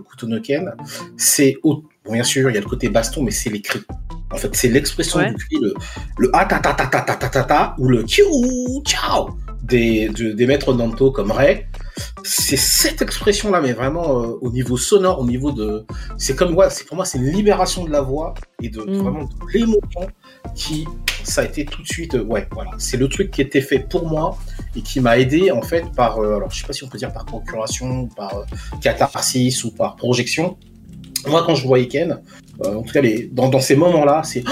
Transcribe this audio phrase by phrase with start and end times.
[0.00, 0.72] Kutonoken,
[1.18, 3.82] c'est bon, bien sûr, il y a le côté baston, mais c'est l'écrit.
[4.30, 5.74] En fait, c'est l'expression du cri, le,
[6.16, 10.08] le ah ta ta ta ta ta ta ta ta ou le kiou ciao des,
[10.08, 11.66] des maîtres Nanto comme Ray.
[12.24, 15.84] C'est cette expression-là, mais vraiment euh, au niveau sonore, au niveau de,
[16.18, 18.98] c'est comme ouais, c'est pour moi c'est une libération de la voix et de mm.
[18.98, 20.08] vraiment de l'émotion
[20.54, 20.86] qui,
[21.24, 23.80] ça a été tout de suite, euh, ouais, voilà, c'est le truc qui était fait
[23.80, 24.38] pour moi
[24.76, 26.98] et qui m'a aidé en fait par, euh, alors je sais pas si on peut
[26.98, 28.44] dire par procuration, par euh,
[28.80, 30.56] catharsis ou par projection.
[31.26, 32.20] Moi, quand je vois Ken,
[32.64, 34.42] euh, en tout cas, les, dans, dans ces moments-là, c'est.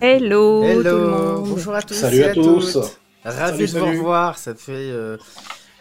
[0.00, 1.42] Hello, Hello.
[1.44, 1.94] bonjour à tous.
[1.94, 2.78] Salut à, tous.
[3.24, 4.38] Ravi de vous revoir.
[4.38, 4.92] Ça fait.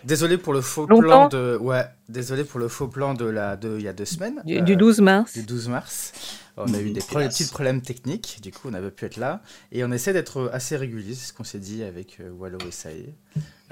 [0.03, 1.57] Désolé pour le faux plan de.
[1.59, 4.41] Ouais, désolé pour le faux plan de la de il y a deux semaines.
[4.45, 5.33] Du, 12 mars.
[5.33, 6.13] Du 12 mars.
[6.57, 9.41] On a eu des petits problèmes techniques, du coup on n'avait pu être là.
[9.71, 12.71] Et on essaie d'être assez régulier, c'est ce qu'on s'est dit avec euh, Wallo et
[12.71, 13.13] Sae.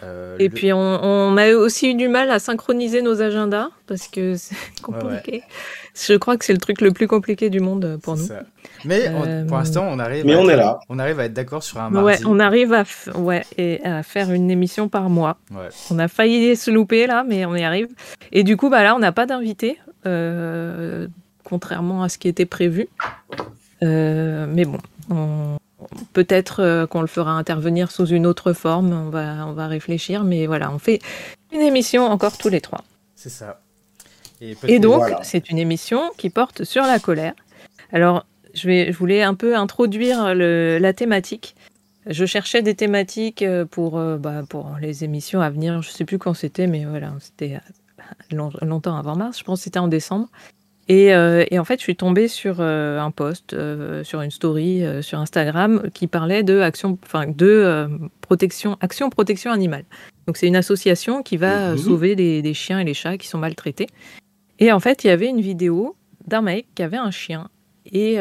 [0.03, 4.35] Euh, et puis on, a aussi eu du mal à synchroniser nos agendas parce que
[4.37, 5.43] c'est compliqué.
[5.95, 8.27] Je crois que c'est le truc le plus compliqué du monde pour nous.
[8.83, 9.09] Mais
[9.47, 10.25] pour l'instant, on arrive.
[10.25, 10.79] Mais on est là.
[10.89, 12.23] On arrive à être d'accord sur un mardi.
[12.23, 12.83] Ouais, on arrive à,
[13.15, 15.37] ouais, et à faire une émission par mois.
[15.89, 17.87] On a failli se louper là, mais on y arrive.
[18.31, 19.77] Et du coup, bah là, on n'a pas d'invité.
[20.05, 21.07] Euh,
[21.43, 22.87] contrairement à ce qui était prévu.
[23.83, 24.79] Euh, mais bon,
[26.13, 30.23] peut-être euh, qu'on le fera intervenir sous une autre forme, on va, on va réfléchir,
[30.23, 30.99] mais voilà, on fait
[31.51, 32.83] une émission encore tous les trois.
[33.15, 33.61] C'est ça.
[34.41, 37.33] Et, donc, c'est une émission qui porte sur la colère.
[37.93, 41.55] Alors, je, vais, je voulais un peu introduire la thématique.
[42.05, 45.81] Je cherchais des thématiques pour, bah, pour les émissions à venir.
[45.81, 47.59] Je ne sais plus quand c'était, mais voilà, c'était
[48.31, 49.39] longtemps avant mars.
[49.39, 50.29] Je pense que c'était en décembre.
[50.89, 54.83] Euh, et, en fait, je suis tombée sur euh, un post, euh, sur une story
[55.01, 57.87] sur Instagram qui parlait de action, enfin de
[58.21, 59.85] protection, action protection animale.
[60.27, 61.77] Donc c'est une association qui va mhm.
[61.77, 63.87] sauver des, chiens et les chats qui sont maltraités.
[64.59, 65.95] Et en fait, il y avait une vidéo
[66.27, 67.49] d'un mec qui avait un chien
[67.91, 68.17] et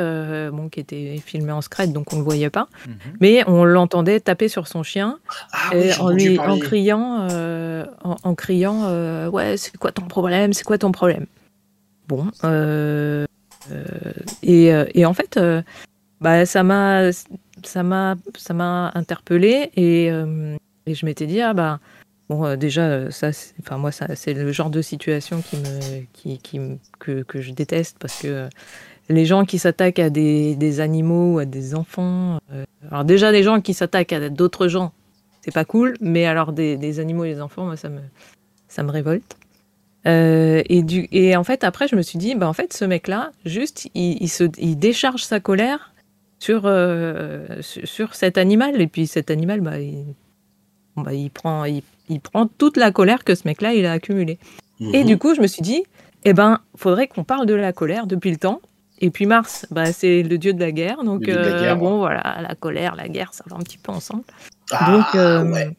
[0.51, 2.95] bon qui était filmé en scred, donc on le voyait pas, mhm.
[3.21, 5.19] mais on l'entendait taper sur son chien
[5.53, 10.79] ah en lui en criant, en, en, criant ouais c'est quoi ton problème, c'est quoi
[10.79, 11.27] ton problème?
[12.09, 12.27] Bon.
[12.45, 13.27] Euh,
[13.71, 13.85] euh,
[14.47, 15.39] euh, et, en fait,
[16.21, 17.11] bah, ça m'a
[17.63, 20.07] ça m'a ça m'a interpellé et,
[20.87, 21.81] et je m'étais dit ah bah
[22.29, 23.31] bon déjà ça
[23.61, 26.61] enfin moi ça c'est le genre de situation qui me qui, qui
[26.99, 28.51] que, que, je déteste parce que
[29.09, 32.39] les gens qui s'attaquent à des, des, animaux à des enfants
[32.91, 34.93] alors déjà les gens qui s'attaquent à d'autres gens
[35.43, 38.01] c'est pas cool mais alors des, des, animaux et des enfants moi ça me
[38.69, 39.37] ça me révolte
[40.07, 42.85] euh, et, du, et en fait, après, je me suis dit, bah, en fait, ce
[42.85, 45.93] mec-là, juste, il, se, il décharge sa colère
[46.39, 48.81] sur, euh, sur cet animal.
[48.81, 50.15] Et puis cet animal, bah, il,
[50.97, 51.83] bah, il, prend, il,
[52.21, 54.39] prend toute la colère que ce mec-là, il a accumulée.
[54.81, 55.07] Et mhm.
[55.07, 55.85] du coup, je me suis dit,
[56.25, 58.61] eh ben, faudrait qu'on parle de la colère depuis le temps.
[59.01, 61.03] Et puis Mars, bah, c'est le dieu de la guerre.
[61.05, 64.25] Donc, euh, bon, voilà, la colère, la guerre, ça va un petit peu ensemble.
[64.71, 65.77] Ah, donc, ouais.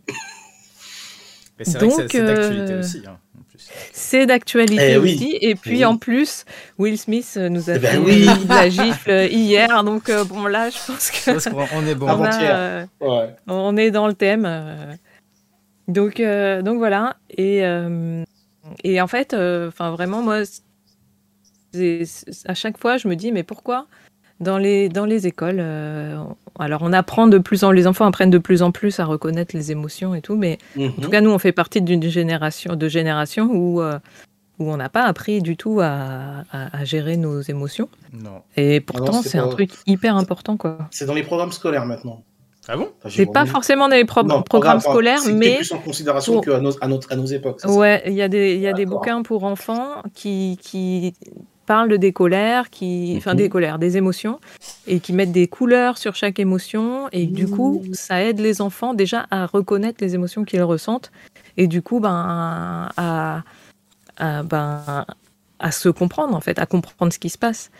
[1.61, 3.03] c'est vrai que c'est d'actualité aussi.
[3.07, 3.17] Hein.
[3.91, 5.37] C'est d'actualité eh aussi.
[5.41, 6.45] Et puis en plus,
[6.77, 9.83] Will Smith nous a eh ben fait la gifle hier.
[9.83, 11.75] Donc euh, bon, là, je pense que.
[11.75, 12.07] on est bon.
[12.99, 14.97] On, on, est dans le thème.
[15.87, 17.17] Donc, euh, donc voilà.
[17.29, 18.23] Et, euh,
[18.83, 20.41] et en fait, enfin vraiment, moi,
[22.45, 23.87] à chaque fois, je me dis, mais pourquoi
[24.39, 26.21] dans les, dans les écoles, euh,
[26.59, 29.55] alors on apprend de plus en les enfants apprennent de plus en plus à reconnaître
[29.55, 31.09] les émotions et tout, mais en tout mhm.
[31.09, 33.97] cas nous on fait partie d'une génération de génération où euh,
[34.59, 37.89] où on n'a pas appris du tout à, à, gérer nos émotions.
[38.13, 38.41] Non.
[38.55, 40.79] Et pourtant c'est un truc hyper important quoi.
[40.91, 42.23] C'est dans les programmes scolaires maintenant.
[42.67, 42.89] Ah bon?
[43.07, 47.13] C'est pas forcément dans les programmes scolaires, mais plus en considération qu'à nos, à, notre,
[47.13, 47.61] à nos époques.
[47.65, 51.13] Ouais, il y a des, y a des bouquins pour enfants qui, qui
[51.65, 54.39] parlent des colères, qui, enfin des colères, des émotions,
[54.87, 57.07] et qui mettent des couleurs sur chaque émotion.
[57.11, 61.11] Et du coup, ça aide les enfants déjà à reconnaître les émotions qu'ils ressentent,
[61.57, 63.43] et du coup, ben, à,
[64.19, 65.05] ben,
[65.59, 67.71] à se comprendre en fait, à comprendre ce qui se passe.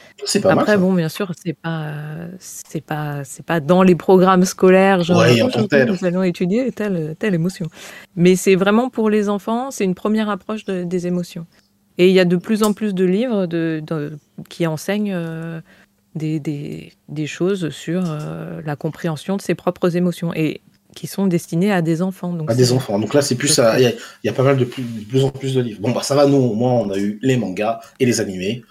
[0.41, 1.93] Pas Après, bon, bien sûr, c'est pas,
[2.39, 5.03] c'est pas, c'est pas dans les programmes scolaires.
[5.03, 5.23] Genre,
[5.87, 7.67] nous allons étudier telle, telle émotion.
[8.15, 11.45] Mais c'est vraiment pour les enfants, c'est une première approche des émotions.
[11.97, 13.83] Et il y a de plus en plus de livres de,
[14.49, 15.61] qui enseignent euh,
[16.15, 20.61] des, des, des, choses sur euh, la compréhension de ses propres émotions et
[20.95, 22.33] qui sont destinés à des enfants.
[22.33, 22.97] Donc à des enfants.
[22.99, 25.29] Donc là, c'est plus il y, y, a pas mal de plus, de plus, en
[25.29, 25.81] plus de livres.
[25.81, 28.63] Bon, bah ça va, nous, au moins, on a eu les mangas et les animés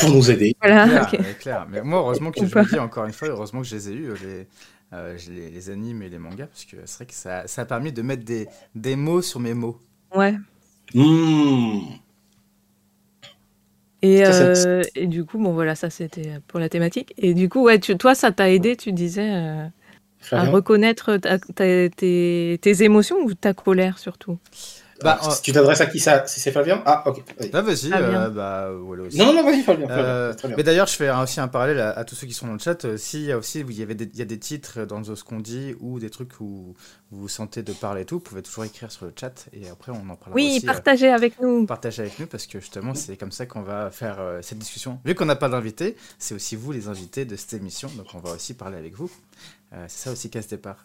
[0.00, 0.56] pour nous aider.
[0.60, 1.08] Voilà,
[1.38, 3.90] clair, Mais moi, heureusement que je me dis encore une fois, heureusement que je les
[3.90, 4.46] ai eus, les,
[4.94, 7.64] euh, les, les, animes et les mangas, parce que c'est vrai que ça, ça, a
[7.64, 9.78] permis de mettre des, des mots sur mes mots.
[10.14, 10.34] Ouais.
[10.94, 11.80] Mmh.
[14.02, 17.14] Et, Ça, euh, et du coup, bon voilà, ça c'était pour la thématique.
[17.18, 19.66] Et du coup, ouais, tu, toi, ça t'a aidé, tu disais, euh,
[20.32, 24.38] à reconnaître ta- ta- tes, tes émotions ou ta colère surtout?
[25.02, 27.22] Bah, si tu t'adresses à qui ça Si c'est Flavien Ah, ok.
[27.38, 27.50] vas-y.
[27.52, 28.22] Ah, vas-y, Ah, bien.
[28.22, 29.18] euh, bah, voilà aussi.
[29.18, 29.86] Non, non, non, vas-y, Flavien.
[29.86, 30.56] Flavien, Euh, très bien.
[30.56, 32.58] mais d'ailleurs, je fais aussi un parallèle à, à tous ceux qui sont dans le
[32.58, 32.84] chat.
[32.84, 35.02] Euh, S'il y a aussi, il y, avait des, il y a des titres dans
[35.04, 36.74] ce qu'on dit ou des trucs où
[37.10, 39.68] vous vous sentez de parler et tout, vous pouvez toujours écrire sur le chat et
[39.68, 40.66] après on en parlera Oui, aussi.
[40.66, 41.66] euh, partagez avec nous.
[41.66, 44.98] partager avec nous parce que justement c'est comme ça qu'on va faire euh, cette discussion.
[45.04, 48.18] Vu qu'on n'a pas d'invités, c'est aussi vous les invités de cette émission, donc on
[48.18, 49.10] va aussi parler avec vous.
[49.74, 50.84] Euh, c'est ça aussi casse départ.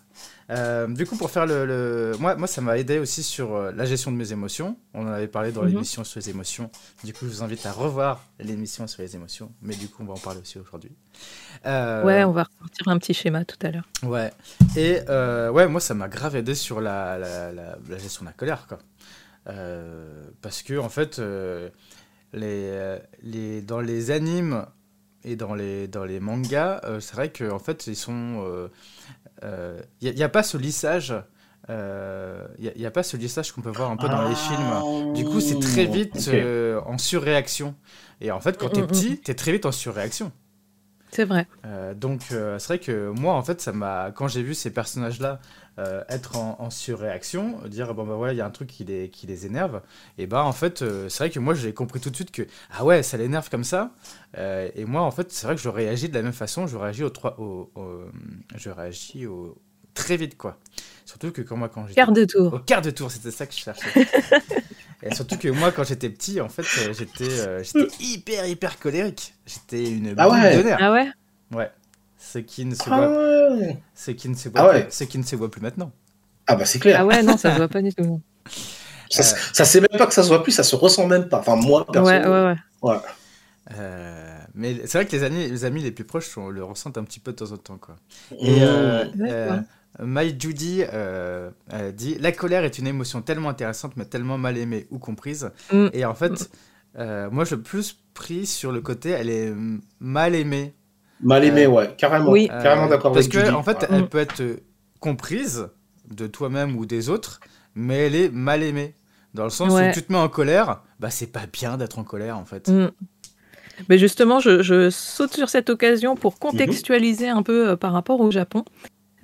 [0.50, 3.72] Euh, du coup pour faire le, le- moi moi ça m'a aidé aussi sur euh,
[3.74, 4.78] la gestion de mes émotions.
[4.94, 5.68] On en avait parlé dans Mhm.
[5.72, 6.72] l'émission sur les émotions.
[7.04, 10.06] Du coup je vous invite à revoir l'émission sur les émotions, mais du coup on
[10.06, 10.92] va en parler aussi aujourd'hui.
[11.66, 13.88] Ouais, on va repartir un petit schéma tout à l'heure.
[14.04, 14.31] Ouais.
[14.78, 15.00] Et
[15.51, 18.68] ouais, moi, ça m'a grave aidé sur la, la, la- la gestion de la colère,
[18.68, 18.80] quoi.
[20.42, 21.19] Parce que, en fait,
[22.33, 24.66] les, les, dans les animes
[25.27, 28.69] et dans les, dans les mangas, euh, c'est vrai qu'en fait, ils sont.
[30.01, 31.13] Il n'y a, pas ce lissage.
[31.69, 35.13] Il n'y a, pas ce lissage qu'on peut voir un peu dans les films.
[35.15, 36.33] Du coup, c'est très vite Ok.
[36.33, 37.75] euh, en surréaction.
[38.21, 40.31] Et en fait, quand t'es Mm, mm, petit, t'es très vite en surréaction.
[41.12, 41.48] C'est vrai.
[41.65, 44.69] Euh, donc euh, c'est vrai que moi en fait ça m'a quand j'ai vu ces
[44.71, 45.39] personnages là
[46.09, 49.09] être en, en surréaction dire bon bah voilà il y a un truc qui les
[49.12, 49.81] qui les énerve
[50.18, 52.42] et bah en fait euh, c'est vrai que moi j'ai compris tout de suite que
[52.71, 53.92] ah ouais ça l'énerve comme ça
[54.39, 56.77] Euh, et moi en fait c'est vrai que je réagis de la même façon je
[56.77, 58.06] réagis au trois au, au-
[58.56, 59.56] je réagis au
[59.94, 60.57] très vite quoi
[61.06, 62.54] surtout que quand moi quand j'étais Quart de tour.
[62.56, 63.89] au quart de tour, c'était ça que je cherchais.
[65.03, 68.79] Et surtout que moi, quand j'étais petit, en fait, euh, j'étais euh, j'étais hyper, hyper
[68.79, 69.33] colérique.
[69.45, 70.57] J'étais une Ah boule ouais.
[70.57, 70.77] de nerfs.
[70.81, 71.07] Ah ouais?
[71.53, 71.71] Ouais.
[72.17, 73.77] Ce qui ne se Ah voit, ouais.
[73.94, 74.83] ce qui ne se voit, Ah ouais.
[74.85, 75.91] plus, ce qui ne se voit plus maintenant.
[76.47, 76.97] Ah bah c'est clair.
[77.01, 78.21] Ah ouais, non, ça se voit pas du tout.
[79.09, 81.39] Ça, ça c'est même pas que ça se voit plus, ça se ressent même pas.
[81.39, 82.05] Enfin moi perso.
[82.09, 82.55] Ouais, ouais, ouais.
[82.81, 82.97] ouais.
[83.77, 86.97] Euh, mais c'est vrai que les amis, les amis les plus proches on le ressentent
[86.97, 87.95] un petit peu de temps en temps, quoi.
[88.38, 89.05] Et euh,
[90.03, 94.57] My Judy euh, euh, dit La colère est une émotion tellement intéressante, mais tellement mal
[94.57, 95.49] aimée ou comprise.
[95.71, 95.88] Mm.
[95.94, 96.49] Et en fait,
[96.99, 100.73] euh, moi, je suis plus pris sur le côté elle est mm, mal aimée.
[101.21, 102.29] Mal aimé, Euh, ouais, carrément.
[102.31, 102.47] Oui.
[102.47, 103.51] Carrément d'accord Parce avec que, Judy.
[103.51, 103.88] en fait, Ouais.
[103.91, 104.07] elle Mm.
[104.09, 104.44] peut être
[104.99, 105.67] comprise
[106.13, 107.39] de toi-même ou des autres,
[107.75, 108.94] mais elle est mal aimée.
[109.33, 109.89] Dans le sens Ouais.
[109.89, 112.69] où tu te mets en colère, bah c'est pas bien d'être en colère en fait.
[112.69, 112.91] Mm.
[113.89, 118.19] Mais justement, je, je saute sur cette occasion pour contextualiser un peu euh, par rapport
[118.21, 118.63] au Japon.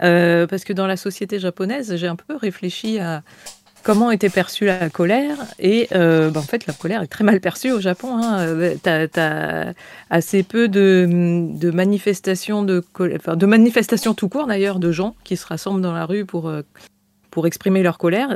[0.01, 3.21] Euh, parce que dans la société japonaise, j'ai un peu réfléchi à
[3.83, 5.37] comment était perçue la colère.
[5.59, 8.17] Et euh, bah, en fait, la colère est très mal perçue au Japon.
[8.17, 8.39] Hein.
[8.39, 9.73] Euh, T'as as
[10.09, 11.05] assez peu de,
[11.71, 16.51] manifestations de manifestations tout court d'ailleurs, de gens qui se rassemblent dans la rue pour,
[17.29, 18.29] pour exprimer leur colère.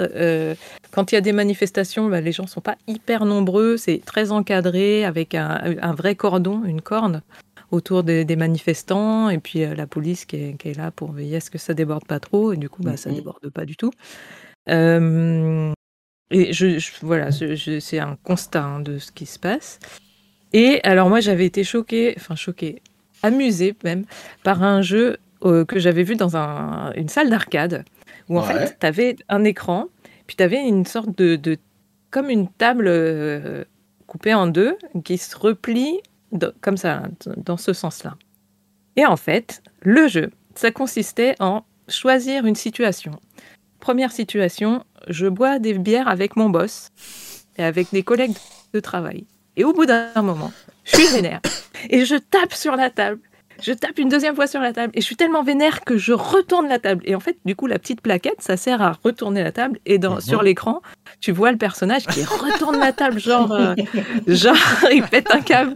[0.92, 4.32] Quand il y a des manifestations, bah, les gens sont pas hyper nombreux, c'est très
[4.32, 7.22] encadré avec un vrai cordon, une corne
[7.72, 11.12] autour des, des manifestants et puis euh, la police qui est, qui est là pour
[11.12, 13.16] veiller à ce que ça déborde pas trop et du coup bah, ça Mhm.
[13.16, 13.92] déborde pas du tout.
[14.70, 15.72] Euh,
[16.32, 19.80] et je, je- voilà, c'est un constat hein, de ce qui se passe.
[20.54, 22.82] Et alors moi j'avais été choquée, enfin choquée,
[23.24, 24.06] amusée même
[24.44, 27.86] par un jeu euh, que j'avais vu dans un- une salle d'arcade
[28.30, 28.66] où en Ouais.
[28.68, 29.88] fait tu avais un écran,
[30.26, 31.58] puis tu avais une sorte de, de-
[32.12, 33.64] comme une table euh,
[34.08, 36.00] coupée en deux qui se replie
[36.62, 37.04] comme ça,
[37.38, 38.16] dans ce sens-là.
[38.96, 43.20] Et en fait, le jeu, ça consistait en choisir une situation.
[43.80, 46.90] Première situation, je bois des bières avec mon boss
[47.58, 48.36] et avec des collègues
[48.74, 49.26] de travail.
[49.56, 50.52] Et au bout d'un moment,
[50.84, 51.42] je suis vénère
[51.90, 53.20] et je tape sur la table.
[53.62, 56.14] Je tape une deuxième fois sur la table et je suis tellement vénère que je
[56.14, 57.02] retourne la table.
[57.06, 59.80] Et en fait, du coup, la petite plaquette, ça sert à retourner la table.
[59.86, 60.22] Et dans, Mhm.
[60.22, 60.82] sur l'écran,
[61.20, 63.74] tu vois le personnage qui retourne la table, genre, euh,
[64.28, 64.56] genre
[64.92, 65.76] il pète un câble.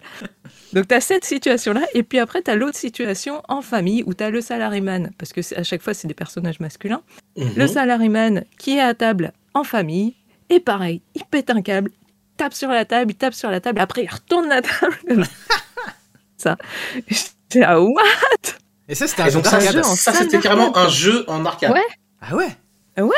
[0.73, 1.81] Donc, tu as cette situation-là.
[1.93, 5.33] Et puis après, tu as l'autre situation en famille où tu as le salaryman, parce
[5.33, 7.01] que à chaque fois, c'est des personnages masculins.
[7.35, 7.67] Le Mhm.
[7.67, 10.15] salaryman qui est à table en famille.
[10.49, 11.91] Et pareil, il pète un câble,
[12.37, 13.79] tape sur la table, il tape sur la table.
[13.81, 14.95] Après, il retourne la table.
[16.37, 16.57] ça.
[17.51, 17.95] J'étais là, what
[18.87, 21.71] Et ça, c'était un jeu donc en ça, c'était carrément un jeu en arcade.
[21.71, 21.81] Ouais.
[22.21, 22.35] Ah
[23.05, 23.15] ouais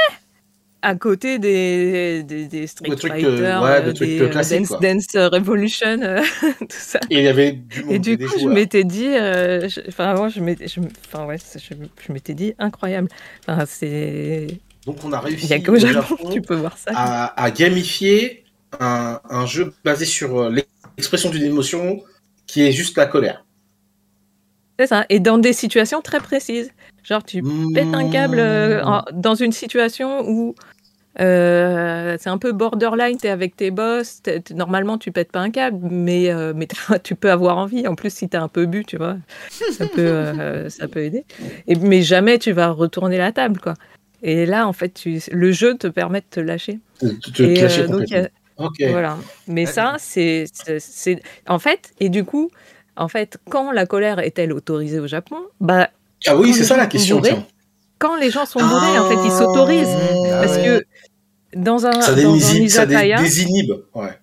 [0.86, 4.20] à côté des, des, des Street Des trucs, euh, Fighter, ouais, des euh, trucs, des
[4.20, 4.80] euh, euh, classiques, Dance, quoi.
[4.82, 6.22] Dance Revolution, euh,
[6.60, 7.00] tout ça.
[7.10, 9.80] Et il y avait du monde, Et du des coup, je m'étais dit, euh, je-
[9.88, 11.74] enfin, moi, je m'étais, je, m- enfin, ouais, je,
[12.06, 13.08] je m'étais dit, incroyable.
[13.48, 14.48] Enfin, c'est,
[14.86, 16.92] Donc on a il réussi y a qu'au Japon, Japon tu peux voir ça.
[16.94, 18.44] à, à gamifier
[18.82, 20.50] un, un jeu basé sur euh,
[20.98, 22.04] l'expression d'une émotion
[22.46, 23.46] qui est juste la colère.
[24.80, 25.06] C'est ça.
[25.10, 26.72] Et dans des situations très précises.
[27.04, 30.56] Genre, tu pètes un câble euh, en- dans une situation où
[31.20, 35.52] euh, c'est un peu borderline, tu es avec tes boss, normalement tu pètes pas un
[35.52, 36.68] câble, mais, euh, mais
[37.04, 37.88] tu peux avoir envie.
[37.88, 39.18] En plus, si tu as un peu bu, tu vois,
[39.50, 41.26] ça peut, euh, ça peut aider.
[41.68, 43.76] Et, mais jamais tu vas retourner la table, quoi.
[44.24, 46.80] Et là, en fait, tu, le jeu te permet de te lâcher.
[47.00, 47.42] Te,
[48.00, 48.30] lâcher
[48.90, 49.18] Voilà.
[49.48, 50.46] Mais ça, c'est,
[51.48, 52.50] en fait, et du coup,
[52.96, 55.90] en fait, quand la colère est-elle autorisée au Japon Bah.
[56.26, 57.22] Ah oui, c'est ça la question.
[58.00, 59.98] quand les gens sont bourrés, en fait, ils s'autorisent.
[60.32, 60.84] Ah parce que
[61.56, 64.20] dans un, ça, dans désinhibe, Ouais.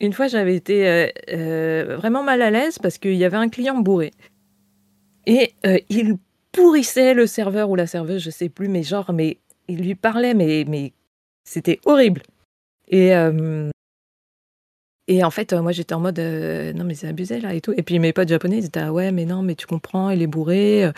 [0.00, 3.48] Une fois, j'avais été euh, euh, vraiment mal à l'aise parce qu'il y avait un
[3.48, 4.12] client bourré.
[5.26, 6.18] Et euh, il
[6.52, 10.34] pourrissait le serveur ou la serveuse, je sais plus, mais genre, mais il lui parlait,
[10.34, 10.92] mais, mais
[11.44, 12.22] c'était horrible.
[12.88, 13.12] Et,
[15.08, 17.72] et en fait, moi, j'étais en mode, non, mais c'est abusé là et tout.
[17.76, 20.22] Et puis mes potes japonais, ils étaient, ah ouais, mais non, mais tu comprends, il
[20.22, 20.90] est bourré.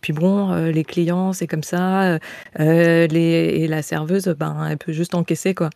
[0.00, 2.18] Puis bon, euh, les clients, c'est comme ça.
[2.58, 5.70] Euh, les, et la serveuse, ben, elle peut juste encaisser, quoi.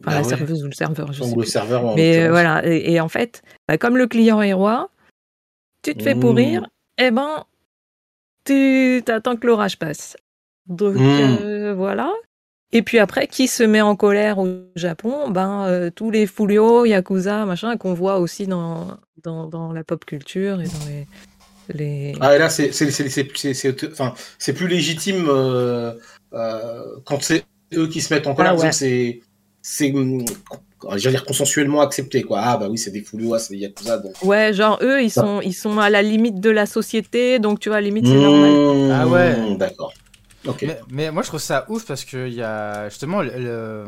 [0.00, 3.08] Enfin, bah la serveuse ou le serveur, je sais le serveur, Mais voilà, et, en
[3.08, 4.90] fait, bah, comme le client est roi,
[5.82, 6.66] tu te fais pourrir,
[6.96, 7.06] et mmh.
[7.06, 7.44] eh ben,
[8.44, 10.16] tu attends que l'orage passe.
[10.66, 11.38] Donc mmh.
[11.42, 12.10] euh, voilà.
[12.72, 15.30] Et puis après, qui se met en colère au Japon?
[15.30, 20.60] Ben tous les Fulio, Yakuza, machin, qu'on voit aussi dans, dans, dans, la pop culture
[20.60, 21.06] et dans les,
[22.20, 22.70] ah, et là, c'est
[23.92, 24.14] enfin,
[24.54, 25.92] plus légitime euh,
[26.32, 28.56] euh, quand c'est eux qui se mettent en colère.
[28.62, 29.20] Ah, c'est
[29.62, 29.92] c'est
[30.96, 32.40] dire consensuellement accepté quoi.
[32.42, 34.14] Ah bah oui c'est des foulois c'est des yakuza donc.
[34.22, 37.68] Ouais genre eux ils sont ils sont à la limite de la société donc tu
[37.68, 38.50] vois à la limite c'est normal.
[38.50, 39.56] Mmh, ah ouais.
[39.56, 39.92] d'accord
[40.44, 43.86] mais, mais, moi je trouve ça ouf parce que il y a justement le,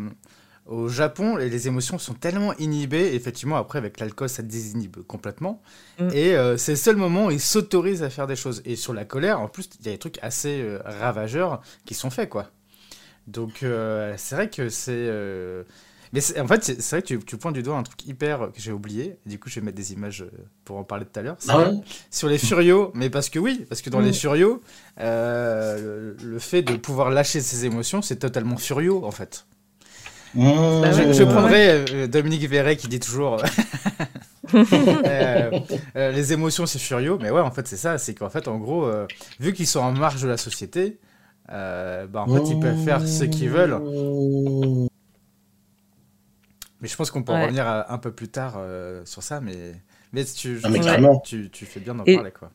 [0.67, 5.61] au Japon, les émotions sont tellement inhibées, effectivement, après, avec l'alcool, ça désinhibe complètement.
[5.99, 6.09] Mm.
[6.15, 8.63] Et euh, c'est le seul moment où ils s'autorisent à faire des choses.
[8.65, 11.95] Et sur la colère, en plus, il y a des trucs assez euh, ravageurs qui
[11.95, 12.51] sont faits, quoi.
[13.27, 15.11] Donc, euh, c'est vrai que c'est.
[16.13, 18.61] Mais en fait, c'est vrai que tu, tu, pointes du doigt un truc hyper que
[18.61, 19.17] j'ai oublié.
[19.25, 20.25] Du coup, je vais mettre des images
[20.65, 21.37] pour en parler tout à l'heure.
[21.49, 21.71] Ah
[22.11, 24.15] sur les furios, mais parce que oui, parce que dans les mm.
[24.15, 24.63] furios,
[24.99, 29.47] le, le, fait de pouvoir lâcher ses émotions, c'est totalement furio, en fait.
[30.35, 33.37] Bah je, prendrai euh, Dominique Verret qui dit toujours
[34.55, 35.51] euh,
[35.97, 38.57] euh, les émotions c'est furieux, mais ouais en fait c'est ça, c'est qu'en fait en
[38.57, 38.91] gros
[39.41, 40.99] vu qu'ils sont en marge de la société,
[41.49, 43.79] bah en fait ils peuvent faire ce qu'ils veulent.
[46.83, 48.61] Mais je pense qu'on peut revenir un peu plus tard
[49.05, 49.75] sur ça, mais
[50.13, 50.69] mais tu, ah,
[51.25, 52.51] tu, tu, fais bien d'en parler quoi.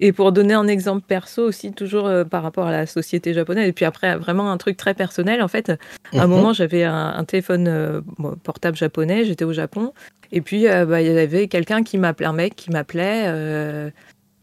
[0.00, 3.68] Et pour donner un exemple perso aussi, toujours euh, par rapport à la société japonaise,
[3.68, 5.76] et puis après, vraiment un truc très personnel, en fait, à
[6.20, 6.30] un mhm.
[6.30, 8.00] moment, j'avais un, téléphone euh,
[8.42, 9.92] portable japonais, j'étais au Japon,
[10.32, 13.92] et puis euh, bah, il y avait quelqu'un qui m'appelait, un mec qui m'appelait,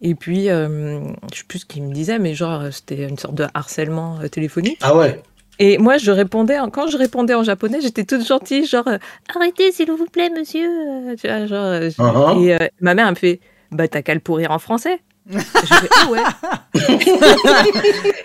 [0.02, 3.46] et puis je sais plus ce qu'il me disait, mais genre, c'était une sorte de
[3.54, 4.80] harcèlement téléphonique.
[4.82, 5.22] Ah ouais
[5.60, 8.90] et moi, je répondais, quand je répondais en japonais, j'étais toute gentille, genre,
[9.36, 11.16] arrêtez s'il vous plaît, monsieur.
[11.20, 12.44] Tu vois, genre, uh-huh.
[12.44, 13.40] Et ma mère, elle me fait,
[13.72, 15.00] bah, t'as qu'à le pourrir en français
[15.32, 16.20] ah ouais.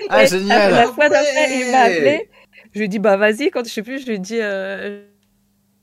[0.08, 0.72] ah génial.
[0.72, 2.30] La fois d'après, il m'a appelé.
[2.72, 5.02] Je lui ai dit bah vas-y quand je sais plus, je lui ai dit euh,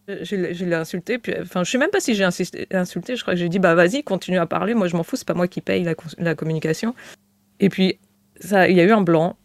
[0.07, 2.67] je, l'ai insulté puis enfin je sais même pas si j'ai insulté,
[3.15, 5.27] je crois que j'ai dit bah vas-y, continue à parler, moi je m'en fous, c'est
[5.27, 6.93] pas moi qui paye la, la, communication.
[7.59, 7.99] Et puis
[8.39, 9.37] ça il y a eu un blanc.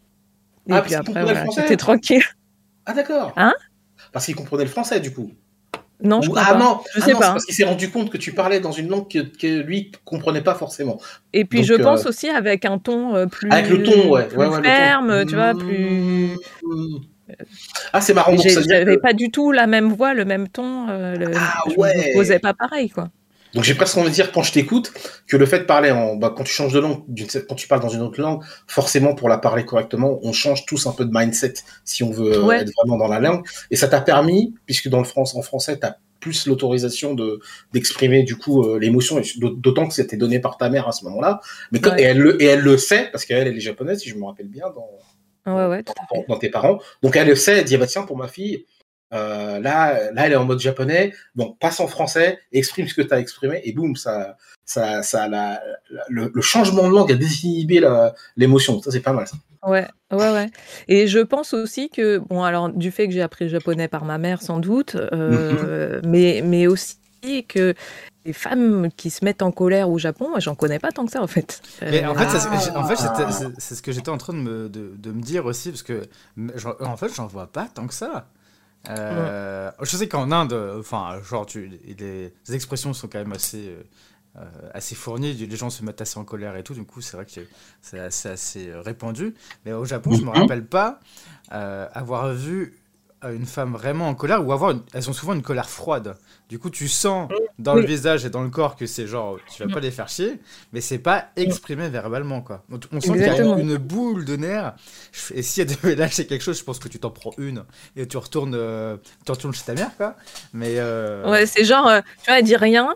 [0.69, 2.25] Et ah, puis après voilà, j'étais tranquille.
[2.87, 3.33] Ah d'accord.
[3.37, 3.55] Hein?
[4.13, 5.33] Parce qu'il comprenait le français du coup.
[6.01, 6.59] Non, je crois ah, pas.
[6.59, 7.33] Non, je ah sais pas.
[7.33, 10.43] Parce qu'il s'est rendu compte que tu parlais dans une langue que, que lui comprenait
[10.43, 11.01] pas forcément.
[11.33, 14.29] Et puis je pense euh, aussi avec un ton plus, avec le ton, ouais,
[14.63, 16.37] ferme, tu vois, plus.
[17.93, 18.35] Ah, c'est marrant.
[18.37, 20.89] J'avais pas du tout la même voix, le même ton.
[20.89, 22.13] Euh, ah, je ouais.
[22.15, 23.09] posais pas pareil, quoi.
[23.55, 24.93] Donc j'ai presque envie de dire quand je t'écoute
[25.27, 27.03] que le fait de parler en, bah, quand tu changes de langue,
[27.49, 30.87] quand tu parles dans une autre langue, forcément pour la parler correctement, on change tous
[30.87, 33.47] un peu de mindset si on veut être vraiment dans la langue.
[33.71, 37.41] Et ça t'a permis, puisque dans le France, en français, t'as plus l'autorisation de
[37.73, 41.41] d'exprimer du coup euh, l'émotion, d'autant que c'était donné par ta mère à ce moment-là.
[41.73, 44.17] Mais et elle le et elle le sait parce qu'elle elle est japonaise, si je
[44.17, 46.81] me rappelle bien dans ouais, dans, dans, tes parents.
[47.03, 48.65] Donc elle le sait, elle dit ah bah tiens pour ma fille
[49.13, 51.15] euh, là, là, elle est en mode japonais.
[51.35, 55.29] Donc, passe en français, exprime ce que tu as exprimé, et boum, ça, ça, ça,
[55.29, 55.63] la,
[56.09, 57.81] le, changement de langue a désinhibé
[58.37, 58.81] l'émotion.
[58.83, 59.27] Ça, c'est pas mal.
[59.27, 59.37] Ça.
[59.67, 60.51] Ouais, ouais, ouais.
[60.87, 64.05] Et je pense aussi que, bon, alors, du fait que j'ai appris le japonais par
[64.05, 66.09] ma mère, sans doute, euh, mhm.
[66.09, 66.97] mais, mais aussi
[67.49, 67.75] que
[68.25, 71.13] les femmes qui se mettent en colère au Japon, moi, j'en connais pas tant que
[71.13, 71.63] ça, en fait.
[71.81, 72.97] Mais en fait, c'est, en fait
[73.59, 76.03] c'est, ce que j'étais en train de me, de, de me dire aussi, parce que,
[76.81, 78.29] en fait, j'en vois pas tant que ça.
[78.89, 83.77] Euh, je sais qu'en Inde, enfin, genre, tu, les, expressions sont quand même assez,
[84.37, 85.33] euh, assez fournies.
[85.35, 86.75] Les gens se mettent assez en colère et tout.
[86.75, 87.33] Du coup, c'est vrai que
[87.81, 89.35] c'est assez, répandu.
[89.65, 90.43] Mais au Japon, je me mhm.
[90.43, 91.01] rappelle pas
[91.53, 92.78] euh, avoir vu euh,
[93.25, 94.83] une femme vraiment en colère ou avoir une...
[94.93, 96.17] elles ont souvent une colère froide.
[96.49, 99.63] Du coup, tu sens dans le visage et dans le corps que c'est genre tu
[99.63, 100.41] vas pas les faire chier,
[100.73, 102.65] mais c'est pas exprimé verbalement quoi.
[102.71, 104.75] On sent qu'il y a une boule de nerfs.
[105.35, 107.65] Et si elle devait lâcher quelque chose, je pense que tu t'en prends une
[107.97, 108.97] et tu retournes, euh,
[109.27, 110.15] tu retournes chez ta mère quoi.
[110.53, 111.91] Mais euh, ouais, c'est genre
[112.23, 112.95] tu vois, elle dit rien.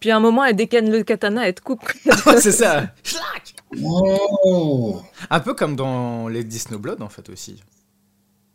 [0.00, 1.90] Puis à un moment, elle décanne le katana, elle te coupe.
[2.38, 2.86] c'est ça.
[3.82, 5.02] Oh.
[5.28, 7.62] Un peu comme dans les Disney Blood en fait aussi.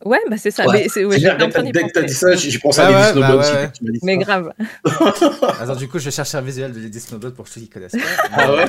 [0.03, 0.65] Ouais, bah c'est ça.
[0.67, 0.87] Ouais.
[0.95, 3.99] Mais ouais, dès que t'as dit ça, j'ai pensé à ah Lady Snowblood bah ouais.
[4.03, 4.53] Mais grave.
[5.59, 7.91] Attends, du coup, je vais chercher un visuel de Lady Snowblood pour ceux qui connaissent
[7.91, 8.23] pas.
[8.33, 8.65] ah ouais?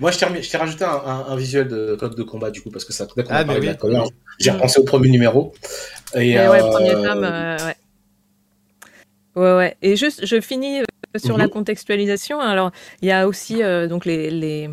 [0.00, 2.84] Moi, je t'ai rajouté un, un, un, visuel de code de combat, du coup, parce
[2.84, 3.98] que ça, tout qu'on ah, oui, oui.
[4.38, 5.52] J'ai repensé au premier numéro.
[6.14, 6.50] Et, euh...
[6.50, 7.76] ouais, premier tome, euh, ouais.
[9.36, 9.76] Ouais, ouais.
[9.82, 10.84] Et juste, je finis euh,
[11.18, 11.50] sur la mhm.
[11.50, 12.40] contextualisation.
[12.40, 12.70] Alors,
[13.02, 14.68] il y a aussi euh, donc les, les,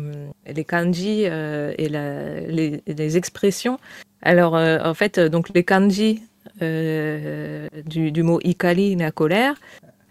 [0.46, 3.78] les kanji euh, et la, les, les, expressions
[4.24, 6.22] alors, euh, en fait, euh, donc les kanji
[6.62, 9.54] euh, du, mot ikari, la colère,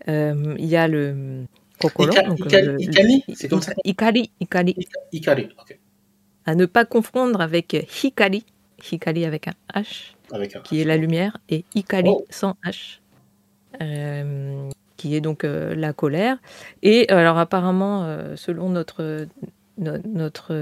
[0.08, 1.46] il y a le
[1.82, 2.12] kokoro.
[2.78, 4.76] ikari, c'est comme ça Ikari, ikari.
[5.12, 5.80] Ikari, ok.
[6.46, 8.46] À ne pas confondre avec hikari,
[8.92, 10.14] hikari avec un H,
[10.64, 12.26] qui est la lumière, et ikari oh.
[12.30, 13.00] sans H.
[14.98, 16.38] qui est donc la colère.
[16.84, 19.26] Et alors apparemment, selon notre,
[19.78, 20.54] notre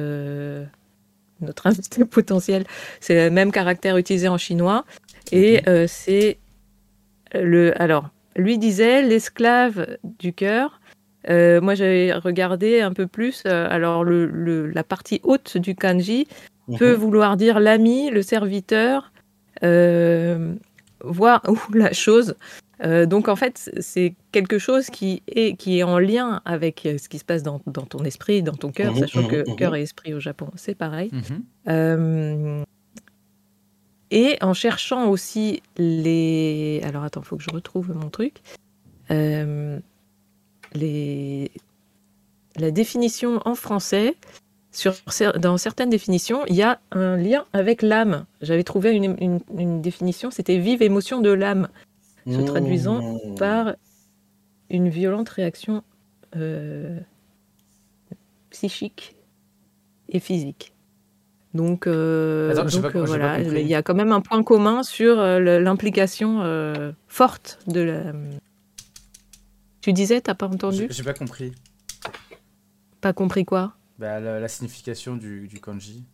[1.42, 2.66] notre invité potentiel,
[3.00, 4.86] c'est le même caractère utilisé en chinois.
[5.32, 6.38] Et euh, c'est
[7.34, 7.80] le.
[7.82, 10.80] Alors, lui disait l'esclave du cœur.
[11.30, 13.44] Euh, moi, j'avais regardé un peu plus.
[13.46, 16.28] Euh, alors, le, la partie haute du kanji
[16.78, 19.12] peut vouloir dire l'ami, le serviteur,
[21.04, 22.36] voire ou la chose.
[22.84, 26.98] Euh, donc en fait, c'est quelque chose qui est, qui est en lien avec euh,
[26.98, 29.52] ce qui se passe dans, dans ton esprit, dans ton cœur, mmh, sachant mmh, que
[29.52, 31.12] mmh, cœur et esprit au Japon, c'est pareil.
[31.68, 32.64] Euh,
[34.10, 36.82] et en cherchant aussi les...
[36.84, 38.42] Alors attends, il faut que je retrouve mon truc.
[40.74, 41.52] les...
[42.58, 44.16] La définition en français,
[44.74, 44.94] sur,
[45.40, 48.26] dans certaines définitions, il y a un lien avec l'âme.
[48.42, 51.70] J'avais trouvé une, une, une définition, c'était vive émotion de l'âme
[52.28, 53.36] se traduisant mmh.
[53.36, 53.76] par
[54.70, 55.84] une violente réaction
[56.36, 57.00] euh,
[58.50, 59.16] psychique
[60.10, 60.74] et physique.
[61.54, 67.60] Donc, euh, euh, voilà, il y a quand même un point commun sur l'implication forte
[67.68, 68.14] de la.
[69.82, 70.88] Tu disais, t'as pas entendu?
[70.90, 71.52] J'ai pas compris.
[73.02, 73.74] Pas compris quoi?
[74.00, 76.06] Bah, la, signification du, kanji.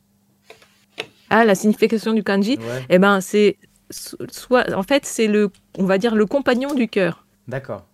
[1.29, 2.57] Ah, la signification du kanji?
[2.89, 3.57] Eh ben, c'est
[3.89, 7.25] soit, en fait, c'est le, on va dire, le compagnon du cœur.
[7.47, 7.85] D'accord.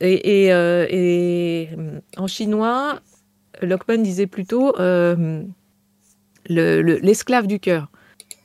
[0.00, 1.70] Et, et, euh, et,
[2.16, 3.00] en chinois,
[3.62, 5.42] Lockman disait plutôt euh,
[6.48, 7.90] l'esclave le, du cœur.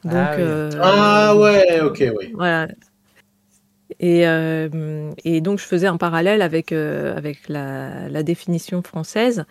[0.04, 2.32] Donc, ah, euh, ah, ouais, ok, oui.
[2.34, 2.68] Voilà.
[4.00, 9.46] Et, euh, et, donc, je faisais un parallèle avec, avec la, la, définition française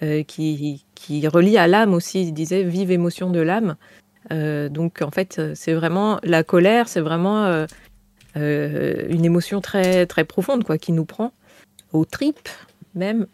[0.00, 0.24] ouais.
[0.24, 2.22] qui, qui relie à l'âme aussi.
[2.22, 3.76] Il disait vive émotion de l'âme.
[4.32, 7.66] Euh, donc en fait, c'est vraiment la colère, c'est vraiment euh,
[8.36, 11.32] euh, une émotion très très profonde quoi, qui nous prend
[11.92, 12.48] aux tripes
[12.94, 13.26] même.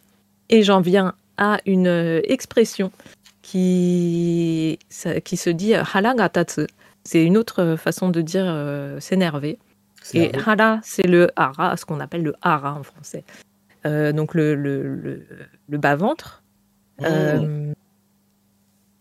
[0.50, 2.92] Et j'en viens à une expression
[3.42, 4.78] qui
[5.24, 6.66] qui se dit haragatsu.
[7.04, 8.46] C'est une autre façon de dire
[9.00, 9.58] s'énerver.
[10.12, 13.24] Et hara, c'est le hara, ce qu'on appelle le hara en français.
[13.84, 15.26] donc le, le,
[15.68, 16.42] le, bas-ventre.
[17.00, 17.72] Mmh.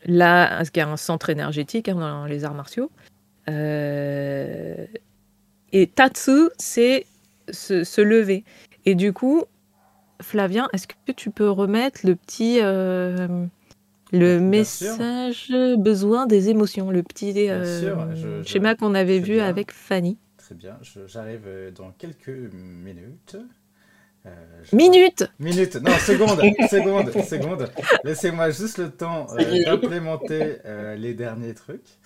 [0.06, 2.92] Là, il y a un centre énergétique hein, dans les arts martiaux.
[3.50, 4.86] Euh,
[5.72, 7.06] et tatsu, c'est
[7.50, 8.44] se, lever.
[8.86, 9.44] Et du coup,
[10.22, 13.46] Flavien, est-ce que tu peux remettre le petit euh,
[14.12, 20.56] le message besoin des émotions, le petit euh, schéma qu'on avait vu avec Fanny Très
[20.56, 23.38] bien, j'arrive dans quelques minutes.
[24.26, 27.70] Euh, Minute Minute, non, seconde, seconde, seconde.
[28.04, 32.00] Laissez-moi juste le temps euh, d'implémenter euh, les derniers trucs.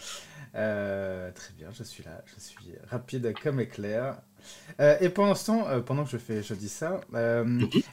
[0.53, 4.17] très bien, je suis là, je suis rapide comme éclair.
[4.79, 7.01] et pendant ce temps, pendant que je, fais, je dis ça,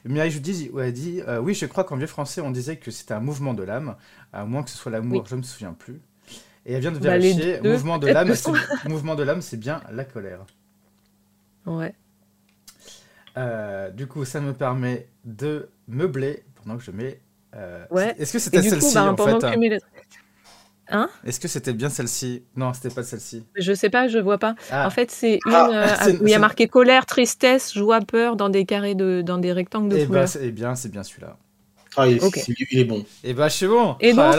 [0.07, 3.15] Mireille je dis, a dit Oui, je crois qu'en vieux français, on disait que c'était
[3.15, 3.97] un mouvement de l'âme,
[4.33, 6.01] à moins que ce soit l'amour, je ne me souviens plus.
[6.67, 8.33] Et elle vient de bah, vérifier, mouvement de l'âme,
[8.89, 10.47] mouvement de l'âme, c'est bien la colère.
[11.67, 11.95] Ouais.
[13.37, 17.21] Euh, du coup, ça me permet de meubler pendant que je mets.
[17.55, 17.85] Euh...
[17.91, 18.15] Ouais.
[18.19, 19.81] Est-ce que c'était celle-ci bah, en fait
[20.91, 21.09] Hein?
[21.25, 22.43] Est-ce que c'était bien celle-ci?
[22.57, 23.45] Non, c'était pas celle-ci.
[23.57, 24.55] Je sais pas, je vois pas.
[24.71, 24.87] Ah.
[24.87, 28.37] En fait, c'est une ah, euh, où il y a marqué colère, tristesse, joie, peur
[28.37, 31.03] dans des carrés de, dans des rectangles de et eh bah, Eh bien, c'est bien
[31.03, 31.39] celui-là.
[31.97, 32.99] Ah, il, est bon.
[32.99, 33.97] Et eh bah, c'est bon.
[34.01, 34.35] Et donc,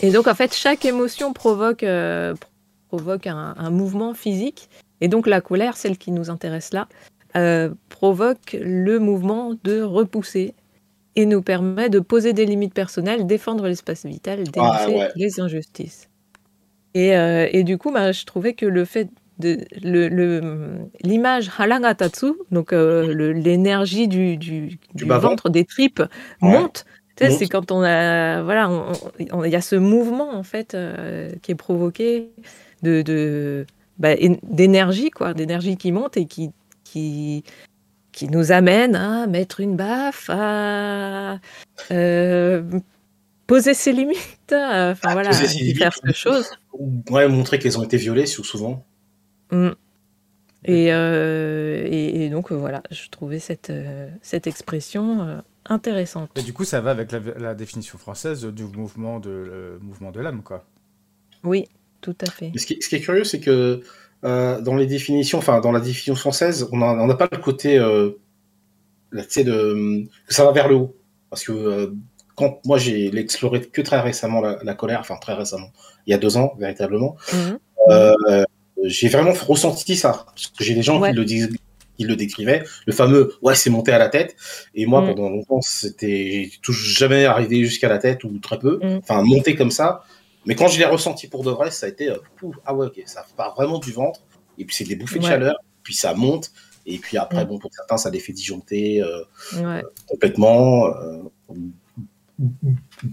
[0.00, 2.34] et donc, en fait, chaque émotion provoque, euh,
[2.88, 4.70] provoque un, un mouvement physique.
[5.02, 6.86] Et donc la colère, celle qui nous intéresse là,
[7.36, 10.54] euh, provoque le mouvement de repousser
[11.16, 14.50] et nous permet de poser des limites personnelles, défendre l'espace vital, Ah,
[14.86, 15.08] dénoncer ouais.
[15.16, 16.08] les injustices.
[16.94, 21.50] Et, euh, et du coup, bah, je trouvais que le fait de le- le- l'image
[21.58, 25.30] halangatatsu, donc euh, l'énergie du, du, du bas-ventre.
[25.44, 26.00] ventre, des tripes,
[26.42, 26.50] Ouais.
[26.50, 26.84] monte.
[27.18, 28.70] C'est quand on a voilà,
[29.18, 32.30] il y a ce mouvement en fait euh, qui est provoqué
[32.82, 33.66] de,
[33.98, 36.50] bah, d'énergie quoi, d'énergie qui monte et qui
[36.92, 37.44] qui
[38.12, 41.38] qui nous amène à mettre une baffe, à
[41.92, 42.62] euh,
[43.46, 46.50] poser ses limites, à- enfin À voilà, ses faire ces choses.
[47.10, 48.84] Ouais, montrer qu'elles ont été violées sou- souvent.
[49.52, 49.70] Mm.
[50.64, 56.30] Et, euh, et, et donc voilà, je trouvais cette, euh, cette expression intéressante.
[56.36, 60.10] Et du coup, ça va avec la, la définition française du mouvement de, le mouvement
[60.10, 60.66] de l'âme, quoi.
[61.44, 61.66] Oui,
[62.02, 62.52] tout à fait.
[62.56, 63.80] Ce, qui, ce qui est curieux, c'est que
[64.24, 68.10] euh, dans les définitions, enfin dans la définition française, on n'a pas le côté, euh,
[69.12, 70.96] là, tu sais, de que ça va vers le haut.
[71.30, 71.86] Parce que euh,
[72.36, 75.70] quand moi j'ai exploré que très récemment la, la colère, enfin très récemment,
[76.06, 77.58] il y a deux ans véritablement, Mhm.
[77.90, 78.44] euh,
[78.84, 80.24] j'ai vraiment ressenti ça.
[80.34, 81.10] Parce que j'ai des gens Ouais.
[81.10, 81.50] qui le disent,
[82.02, 84.34] le décrivaient, le fameux ouais c'est monté à la tête.
[84.74, 85.06] Et moi Mm.
[85.08, 88.78] pendant longtemps c'était jamais arrivé jusqu'à la tête ou très peu.
[88.82, 89.00] Mm.
[89.02, 90.02] Enfin monté comme ça.
[90.46, 92.16] Mais quand je l'ai ressenti pour de vrai, ça a été euh,
[92.64, 94.20] ah ouais ok ça part vraiment du ventre.
[94.58, 95.56] Et puis c'est des bouffées de chaleur.
[95.82, 96.50] Puis ça monte.
[96.86, 97.48] Et puis après Mm.
[97.48, 99.22] bon pour certains ça les fait disjoncter euh,
[99.56, 99.82] Ouais.
[100.08, 100.86] complètement.
[100.86, 101.22] euh,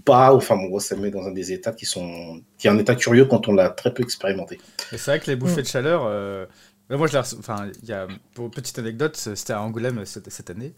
[0.06, 2.78] pas, enfin bon, ça me met dans un des états qui sont, qui est un
[2.78, 4.58] état curieux quand on l'a très peu expérimenté.
[4.90, 5.64] C'est vrai que les bouffées Mm.
[5.64, 6.46] de chaleur, euh,
[6.88, 10.30] moi je l'ai reçu- enfin, il y a, pour petite anecdote, c'était à Angoulême cette,
[10.32, 10.72] cette année.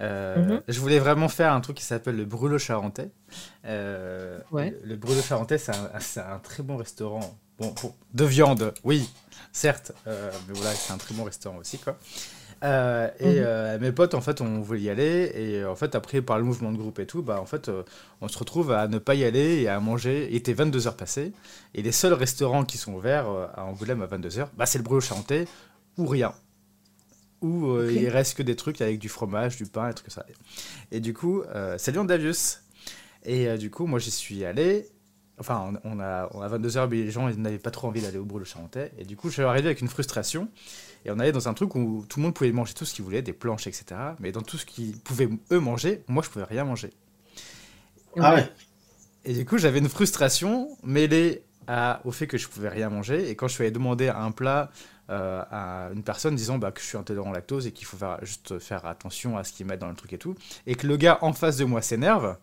[0.00, 0.60] Euh, Mhm.
[0.68, 3.10] Je voulais vraiment faire un truc qui s'appelle le brûlot charentais.
[3.64, 4.76] Euh, Ouais.
[4.84, 5.72] Le, brûlot charentais, c'est
[6.20, 7.36] un, très bon restaurant.
[7.58, 9.08] Bon, pour- de viande, oui,
[9.52, 11.96] certes, euh, mais voilà, c'est un très bon restaurant aussi, quoi.
[12.62, 13.80] Et Mhm.
[13.80, 15.32] mes potes, en fait, on voulait y aller.
[15.34, 17.70] Et en fait, après, par le mouvement de groupe et tout, bah, en fait,
[18.20, 20.28] on se retrouve à ne pas y aller et à manger.
[20.30, 21.32] Il était 22h passées.
[21.74, 25.00] Et les seuls restaurants qui sont ouverts à Angoulême à 22h, bah, c'est le brûlot
[25.00, 25.46] charentais
[25.96, 26.32] ou rien.
[27.46, 30.24] Ou euh, il reste que des trucs avec du fromage, du pain, et trucs comme
[30.24, 30.26] ça.
[30.90, 32.62] Et du coup, euh, c'est Lyon Davius.
[33.24, 34.88] Et euh, du coup, moi, j'y suis allé.
[35.38, 38.18] Enfin, on, on a, on a 22h, mais les gens n'avaient pas trop envie d'aller
[38.18, 38.90] au brûlot charentais.
[38.98, 40.48] Et du coup, je suis arrivé avec une frustration.
[41.04, 43.04] Et on allait dans un truc où tout le monde pouvait manger tout ce qu'il
[43.04, 43.84] voulait, des planches, etc.
[44.18, 46.90] Mais dans tout ce qu'ils pouvaient, eux, manger, moi, je pouvais rien manger.
[48.18, 48.50] Ah ouais.
[49.24, 51.44] Et du coup, j'avais une frustration mêlée
[52.04, 53.28] au fait que je pouvais rien manger.
[53.30, 54.70] Et quand je suis allé demander un plat
[55.10, 58.58] euh, à une personne disant bah, que je suis intolérant lactose et qu'il faut juste
[58.58, 60.34] faire attention à ce qu'ils mettent dans le truc et tout,
[60.66, 62.36] et que le gars en face de moi s'énerve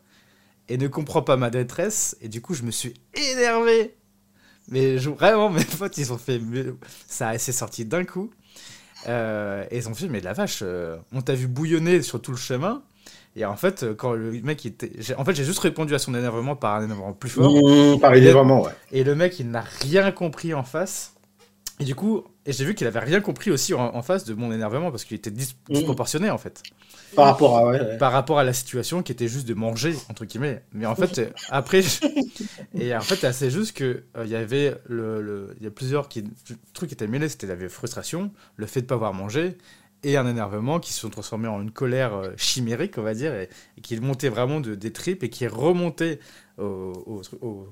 [0.70, 3.96] et ne comprend pas ma détresse, et du coup, je me suis énervé.
[4.70, 6.42] Mais je- vraiment, mes potes, ils ont fait.
[7.08, 8.32] Ça s'est sorti d'un coup.
[9.08, 12.32] Euh, et ils ont fait, mais la vache, euh, on t'a vu bouillonner sur tout
[12.32, 12.82] le chemin.
[13.36, 14.92] Et en fait, euh, quand le mec était.
[15.00, 17.52] j'ai- En fait, j'ai juste répondu à son énervement par un énervement plus fort.
[17.52, 18.72] Mmh, pareil, Et- vraiment, ouais.
[18.92, 21.14] Et le mec, il n'a rien compris en face.
[21.80, 24.36] Et du coup, et j'ai vu qu'il avait rien compris aussi en, en face de
[24.36, 25.76] mon énervement parce qu'il était dis- Mhm.
[25.78, 26.62] disproportionné en fait.
[27.16, 27.98] Par rapport à, ouais, ouais.
[27.98, 30.62] Par rapport à la situation qui était juste de manger, entre guillemets.
[30.72, 31.82] Mais en fait, euh, après.
[31.82, 32.00] je-
[32.80, 36.08] Et en fait, c'est juste que euh, il y avait le, le- y a plusieurs
[36.10, 36.24] qui,
[36.74, 37.30] trucs qui étaient mêlés.
[37.30, 39.58] C'était la frustration, le fait de pas avoir mangé
[40.04, 43.34] et un énervement qui se sont transformés en une colère euh, chimérique, on va dire,
[43.36, 46.20] et, et qui montait vraiment de, des tripes et qui remontait
[46.58, 47.68] au, au- au-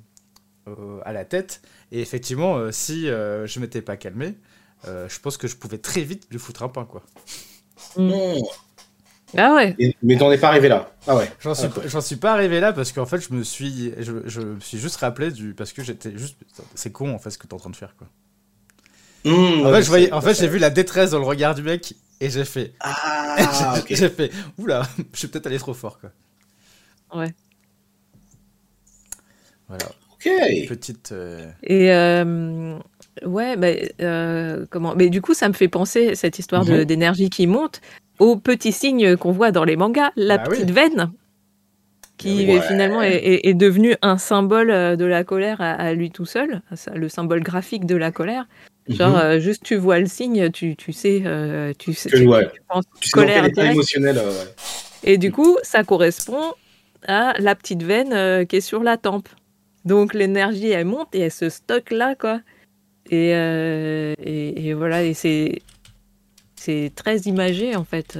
[0.67, 1.62] au- à la tête.
[1.91, 4.36] Et effectivement, euh, si euh, je m'étais pas calmé,
[4.88, 7.04] euh, je pense que je pouvais très vite lui foutre un pain, quoi.
[7.98, 8.41] Mmh.
[9.38, 9.76] Ah ouais.
[9.80, 10.91] Et- mais t'en es pas arrivé là.
[11.08, 11.32] Ah ouais.
[11.39, 13.94] J'en suis, Ah, pas- j'en suis pas arrivé là parce qu'en fait, je me suis,
[13.98, 16.38] je, je me suis juste rappelé du, parce que j'étais juste,
[16.76, 18.08] c'est con en fait ce que t'es en train de faire, quoi.
[19.24, 21.26] Mmh, En ouais, fait, je voyais, c'est- en fait, j'ai vu la détresse dans le
[21.26, 23.88] regard du mec et j'ai fait, Ah, ok.
[23.89, 26.12] j'ai fait, oula, je suis peut-être allé trop fort, quoi.
[27.13, 27.34] Ouais.
[29.67, 30.29] Voilà, Ok.
[30.67, 31.12] petite.
[31.12, 32.77] euh, Et euh,
[33.25, 33.67] ouais, bah,
[34.01, 36.86] euh, comment Mais du coup, ça me fait penser cette histoire Mhm.
[36.86, 37.81] d'énergie qui monte
[38.19, 40.57] au petit signe qu'on voit dans les mangas, la Bah oui.
[40.57, 41.12] petite veine,
[42.17, 42.62] qui Ouais.
[42.62, 46.62] finalement est, est- est devenue un symbole de la colère à, à lui tout seul,
[46.93, 48.45] le symbole graphique de la colère.
[48.88, 49.15] Genre, Mhm.
[49.15, 52.50] euh, juste tu vois le signe, tu, tu sais, euh, tu sais, Que- tu, ouais.
[52.52, 54.46] tu penses Tu colère euh, ouais.
[55.04, 56.54] Et du coup, ça correspond
[57.08, 59.30] à la petite veine euh, qui est sur la tempe.
[59.86, 62.41] Donc l'énergie, elle monte et elle se stocke là, quoi.
[63.10, 65.62] Et, euh, et, et voilà, et c'est
[66.56, 68.17] c'est très imagé en fait.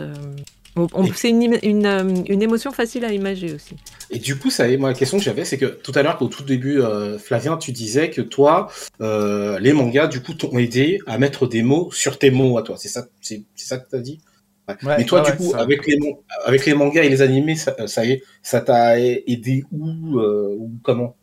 [1.16, 3.76] C'est une, une, euh, une, émotion facile à imager aussi.
[4.10, 6.28] Et du coup, ça moi, la question que j'avais, c'est que tout à l'heure, au
[6.28, 8.70] tout début, euh, Flavien, tu disais que toi,
[9.02, 12.64] euh, les mangas, du coup, t'ont aidé à mettre des mots sur tes mots à
[12.64, 12.78] toi.
[12.78, 14.22] C'est ça, c'est, ça que tu as dit?
[14.68, 14.98] Ouais.
[14.98, 15.98] Mais toi, du coup, avec les,
[16.46, 18.04] avec les mangas et les animés, ça, ça,
[18.42, 21.18] ça t'a aidé où, ou comment?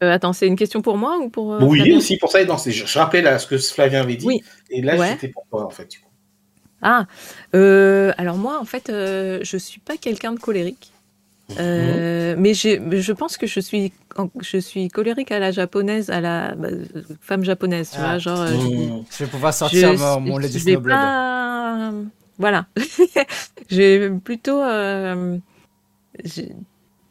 [0.00, 1.60] Attends, c'est une question pour moi ou pour.
[1.62, 2.44] oui, aussi pour ça.
[2.44, 4.26] Non, je, je rappelle à ce que Flavien avait dit.
[4.26, 4.42] Oui.
[4.70, 5.88] Et là, c'était pour toi, en fait.
[5.90, 6.11] Du coup.
[6.82, 7.06] Ah,
[7.54, 10.92] euh, alors moi, en fait, euh, je suis pas quelqu'un de colérique.
[11.58, 13.92] Euh, mais je pense que je suis,
[14.40, 16.68] je suis colérique à la japonaise, à la bah,
[17.20, 18.18] femme japonaise, tu vois, ah.
[18.18, 18.40] genre.
[18.40, 19.04] Mmh.
[19.10, 20.96] Je vais pouvoir sortir mon, mon Lady Snowblood.
[20.96, 21.92] Pas...
[22.38, 22.66] Voilà.
[23.70, 24.60] j'ai plutôt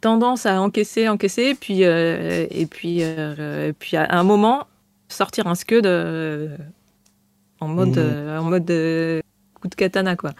[0.00, 4.66] tendance à encaisser, encaisser, puis, et puis, et puis à un moment,
[5.08, 8.38] sortir un scud en mode, mmh.
[8.38, 9.22] en mode
[9.62, 10.32] coup de katana, quoi.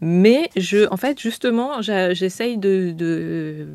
[0.00, 3.68] Mais je, en fait, justement, j'essaye de,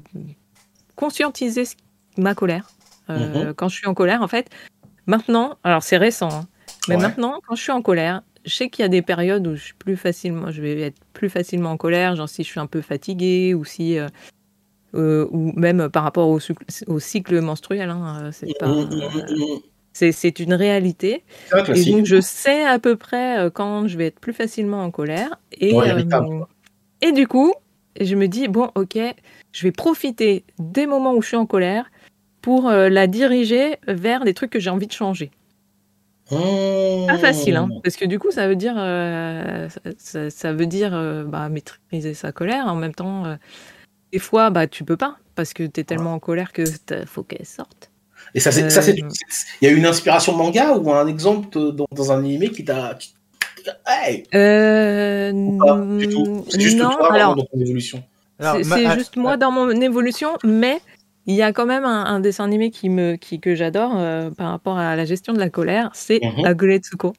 [0.96, 1.64] conscientiser
[2.18, 2.70] ma colère.
[3.10, 3.54] Euh, mhm.
[3.54, 4.50] Quand je suis en colère, en fait,
[5.06, 6.48] maintenant, alors c'est récent, hein,
[6.88, 9.56] mais maintenant, quand je suis en colère, je sais qu'il y a des périodes où
[9.56, 12.60] je suis plus facilement, je vais être plus facilement en colère, genre si je suis
[12.60, 14.08] un peu fatiguée ou si, euh,
[14.96, 16.40] euh, ou même par rapport au,
[16.88, 17.90] au cycle menstruel.
[17.90, 19.60] Hein, c'est pas, mhm, mhm,
[19.94, 21.24] c'est une réalité.
[21.74, 24.92] Et donc, je sais à peu près euh, quand je vais être plus facilement en
[24.92, 25.40] colère.
[25.60, 26.04] Et, euh,
[27.02, 27.54] et du coup,
[28.02, 28.98] je me dis, bon, ok,
[29.52, 31.92] je vais profiter des moments où je suis en colère
[32.42, 35.32] pour euh, la diriger vers des trucs que j'ai envie de changer.
[36.30, 38.76] Pas facile, hein, parce que du coup, ça veut dire,
[39.98, 40.92] ça, veut dire
[41.28, 42.66] bah, maîtriser sa colère.
[42.66, 43.38] En même temps,
[44.12, 46.64] des fois, bah, tu peux pas, parce que tu es tellement en colère que
[47.06, 47.93] faut qu'elle sorte.
[48.36, 49.08] Et ça, c'est, ça, c'est, euh.
[49.62, 52.98] il y a une inspiration manga ou un exemple dans, dans un animé qui t'a,
[53.88, 55.32] hey euh,
[56.50, 58.04] C'est juste non, toi alors, dans ton évolution.
[58.40, 59.38] C'est, ah, juste moi ah.
[59.38, 60.82] dans mon évolution, mais
[61.28, 64.50] il y a quand même un, dessin animé qui me, qui, que j'adore euh, par
[64.50, 67.14] rapport à la gestion de la colère, c'est mm Agoretsuko.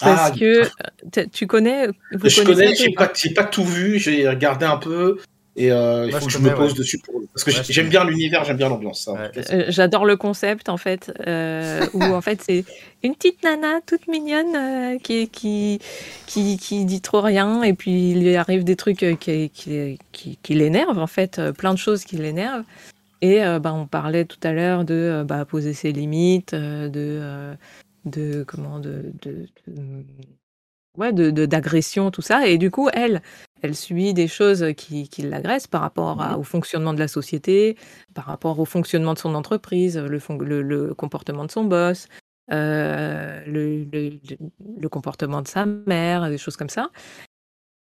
[0.00, 1.86] Parce ah, que tu connais.
[2.12, 5.18] Vous je connais, j'ai pas, j'ai pas tout vu, j'ai regardé un peu.
[5.56, 7.22] Et euh, il faut que je me pose dessus pour...
[7.32, 9.08] parce que j'aime bien l'univers, j'aime bien l'ambiance.
[9.08, 12.64] Euh, j'adore le concept en fait, euh, où en fait c'est
[13.04, 15.78] une petite nana toute mignonne euh, qui, qui,
[16.26, 20.38] qui, qui dit trop rien et puis il lui arrive des trucs qui, qui, qui,
[20.42, 22.64] qui l'énervent en fait, plein de choses qui l'énervent.
[23.22, 27.54] Et bah, on parlait tout à l'heure de bah, poser ses limites, de,
[28.04, 30.04] de comment de, de, de
[30.98, 32.46] ouais, de, d'agression, tout ça.
[32.46, 33.22] Et du coup, elle,
[33.64, 37.78] elle subit des choses qui, qui l'agressent par rapport au fonctionnement de la société,
[38.12, 40.20] par rapport au fonctionnement de son entreprise, le,
[40.62, 42.06] le, comportement de son boss,
[42.52, 46.90] euh, le, le, comportement de sa mère, des choses comme ça.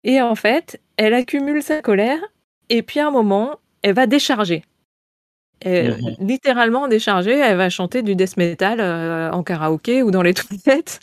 [0.04, 2.20] Et en fait, elle accumule sa colère,
[2.68, 4.64] et puis à un moment, elle va décharger.
[5.64, 10.34] Mmh littéralement décharger, elle va chanter du death metal euh, en karaoké ou dans les
[10.34, 11.00] toilettes.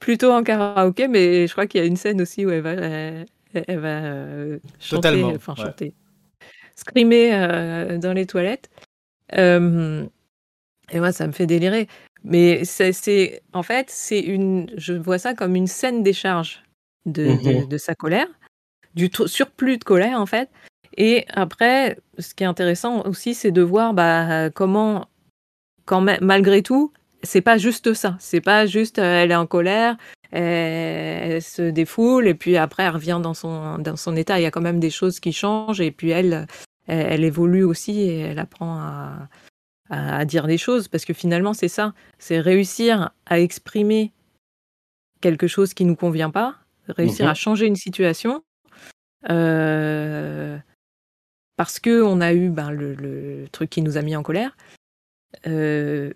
[0.00, 2.72] Plutôt en karaoké, mais je crois qu'il y a une scène aussi où elle va,
[2.72, 3.26] elle,
[3.68, 5.94] va euh, chanter, enfin chanter,
[6.74, 8.70] screamer euh, dans les toilettes.
[9.36, 10.06] Euh,
[10.90, 11.88] et moi, ça me fait délirer.
[12.24, 16.62] Mais c'est, en fait, c'est une, je vois ça comme une scène décharge
[17.06, 18.26] de, mmh de sa colère,
[18.94, 20.50] du surplus de colère en fait.
[20.96, 25.06] Et après, ce qui est intéressant aussi, c'est de voir bah, comment,
[25.84, 26.92] quand même, malgré tout,
[27.22, 28.16] c'est pas juste ça.
[28.20, 29.96] C'est pas juste euh, elle est en colère,
[30.30, 34.38] elle, se défoule et puis après elle revient dans son dans son état.
[34.38, 36.46] Il y a quand même des choses qui changent et puis elle
[36.86, 39.28] elle, évolue aussi et elle apprend à,
[39.90, 44.12] à, dire des choses parce que finalement c'est ça, c'est réussir à exprimer
[45.20, 46.56] quelque chose qui nous convient pas,
[46.88, 48.42] réussir mmh à changer une situation.
[49.30, 50.56] Euh,
[51.56, 54.56] parce que on a eu ben, le, le, truc qui nous a mis en colère.
[55.46, 56.12] Euh,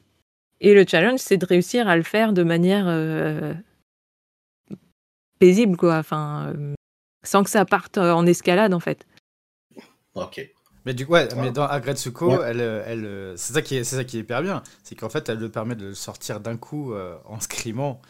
[0.61, 3.53] et le challenge, c'est de réussir à le faire de manière euh,
[5.43, 5.97] paisible, quoi.
[5.97, 6.75] Enfin, euh,
[7.25, 9.05] sans que ça parte en escalade, en fait.
[10.15, 10.41] Ok.
[10.85, 14.05] Mais du coup, ouais, mais dans Agretsuko, elle, elle, c'est ça qui est, c'est ça
[14.05, 16.93] qui est hyper bien, c'est qu'en fait, elle le permet de le sortir d'un coup
[16.93, 18.01] euh, en scrimant.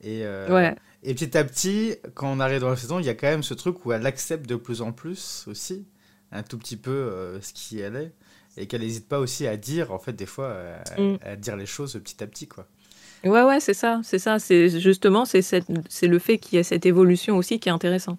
[0.00, 0.76] Et, ouais.
[1.02, 3.42] et petit à petit, quand on arrive dans la saison, il y a quand même
[3.42, 5.88] ce truc où elle accepte de plus en plus aussi,
[6.30, 8.12] un tout petit peu ce qui elle est
[8.56, 10.56] et qu'elle n'hésite pas aussi à dire, en fait, des fois,
[10.98, 11.16] mm.
[11.22, 12.66] à, dire les choses petit à petit, quoi.
[13.24, 14.38] Ouais, ouais, c'est ça, c'est ça.
[14.38, 18.18] C'est justement, c'est c'est le fait qu'il y ait cette évolution aussi qui est intéressant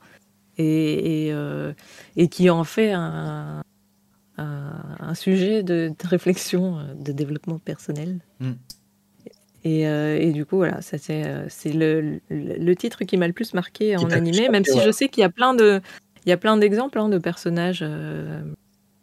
[0.58, 1.74] et, et, euh,
[2.18, 3.62] et qui en fait un,
[4.38, 8.20] un, sujet de, réflexion, de développement personnel.
[8.40, 8.52] Mm.
[9.66, 14.10] Et, du coup, voilà, ça c'est le, le, titre qui m'a le plus marqué en
[14.12, 15.82] animé, même si je sais qu'il y a plein de,
[16.26, 17.86] il y a plein d'exemples hein, de personnages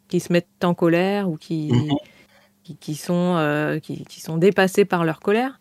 [0.08, 2.76] qui se mettent en colère ou qui, mhm.
[2.80, 5.58] qui, sont, qui, qui, sont dépassés par leur colère.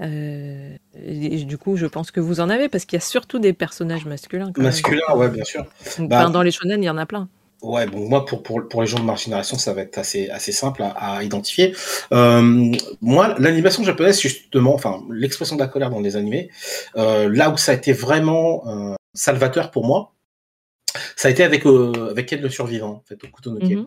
[0.00, 3.38] Euh, et, du coup, je pense que vous en avez parce qu'il y a surtout
[3.38, 4.52] des personnages masculins.
[4.56, 5.66] Masculins, ouais, bien sûr.
[5.98, 7.28] Bah, dans les shonen, il y en a plein.
[7.60, 10.30] Ouais, bon, moi, pour, pour, pour les gens de ma génération, ça va être assez,
[10.30, 11.74] assez simple à, identifier.
[12.12, 16.50] Euh, moi, l'animation japonaise, justement, enfin, l'expression de la colère dans les animés,
[16.96, 20.12] euh, là où ça a été vraiment salvateur pour moi,
[21.16, 23.64] ça a été avec, avec le survivant, en fait, au Kutonoke.
[23.64, 23.86] Mm-hmm.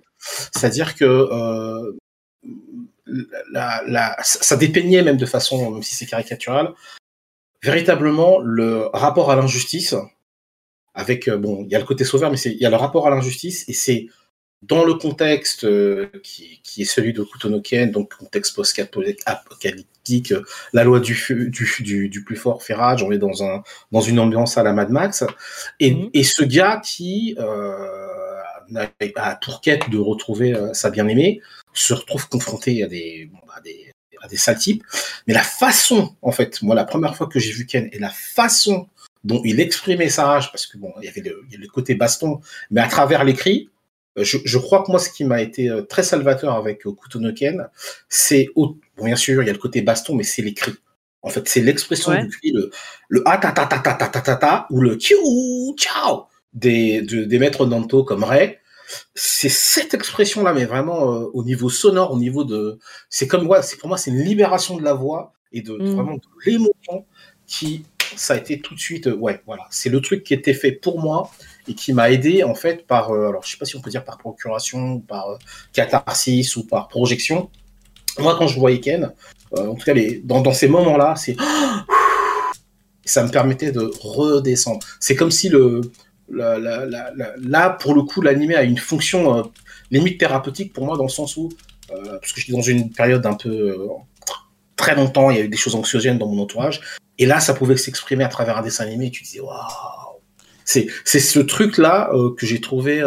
[0.54, 1.96] C'est-à-dire que
[3.06, 6.74] la, ça dépeignait même de façon, même si c'est caricatural,
[7.64, 9.96] véritablement le rapport à l'injustice.
[10.94, 13.08] Avec euh, bon, il y a le côté sauveur, mais il y a le rapport
[13.08, 14.08] à l'injustice et c'est
[14.62, 20.84] dans le contexte euh, qui, qui, est celui de Kutonoken, donc contexte post-apocalyptique, euh, la
[20.84, 21.18] loi du,
[21.50, 24.74] du, du, plus fort fait rage, on est dans, un, dans une ambiance à la
[24.74, 25.24] Mad Max,
[25.80, 26.10] et, mhm.
[26.14, 27.76] et ce gars qui euh,
[28.76, 31.42] a pour quête de retrouver sa bien-aimée,
[31.74, 34.84] se retrouve confronté à des, à des, à des sales types.
[35.28, 38.10] Mais la façon, en fait, moi, la première fois que j'ai vu Ken et la
[38.10, 38.88] façon
[39.24, 41.68] dont il exprimait sa rage, parce que bon, il y avait le, il y le
[41.68, 43.70] côté baston, mais à travers l'écrit,
[44.18, 46.92] euh, je, je, crois que moi, ce qui m'a été euh, très salvateur avec euh,
[46.92, 47.68] Kutono Ken,
[48.10, 50.74] c'est, bon, bien sûr, il y a le côté baston, mais c'est l'écrit.
[51.24, 52.72] En fait, c'est l'expression du cri, le,
[53.08, 57.02] le ah ta ta ta ta ta ta ta ta ou le kiou ciao des,
[57.02, 58.58] des maîtres Nanto comme Ray
[59.16, 63.62] c'est cette expression-là, mais vraiment euh, au niveau sonore, au niveau de, c'est comme ouais,
[63.62, 65.96] c'est pour moi c'est une libération de la voix et de, mm.
[65.96, 67.06] vraiment de l'émotion
[67.48, 67.84] qui,
[68.16, 70.72] ça a été tout de suite, euh, ouais, voilà, c'est le truc qui était fait
[70.72, 71.32] pour moi
[71.68, 73.90] et qui m'a aidé en fait par, euh, alors je sais pas si on peut
[73.90, 75.38] dire par procuration, par
[75.74, 77.50] catharsis ou par projection.
[78.20, 79.14] Moi, quand je voyais Ken,
[79.58, 81.36] en tout cas les, dans, dans ces moments-là, c'est
[83.06, 84.80] ça me permettait de redescendre.
[85.00, 85.82] C'est comme si le,
[86.32, 89.44] là, pour le coup, l'animé a une fonction euh,
[89.90, 91.50] limite thérapeutique pour moi, dans le sens où,
[91.92, 93.88] euh, parce que j'étais dans une période un peu euh,
[94.76, 96.82] très longtemps, il y avait des choses anxiogènes dans mon entourage,
[97.18, 99.58] et là, ça pouvait s'exprimer à travers un dessin animé, et tu disais, waouh!
[100.64, 103.04] C'est, c'est ce truc-là que j'ai trouvé,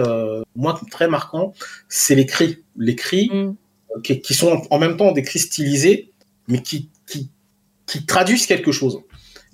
[0.55, 1.55] moi, très marquant,
[1.89, 2.59] c'est les cris.
[2.77, 4.03] Les cris mm.
[4.03, 6.11] qui, sont en même temps des cris stylisés,
[6.47, 7.31] mais qui, qui,
[7.87, 9.01] qui traduisent quelque chose.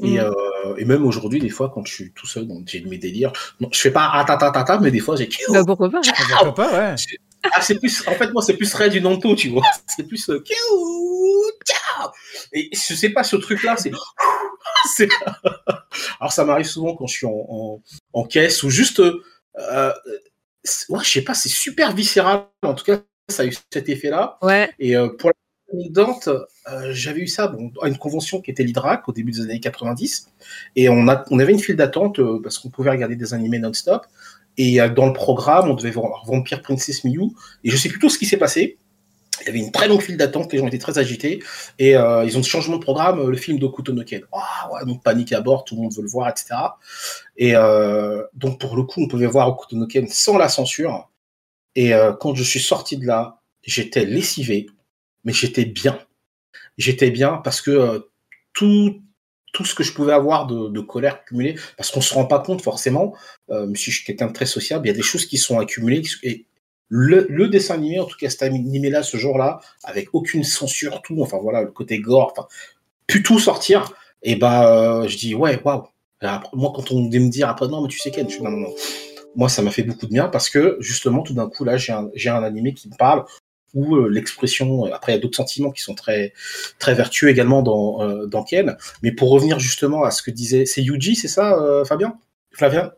[0.02, 0.33] Et, mm.
[0.64, 3.33] Euh, et, même aujourd'hui, des fois, quand je suis tout seul, donc j'ai mes délires,
[3.61, 5.29] non, je fais pas ta mais des fois j'ai.
[5.49, 6.94] Bah, pourquoi pas Pourquoi pas, ouais.
[7.53, 9.62] Ah, c'est plus, en fait, moi, c'est plus Ray du Nanto, tu vois.
[9.87, 10.44] C'est plus euh,
[12.53, 13.90] Et je sais pas, ce truc-là, c'est.
[16.20, 19.01] Alors, ça m'arrive souvent quand je suis en, en, en caisse ou juste.
[19.01, 19.92] Euh,
[20.88, 22.46] ouais, je sais pas, c'est super viscéral.
[22.62, 24.38] En tout cas, ça a eu cet effet-là.
[24.42, 24.70] Ouais.
[24.79, 25.35] Et euh, pour la
[25.72, 27.52] euh, j'avais eu ça
[27.83, 30.28] à une convention qui était l'IDRAC au début des années 90,
[30.76, 33.59] et on, a, on avait une file d'attente euh, parce qu'on pouvait regarder des animés
[33.59, 34.06] non-stop,
[34.56, 37.30] et euh, dans le programme, on devait voir Vampire Princess Miyu,
[37.64, 38.78] et je sais plutôt ce qui s'est passé.
[39.42, 41.42] Il y avait une très longue file d'attente, les gens étaient très agités,
[41.78, 44.20] et ils ont changement de programme, le film d'Okuto no Ken.
[44.33, 44.38] Oh,
[44.74, 46.56] ouais, donc panique à bord, tout le monde veut le voir, etc.
[47.38, 47.54] Et
[48.35, 51.09] donc pour le coup, on pouvait voir Okuto Ken sans la censure,
[51.74, 54.66] et quand je suis sorti de là, j'étais lessivé,
[55.24, 55.98] mais j'étais bien.
[56.78, 57.98] J'étais bien parce que euh,
[58.52, 59.02] tout,
[59.52, 62.62] tout ce que je pouvais avoir de, colère cumulée, parce qu'on se rend pas compte
[62.62, 63.14] forcément,
[63.50, 65.59] euh, si je suis quelqu'un de très sociable, il y a des choses qui sont
[65.59, 66.02] accumulées.
[66.22, 66.46] Et
[66.88, 71.38] le, dessin animé, en tout cas cet animé-là, ce jour-là, avec aucune censure, tout, enfin
[71.38, 72.48] voilà, le côté gore, enfin,
[73.06, 75.85] pu tout sortir, et bah, euh, je dis, ouais, waouh.
[76.52, 78.74] Moi, quand on me dire après, non, mais tu sais, Ken, je non, non, non.
[79.37, 81.92] Moi, ça m'a fait beaucoup de bien parce que, justement, tout d'un coup, là, j'ai
[81.92, 83.24] un, j'ai un animé qui me parle,
[83.74, 84.87] ou euh, l'expression.
[84.87, 86.33] Euh, après, il y a d'autres sentiments qui sont très
[86.78, 88.76] très vertueux également dans euh, dans Ken.
[89.02, 91.56] Mais pour revenir justement à ce que disait, c'est Yuji, c'est ça,
[91.87, 92.14] Fabien,
[92.52, 92.92] Flavien?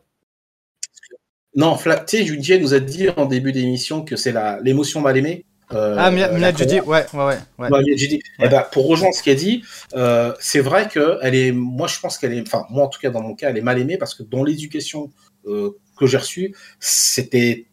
[1.55, 5.17] Non, tu sais, Yuji nous a dit en début d'émission que c'est la l'émotion mal
[5.17, 5.45] aimée.
[5.69, 7.69] ah, Mia, Judy, ouais, ouais, ouais.
[7.69, 8.19] ouais.
[8.39, 9.63] Eh ben, pour rejoindre ce qu'elle dit,
[9.95, 12.99] euh, c'est vrai que elle est, moi je pense qu'elle est, enfin moi en tout
[12.99, 15.11] cas dans mon cas, elle est mal aimée parce que dans l'éducation
[15.45, 17.65] euh, que j'ai reçue, c'était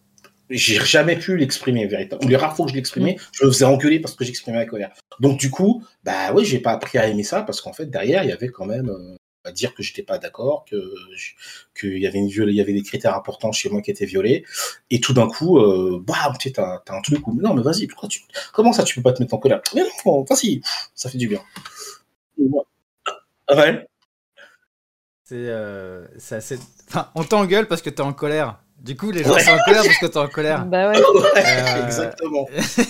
[0.50, 2.28] j'ai jamais pu l'exprimer véritablement.
[2.28, 3.22] Les rares fois que je l'exprimais, mm.
[3.32, 4.90] je me faisais engueuler parce que j'exprimais la colère.
[5.20, 8.24] Donc du coup, bah oui, j'ai pas appris à aimer ça parce qu'en fait derrière
[8.24, 10.94] il y avait quand même euh, à dire que j'étais pas d'accord, que
[11.78, 14.44] qu'il y avait une il y avait des critères importants chez moi qui étaient violés.
[14.90, 17.86] Et tout d'un coup, euh, bah tu sais, t'as, un truc où non mais vas-y,
[17.86, 18.20] pourquoi tu,
[18.52, 19.62] comment ça tu peux pas te mettre en colère?
[19.74, 20.60] Mais non, vas-y,
[20.94, 21.40] ça fait du bien.
[23.50, 23.86] Ouais.
[25.24, 26.58] C'est, euh, c'est assez.
[26.88, 29.82] Enfin, on t'engueule parce que t'es en colère Du coup, les gens sont en colère
[29.84, 30.64] parce que t'es en colère.
[30.66, 30.98] Bah ouais.
[30.98, 32.46] Ouais, exactement.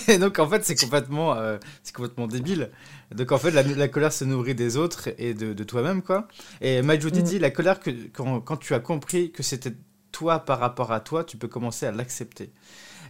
[0.07, 2.69] Et donc en fait, c'est complètement, euh, c'est complètement débile.
[3.13, 6.27] Donc en fait, la, la colère se nourrit des autres et de, de toi-même, quoi.
[6.61, 7.23] Et Majudi Mm.
[7.23, 9.73] dit, la colère, que, quand, quand tu as compris que c'était
[10.13, 12.51] toi par rapport à toi, tu peux commencer à l'accepter.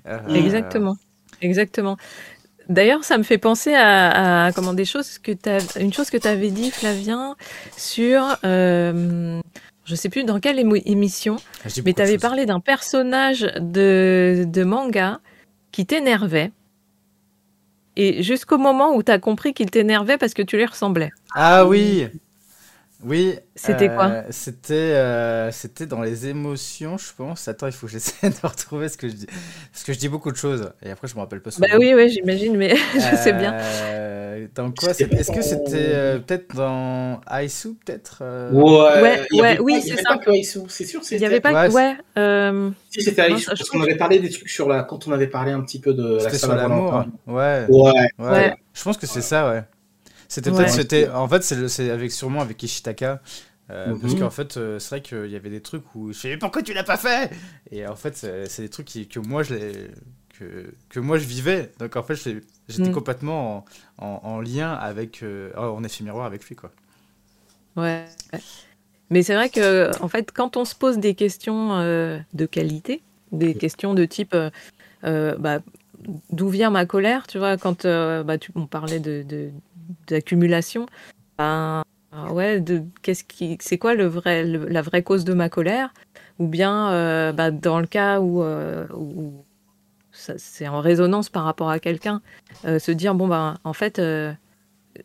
[0.08, 0.98] Euh, Exactement.
[1.42, 1.98] Exactement.
[2.70, 6.18] D'ailleurs, ça me fait penser à, à comment des choses que t'as, une chose que
[6.18, 7.36] tu avais dit, Flavien,
[7.76, 9.40] sur, euh,
[9.86, 14.64] je sais plus dans quelle émission, dis mais tu avais parlé d'un personnage de, de
[14.64, 15.20] manga
[15.72, 16.52] qui t'énervait.
[17.98, 21.12] Et jusqu'au moment où tu as compris qu'il t'énervait parce que tu lui ressemblais.
[21.34, 22.08] Ah oui
[23.04, 23.36] Oui.
[23.56, 27.48] C'était euh, quoi C'était euh, c'était dans les émotions, je pense.
[27.48, 29.28] Attends, il faut que j'essaie de retrouver ce que je dis.
[29.72, 30.72] Parce que je dis beaucoup de choses.
[30.84, 31.68] Et après, je me rappelle pas souvent.
[31.70, 33.54] Bah oui, oui, j'imagine, mais je sais bien.
[33.56, 39.38] Euh, Dans quoi Est-ce que c'était euh, peut-être dans Aisu, peut-être euh, Ouais, Ouais, il
[39.38, 40.10] y avait ouais, pas- oui, c'est avait ça.
[40.10, 41.74] pas que Aïssou, c'est sûr, Il n'y avait pas Ouais, que.
[41.74, 44.84] Ouais, euh, Si, c'était je parce qu'on avait parlé des trucs sur la.
[44.84, 46.70] Quand on avait parlé un petit peu de la C'était sur Saint-Valentin.
[46.76, 47.06] l'amour.
[47.28, 47.66] Ouais.
[47.68, 48.30] Ouais, ouais.
[48.32, 48.56] Ouais.
[48.74, 49.64] Je pense que c'est ça, ouais.
[50.32, 53.22] C'était peut-être, c'était, en fait, c'est, avec sûrement avec Ishitaka,
[53.70, 54.00] euh, Mhm.
[54.00, 56.38] parce qu'en fait, euh, c'est vrai qu'il y avait des trucs où je fais, mais
[56.38, 57.32] pourquoi tu l'as pas fait?
[57.70, 59.56] Et en fait, c'est, des trucs qui- que moi je
[60.40, 61.74] que, que moi je vivais.
[61.80, 62.16] Donc en fait,
[62.70, 62.94] j'étais Mm.
[62.94, 63.66] complètement
[63.98, 66.72] en, en- en lien avec, euh, en effet miroir avec lui, quoi.
[67.76, 68.06] Ouais.
[69.10, 73.02] Mais c'est vrai que, en fait, quand on se pose des questions euh, de qualité,
[73.34, 74.34] des questions de type
[75.04, 75.60] bah,
[76.32, 79.52] d'où vient ma colère, tu vois, quand bah, tu, on parlait de, de-
[80.08, 80.86] d'accumulation,
[81.38, 85.34] ben, ah ouais, de, qu'est-ce qui, c'est quoi le vrai, le- la vraie cause de
[85.34, 85.94] ma colère?
[86.40, 89.46] Ou bien, euh, bah, dans le cas où, euh, où
[90.12, 92.22] c'est en résonance par rapport à quelqu'un,
[92.66, 94.34] euh, se dire, bon, ben, en fait, euh,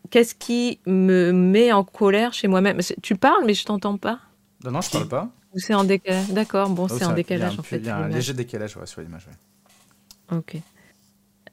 [0.09, 2.79] qu'est-ce qui me met en colère chez moi-même?
[3.01, 4.19] Tu parles, mais je t'entends pas.
[4.63, 5.29] Non, non, je parle pas.
[5.53, 7.77] Ou c'est en décalage D'accord, bon, Oh, c'est en décalage un en peu- fait.
[7.77, 9.27] Il y a un léger décalage ouais, sur l'image.
[9.27, 10.37] ouais.
[10.37, 10.57] Ok.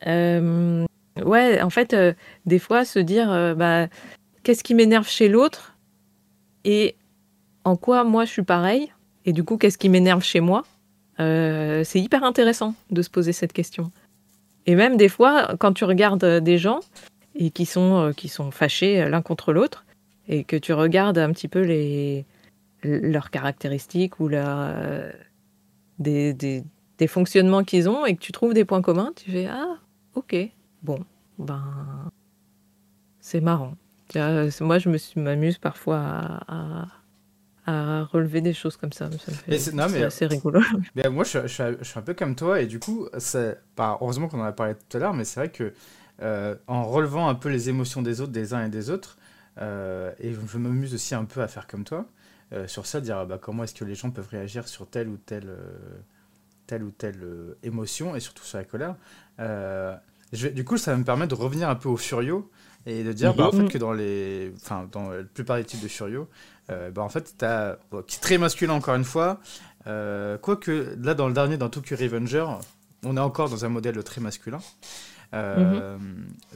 [0.07, 0.85] Euh,
[1.23, 2.13] ouais, en fait, euh,
[2.47, 3.89] des fois, se dire, euh, bah,
[4.43, 5.77] qu'est-ce qui m'énerve chez l'autre
[6.65, 6.97] et
[7.65, 8.93] en quoi moi je suis pareil
[9.27, 10.65] et du coup, qu'est-ce qui m'énerve chez moi
[11.21, 13.91] Euh, C'est hyper intéressant de se poser cette question.
[14.67, 16.81] Et même des fois, quand tu regardes des gens
[17.35, 19.85] et qui sont, qui sont fâchés l'un contre l'autre
[20.29, 22.25] et que tu regardes un petit peu les,
[22.85, 25.11] leurs caractéristiques ou leurs, euh,
[25.99, 26.65] des, des,
[26.99, 29.77] des fonctionnements qu'ils ont et que tu trouves des points communs, tu fais Ah,
[30.15, 30.37] ok,
[30.85, 31.01] bon,
[31.39, 32.11] ben,
[33.21, 33.75] c'est marrant.
[34.11, 36.89] C'est- Moi, je me suis- m'amuse parfois à, à-
[37.67, 39.07] à relever des choses comme ça.
[39.11, 40.61] ça me fait- Mais c'est- non, mais- c'est assez rigolo.
[40.95, 43.59] Mais moi, je, je suis je suis un peu comme toi, et du coup, c'est-
[43.77, 45.73] bah, heureusement qu'on en a parlé tout à l'heure, mais c'est vrai que
[46.23, 49.17] euh, en relevant un peu les émotions des autres, des uns et des autres,
[49.61, 52.07] euh, et je m'amuse aussi un peu à faire comme toi,
[52.53, 55.09] euh, sur ça, dire ah bah, comment est-ce que les gens peuvent réagir sur telle
[55.09, 55.99] ou telle, euh,
[56.69, 58.95] telle, ou telle euh, émotion, et surtout sur la colère.
[60.35, 62.51] Je vais- du coup, ça va me permettre de revenir un peu au furio,
[62.87, 63.69] et de dire bah, en fait Mhm.
[63.71, 66.29] que dans, les, enfin, dans la plupart des types de furio,
[66.71, 69.41] euh, bah, en fait, tu as, qui est très masculin encore une fois,
[69.87, 72.47] euh, Quoique, là, dans le dernier, dans Tokyo Revenger,
[73.05, 74.59] on est encore dans un modèle très masculin.
[75.33, 75.97] Euh,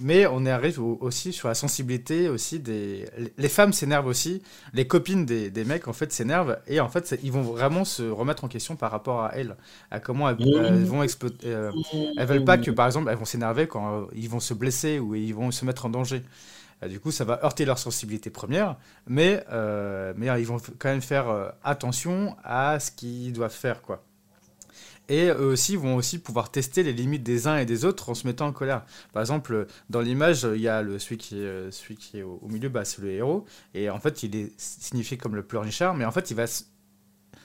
[0.01, 3.07] Mais on arrive au- aussi sur la sensibilité aussi des...
[3.37, 4.43] Les femmes s'énervent aussi,
[4.73, 8.03] les copines des, des mecs, en fait, s'énervent, et en fait, ils vont vraiment se
[8.03, 9.57] remettre en question par rapport à elles,
[9.91, 11.49] à comment elles, elles vont exploiter...
[11.49, 11.73] euh,
[12.17, 15.15] elles veulent pas que, par exemple, elles vont s'énerver quand ils vont se blesser ou
[15.15, 16.23] ils vont se mettre en danger.
[16.83, 20.59] Euh, du coup, ça va heurter leur sensibilité première, mais, euh, mais euh, ils vont
[20.79, 24.05] quand même faire attention à ce qu'ils doivent faire, quoi.
[25.09, 28.15] Et eux aussi vont aussi pouvoir tester les limites des uns et des autres en
[28.15, 28.85] se mettant en colère.
[29.13, 32.23] Par exemple, dans l'image, il y a le, celui qui est, euh, celui qui est
[32.23, 35.43] au, au milieu, bah, c'est le héros, et en fait, il est signifié comme le
[35.43, 36.45] pleurnichard, mais en fait, il va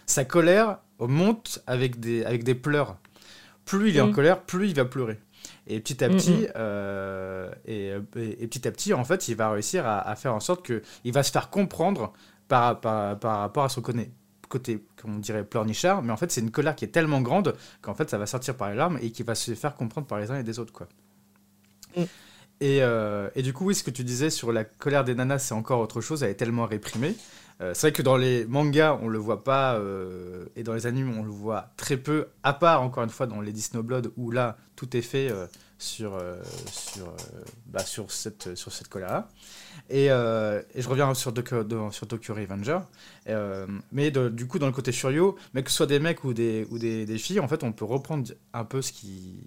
[0.05, 2.97] sa colère monte avec des, avec des pleurs.
[3.65, 4.13] Plus il est en Mm.
[4.13, 5.19] colère, plus il va pleurer.
[5.67, 6.47] Et petit à Mm, petit, mm.
[6.55, 10.33] euh, et, et- et petit à petit, en fait, il va réussir à, à faire
[10.35, 12.13] en sorte que il va se faire comprendre
[12.47, 13.81] par, par, par rapport à son
[14.53, 16.03] côté, comme on dirait, pleurnichard.
[16.03, 18.55] Mais en fait, c'est une colère qui est tellement grande qu'en fait, ça va sortir
[18.55, 20.71] par les larmes et qui va se faire comprendre par les uns et des autres,
[20.71, 20.87] quoi.
[21.97, 22.03] Mm.
[22.61, 25.39] Et, euh, et du coup, oui, ce que tu disais sur la colère des nanas,
[25.39, 26.23] c'est encore autre chose.
[26.23, 27.15] Elle est tellement réprimée.
[27.61, 30.85] Euh, c'est vrai que dans les mangas, on le voit pas, euh, et dans les
[30.85, 34.11] animes, on le voit très peu, à part encore une fois dans les Disney Blood,
[34.17, 35.31] où là, tout est fait
[35.83, 36.35] sur, euh,
[36.71, 38.87] sur, euh, bah, sur cette, sur cette.
[39.89, 42.79] Et, euh, et je reviens sur Tokyo, de- sur Tokyo Revenger.
[43.91, 46.65] Mais du coup, dans le côté Shuryo, mais que ce soit des mecs ou des,
[46.69, 49.39] ou des, des filles, en fait, on peut reprendre un peu ce qui,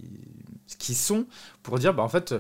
[0.66, 1.26] ce qui sont
[1.62, 2.34] pour dire, bah, en fait,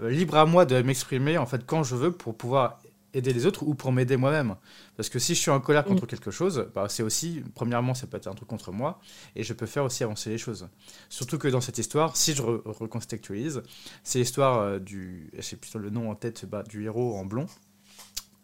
[0.00, 2.80] libre à moi de m'exprimer en fait quand je veux pour pouvoir
[3.14, 4.56] aider les autres ou pour m'aider moi-même.
[4.96, 6.06] Parce que si je suis en colère contre Mm.
[6.08, 8.98] quelque chose, bah, c'est aussi, premièrement, ça peut être un truc contre moi,
[9.34, 10.68] et je peux faire aussi avancer les choses.
[11.10, 13.62] Surtout que dans cette histoire, si je re- recontextualise,
[14.02, 17.24] c'est l'histoire euh, du, je sais plus le nom en tête, bah, du héros en
[17.26, 17.46] blond.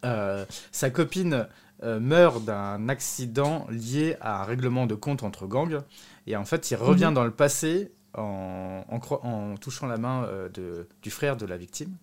[0.04, 1.46] Euh, sa copine
[1.84, 5.80] euh, meurt d'un accident lié à un règlement de compte entre gangs,
[6.26, 7.14] et en fait, il revient Mhm.
[7.14, 11.46] dans le passé en, en, cro- en touchant la main euh, de, du frère de
[11.46, 11.96] la victime.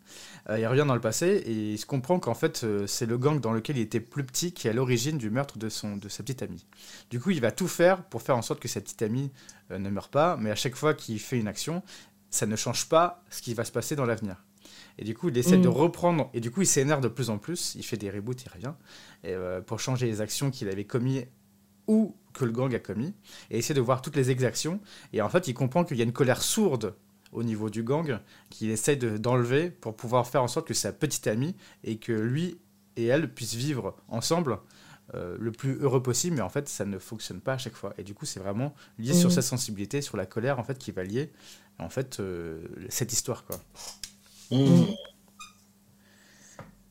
[0.50, 3.18] Euh, il revient dans le passé et il se comprend qu'en fait euh, c'est le
[3.18, 5.98] gang dans lequel il était plus petit qui est à l'origine du meurtre de, son,
[5.98, 6.66] de sa petite amie.
[7.10, 9.32] Du coup il va tout faire pour faire en sorte que sa petite amie
[9.70, 11.84] ne meure pas, mais à chaque fois qu'il fait une action,
[12.32, 14.44] ça ne change pas ce qui va se passer dans l'avenir.
[14.98, 15.62] Et du coup il essaie Mm.
[15.62, 18.44] de reprendre, et du coup il s'énerve de plus en plus, il fait des reboots,
[18.44, 18.74] il revient,
[19.24, 21.26] et, euh, pour changer les actions qu'il avait commis
[21.88, 23.14] ou que le gang a commis,
[23.52, 24.80] et essayer de voir toutes les exactions.
[25.14, 26.96] Et en fait, il comprend qu'il y a une colère sourde
[27.32, 28.20] au niveau du gang
[28.50, 32.12] qu'il essaye de- d'enlever pour pouvoir faire en sorte que sa petite amie et que
[32.12, 32.58] lui
[32.96, 34.58] et elle puissent vivre ensemble
[35.16, 36.36] euh, le plus heureux possible.
[36.36, 37.94] Mais en fait, ça ne fonctionne pas à chaque fois.
[37.98, 39.36] Et du coup, c'est vraiment lié sur Mhm.
[39.36, 41.32] sa sensibilité, sur la colère en fait qui va lier
[41.80, 42.60] en fait euh,
[42.90, 43.60] cette histoire quoi.
[44.52, 44.86] Mm.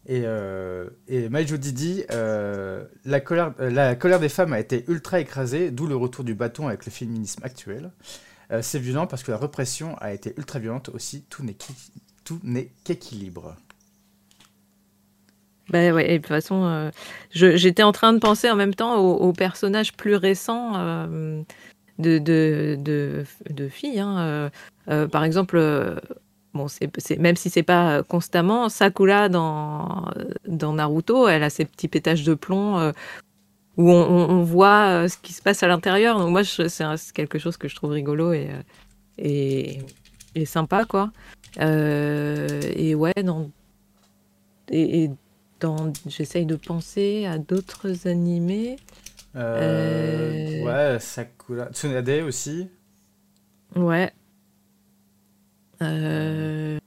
[0.09, 4.87] Et, euh, et Maïjo dit euh, la, colère, euh, la colère des femmes a été
[4.89, 7.93] ultra écrasée, d'où le retour du bâton avec le féminisme actuel.
[8.51, 11.43] Euh, c'est violent parce que la répression a été ultra violente aussi, tout
[12.43, 13.57] n'est qu'équilibre.
[15.69, 16.91] Ben ouais, de toute façon,
[17.31, 20.79] j'étais en train de penser en même temps aux, personnages plus récents
[21.99, 24.01] de, de, de, filles.
[24.01, 24.51] hein,
[24.87, 25.59] par exemple,
[26.67, 30.11] euh, même si c'est pas constamment, Sakura dans,
[30.47, 32.93] dans Naruto, elle a ses petits pétages de plomb euh,
[33.77, 36.19] où on, on- on voit euh, ce qui se passe à l'intérieur.
[36.19, 38.63] Donc moi, c'est, quelque chose que je trouve rigolo et, euh,
[39.19, 39.79] et,
[40.35, 41.11] et sympa, quoi.
[41.61, 43.51] Euh, et ouais, dans,
[44.71, 45.11] et, et
[45.61, 48.77] dans, j'essaye de penser à d'autres animés.
[49.37, 50.65] Euh, Euh.
[50.95, 51.67] Ouais, Sakura.
[51.73, 52.69] Tsunade aussi.
[53.77, 54.11] Ouais.
[55.83, 56.79] Euh,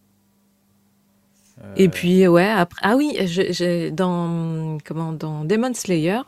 [1.77, 6.19] Et puis ouais après ah oui j'ai dans comment dans Demon Slayer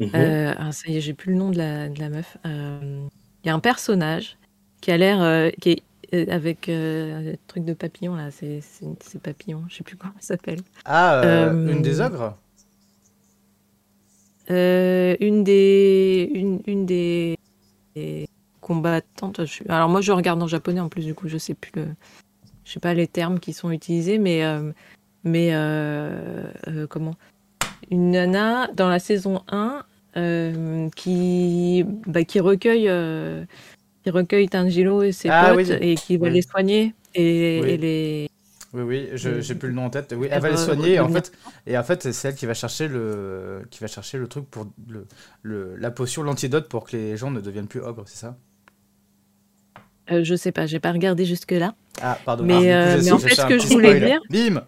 [0.00, 0.10] Mhm.
[0.14, 3.06] euh, ah, ça y est j'ai plus le nom de la, de la meuf Euh,
[3.44, 4.38] il y a un personnage
[4.80, 8.62] qui a l'air qui est avec euh, le truc de papillon là c'est
[9.22, 10.60] papillon je sais plus comment ça s'appelle.
[10.86, 12.34] Ah, euh, euh, une des ogres?
[14.48, 17.36] Une des une, une des,
[17.94, 18.26] des
[18.74, 21.72] combattantes je alors moi je regarde en japonais en plus du coup je sais plus
[21.74, 21.88] le
[22.64, 24.70] je sais pas les termes qui sont utilisés mais euh,
[25.24, 27.14] mais euh, euh, comment?
[27.90, 29.82] Une nana dans la saison 1
[30.16, 32.88] euh, qui bah, qui recueille
[34.04, 35.76] qui recueille Tanjiro et ses Ah, potes oui.
[35.80, 36.32] et qui va Oui.
[36.34, 37.70] les soigner et, Oui.
[37.70, 38.28] et les
[38.72, 40.14] Oui, oui, je- j'ai plus le nom en tête.
[40.16, 41.32] Oui, elle va les soigner et en fait,
[41.66, 44.64] et en fait, c'est elle qui va chercher le, qui va chercher le truc pour
[44.88, 45.08] le,
[45.42, 48.36] le- la potion, l'antidote pour que les gens ne deviennent plus ogres, c'est ça?
[50.12, 52.44] Euh, je sais pas j'ai pas regardé jusque là Ah, pardon.
[52.44, 54.62] Mais, coup, euh, mais en fait, ce que je voulais dire- Bim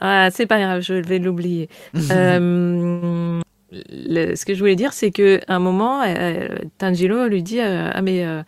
[0.00, 1.68] Ah, c'est pas grave, je vais l'oublier.
[2.10, 3.40] Euh,
[3.72, 6.48] le- ce que je voulais dire, c'est que à un moment, euh,
[6.78, 8.42] Tanjiro lui dit euh, Ah, mais euh,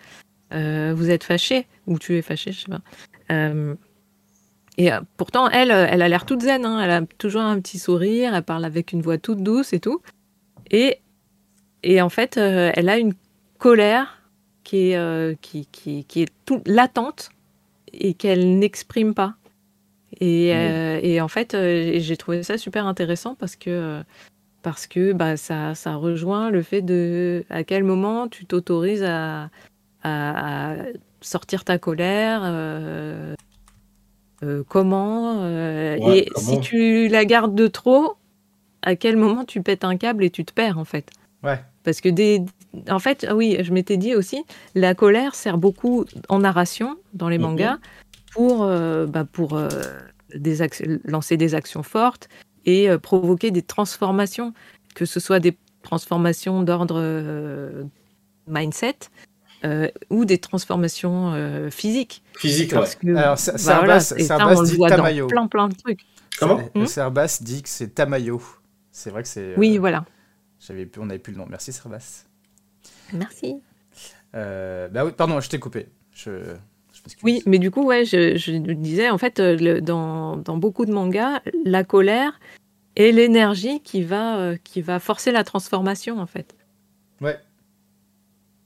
[0.52, 2.80] euh, vous êtes fâché Ou tu es fâché, je sais pas.
[3.30, 3.74] Euh,
[4.78, 6.64] et euh, pourtant, elle, euh, elle a l'air toute zen.
[6.66, 9.78] hein, Elle a toujours un petit sourire, elle parle avec une voix toute douce et
[9.80, 10.02] tout.
[10.70, 10.98] Et,
[11.84, 13.12] et en fait, euh, elle a une
[13.58, 14.21] colère
[14.64, 17.30] qui est, euh, qui, qui, qui est tout latente
[17.92, 19.34] et qu'elle n'exprime pas.
[20.20, 24.02] Et, euh, et en fait, euh, j'ai trouvé ça super intéressant parce que, euh,
[24.62, 29.50] parce que bah, ça, ça rejoint le fait de à quel moment tu t'autorises à,
[30.02, 30.76] à, à
[31.20, 33.34] sortir ta colère, euh,
[34.68, 38.16] comment, Ouais, et comment si tu la gardes de trop,
[38.82, 41.10] à quel moment tu pètes un câble et tu te perds en fait?
[41.42, 41.60] Ouais.
[41.84, 42.42] Parce que des...
[42.88, 47.28] En fait, ah oui, je m'étais dit aussi, la colère sert beaucoup en narration dans
[47.28, 47.42] les Mhm.
[47.44, 47.78] mangas
[48.32, 49.68] pour, euh, bah, pour euh,
[50.34, 50.58] des
[51.04, 52.28] lancer des actions fortes
[52.64, 54.54] et euh, provoquer des transformations,
[54.94, 57.82] que ce soit des transformations d'ordre euh,
[58.46, 58.94] mindset
[59.64, 62.22] euh, ou des transformations euh, physiques.
[62.36, 62.78] Physique, ouais.
[62.78, 65.24] Parce que, Alors, bah, voilà, ça, on le voit Tamayo.
[65.26, 66.00] dans plein plein de trucs.
[66.38, 66.60] Comment?
[66.74, 66.86] Hmm?
[66.86, 68.40] Serbas dit que c'est Tamayo.
[68.90, 69.40] C'est vrai que c'est.
[69.40, 70.04] euh, Oui, voilà.
[70.66, 71.46] J'avais on n'avait plus le nom.
[71.48, 72.24] Merci Serbas.
[73.12, 73.56] Merci.
[74.34, 75.88] Euh, bah oui, pardon, je t'ai coupé.
[76.12, 76.54] Je.
[77.22, 80.84] Oui, mais du coup, ouais, je, je disais, en fait, euh, le- dans, dans beaucoup
[80.86, 82.38] de mangas, la colère
[82.94, 86.54] est l'énergie qui va, euh, qui va forcer la transformation, en fait.
[87.20, 87.40] Ouais.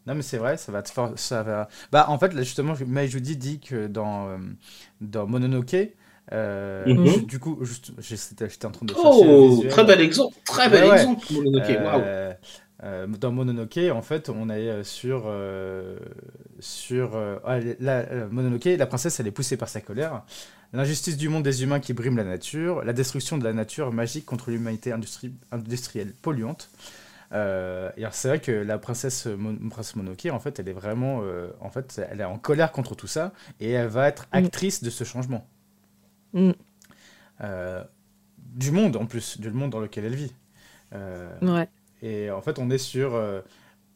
[0.07, 1.69] Non, mais c'est vrai, ça va te ça va.
[1.93, 4.39] Bah, en fait, là, justement, Maijudi dit que dans, euh,
[5.01, 5.77] dans Mononoke,
[6.33, 7.27] Mhm.
[7.27, 7.61] Du coup,
[7.99, 13.17] j'étais en train de Oh, très bel exemple, très bel exemple, Mononoke, waouh.
[13.19, 15.33] dans Mononoke, en fait, on est sur
[16.59, 20.23] sur ah, la, Mononoke, la princesse, elle est poussée par sa colère.
[20.73, 24.27] L'injustice du monde des humains qui brime la nature, la destruction de la nature magique
[24.27, 24.93] contre l'humanité
[25.53, 26.71] industrielle polluante.
[27.33, 32.01] Euh, c'est vrai que la princesse, Mononoke, en fait, elle est vraiment, euh, en fait,
[32.11, 34.37] elle est en colère contre tout ça et elle va être mm.
[34.37, 35.47] actrice de ce changement.
[36.33, 36.53] Mm.
[37.43, 37.85] Euh,
[38.39, 40.33] du monde en plus, du monde dans lequel elle vit.
[40.93, 41.69] ouais.
[42.03, 43.21] Et en fait, on est sur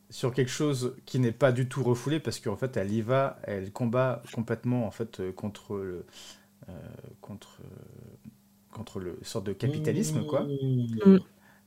[0.08, 3.38] sur quelque chose qui n'est pas du tout refoulé parce qu'en fait, elle y va,
[3.44, 6.04] elle combat complètement en fait contre le
[7.20, 7.58] contre
[8.70, 11.18] contre le sorte de capitalisme quoi mm.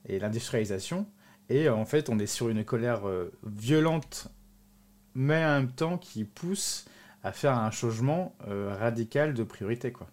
[0.06, 1.06] et l'industrialisation
[1.48, 4.28] et euh, en fait, on est sur une colère euh, violente,
[5.14, 6.86] mais en même temps qui pousse
[7.22, 9.92] à faire un changement euh, radical de priorité.
[9.92, 10.08] Quoi.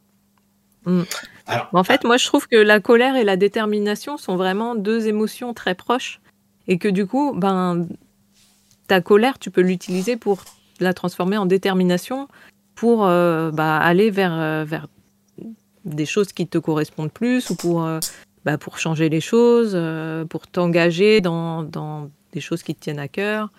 [0.85, 1.01] Mm.
[1.47, 5.07] Alors, en fait, moi, je trouve que la colère et la détermination sont vraiment deux
[5.07, 6.21] émotions très proches.
[6.67, 7.87] Et que du coup, ben,
[8.87, 10.43] ta colère, tu peux l'utiliser pour
[10.79, 12.27] la transformer en détermination,
[12.75, 14.87] pour bah, aller vers, vers
[15.85, 17.87] des choses qui te correspondent plus ou pour
[18.45, 22.99] bah, pour changer les choses, euh, pour t'engager dans, dans, des choses qui te tiennent
[22.99, 23.51] à cœur.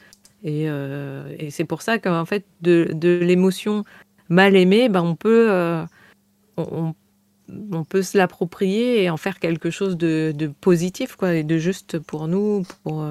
[0.43, 3.85] Et, euh, et c'est pour ça qu'en fait, de, de l'émotion
[4.29, 5.85] mal aimée, bah, on, peut, euh,
[6.57, 6.95] on,
[7.73, 11.59] on, peut se l'approprier et en faire quelque chose de, de, positif, quoi, et de
[11.59, 13.05] juste pour nous, pour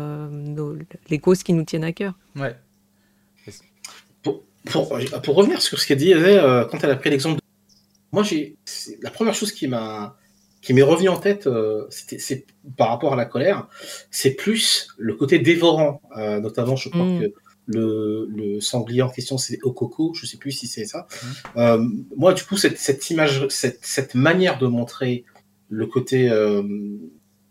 [1.09, 2.13] les causes qui nous tiennent à cœur.
[2.35, 2.55] Ouais.
[4.23, 7.41] Pour, pour, pour revenir sur ce qu'elle dit, quand elle a pris l'exemple de...
[8.11, 8.57] Moi, j'ai
[9.01, 10.17] la première chose qui m'a
[10.61, 12.45] qui m'est revenu en tête, euh, c'est
[12.77, 13.67] par rapport à la colère,
[14.11, 17.19] c'est plus le côté dévorant, euh, notamment, je crois mm.
[17.19, 17.33] que
[17.73, 21.07] le, le, sanglier en question, c'est Okoko, je sais plus si c'est ça.
[21.11, 21.27] Mm.
[21.57, 25.25] Euh, moi, du coup, cette, cette image, cette, cette, manière de montrer
[25.69, 26.63] le côté euh,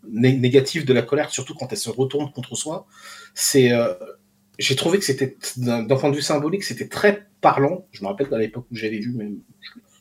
[0.08, 2.86] négatif de la colère, surtout quand elle se retourne contre soi,
[3.34, 3.94] c'est, euh,
[4.58, 7.86] j'ai trouvé que c'était, d'un point de vue symbolique, c'était très parlant.
[7.92, 9.38] Je me rappelle à l'époque où j'avais vu, même,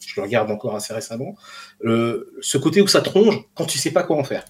[0.05, 1.35] je le regarde encore assez récemment,
[1.85, 4.45] euh, ce côté où ça tronge quand tu sais pas quoi en faire.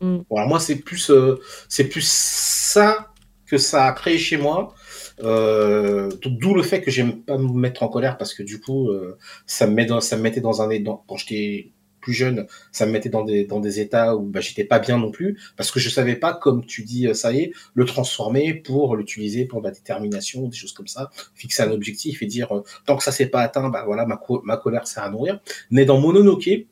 [0.00, 0.20] Mm.
[0.30, 1.38] moi, c'est plus, euh,
[1.68, 3.12] c'est plus ça
[3.46, 4.74] que ça a créé chez moi.
[5.20, 8.90] Euh, d'où le fait que j'aime pas me mettre en colère parce que du coup,
[9.46, 12.84] ça me met dans, ça me mettait dans un dans, quand j'étais plus jeune, ça
[12.84, 15.70] me mettait dans des, dans des états où bah, j'étais pas bien non plus, parce
[15.70, 19.46] que je savais pas, comme tu dis, euh, ça y est, le transformer pour l'utiliser
[19.46, 23.04] pour la détermination, des choses comme ça, fixer un objectif et dire, euh, tant que
[23.04, 25.40] ça s'est pas atteint, bah voilà, ma, colère sert à nourrir.
[25.70, 26.66] Mais dans Mononoke,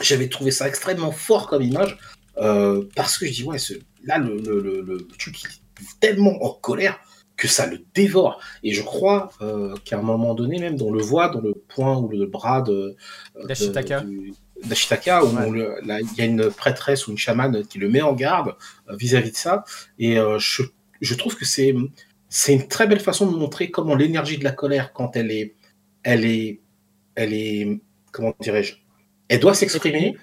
[0.00, 1.98] j'avais trouvé ça extrêmement fort comme image,
[2.36, 3.74] euh, parce que je dis, ouais, ce,
[4.04, 7.00] là, le, le, le, le truc est tellement en colère
[7.38, 8.40] que ça le dévore.
[8.62, 11.96] Et je crois euh, qu'à un moment donné, même, on le voit dans le point
[11.96, 12.96] ou le bras de,
[13.36, 18.12] de, d'Ashitaka, où il y a une prêtresse ou une chamane qui le met en
[18.12, 18.56] garde
[18.90, 19.64] euh, vis-à-vis de ça.
[19.98, 20.64] Et euh, je,
[21.00, 21.74] je, trouve que c'est
[22.28, 25.54] c'est une très belle façon de montrer comment l'énergie de la colère, quand elle est,
[26.02, 26.60] elle est,
[27.14, 27.80] elle est,
[28.10, 28.74] comment dirais-je,
[29.28, 30.16] elle doit s'exprimer,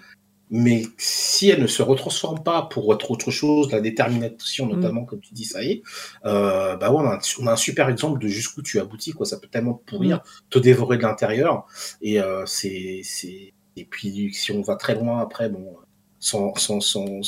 [0.51, 4.75] mais si elle ne se retransforme pas pour être autre chose, la détermination mm.
[4.75, 5.83] notamment, comme tu dis, ça y est,
[6.25, 9.11] euh, bah ouais, on, a un, on, a un, super exemple de jusqu'où tu aboutis,
[9.11, 9.25] quoi.
[9.25, 10.21] Ça peut tellement pourrir, mm.
[10.51, 11.65] te dévorer de l'intérieur,
[12.01, 15.77] et euh, c'est, c'est, et puis, si on va très loin après, bon,
[16.19, 17.21] sans, sans, sans,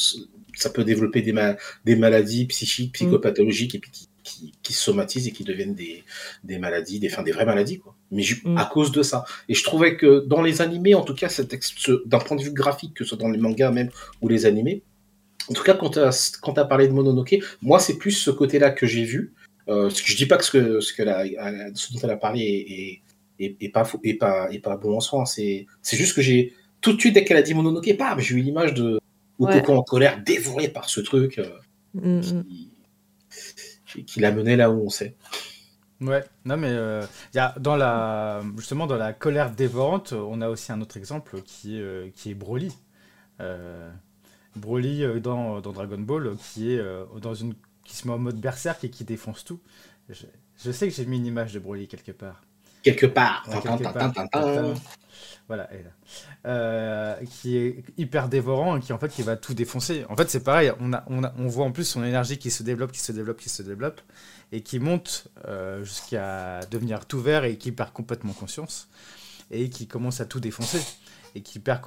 [0.55, 1.33] ça peut développer des,
[1.85, 2.93] des maladies psychiques, mm.
[2.93, 6.03] psychopathologiques, et puis qui, qui, qui, se somatisent et qui deviennent des,
[6.43, 7.95] des maladies, des, enfin, des vraies maladies, quoi.
[8.11, 8.57] Mais mm.
[8.57, 9.25] à cause de ça.
[9.49, 11.27] Et je trouvais que dans les animés, en tout cas,
[12.05, 13.89] d'un point de vue graphique, que ce soit dans les mangas même
[14.21, 14.83] ou les animés,
[15.49, 18.85] en tout cas, quand tu as, parlé de Mononoke, moi, c'est plus ce côté-là que
[18.85, 19.33] j'ai vu.
[19.69, 21.23] Euh, je dis pas que ce, que, ce, que la,
[21.73, 23.01] ce dont elle a parlé
[23.39, 25.21] est, pas bon en soi.
[25.21, 25.25] Hein.
[25.25, 28.41] C'est juste que j'ai tout de suite dès qu'elle a dit Mononoke, bah, j'ai eu
[28.41, 28.99] l'image de
[29.39, 31.49] Ukoko en colère dévoré par ce truc euh,
[31.93, 32.45] mm, mm.
[33.85, 35.15] qui, qui l'a mené là où on sait.
[35.99, 40.49] Ouais, non mais euh, y a, dans la justement dans la colère dévorante, on a
[40.49, 42.71] aussi un autre exemple qui est euh, qui est Broly.
[43.39, 43.89] Euh,
[44.55, 46.81] Broly euh, dans, dans, Dragon Ball qui est
[47.21, 49.59] dans une qui se met en mode berserk et qui défonce tout.
[50.09, 50.25] Je,
[50.63, 52.41] je sais que j'ai mis une image de Broly quelque part
[52.83, 53.43] quelque part.
[55.47, 55.69] Voilà,
[56.45, 60.05] euh, qui est hyper dévorant et qui en fait qui va tout défoncer.
[60.09, 60.73] En fait, c'est pareil.
[60.81, 63.13] On, a, on, a, on, voit en plus son énergie qui se développe, qui se
[63.13, 64.01] développe, qui se développe
[64.51, 68.89] et qui monte euh, jusqu'à devenir tout vert et qui perd complètement conscience
[69.49, 70.81] et qui commence à tout défoncer
[71.33, 71.81] et qui perd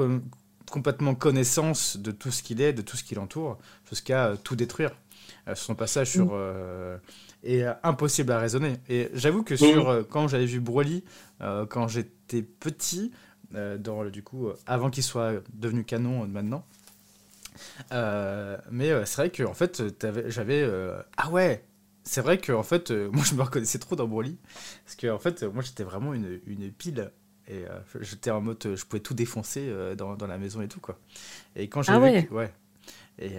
[0.70, 3.58] complètement connaissance de tout ce qu'il est, de tout ce qui l'entoure,
[3.90, 4.92] jusqu'à euh, tout détruire.
[5.54, 6.96] son passage sur euh,
[7.82, 8.78] impossible à raisonner.
[8.88, 11.04] Et j'avoue que sur, quand j'avais vu Broly,
[11.68, 13.12] quand j'étais petit,
[13.52, 16.64] dans, du coup, avant qu'il soit devenu canon maintenant.
[17.90, 19.82] mais c'est vrai que en fait,
[20.28, 20.68] j'avais
[21.16, 21.64] ah ouais,
[22.04, 24.38] c'est vrai que en fait, moi je me reconnaissais trop dans Broly
[24.84, 27.10] parce que en fait, moi j'étais vraiment une, une pile
[27.48, 27.64] et
[28.00, 30.98] j'étais en mode, je pouvais tout défoncer dans, dans, la maison et tout quoi.
[31.56, 32.52] Et quand j'ai ah vu, ouais.
[33.18, 33.36] Et,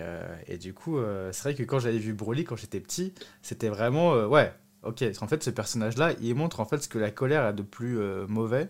[0.47, 0.99] et, du coup,
[1.31, 4.53] c'est vrai que quand j'avais vu Broly quand j'étais petit, c'était vraiment ouais,
[4.83, 7.61] ok, en fait, ce personnage-là, il montre en fait ce que la colère a de
[7.61, 8.69] plus euh, mauvais.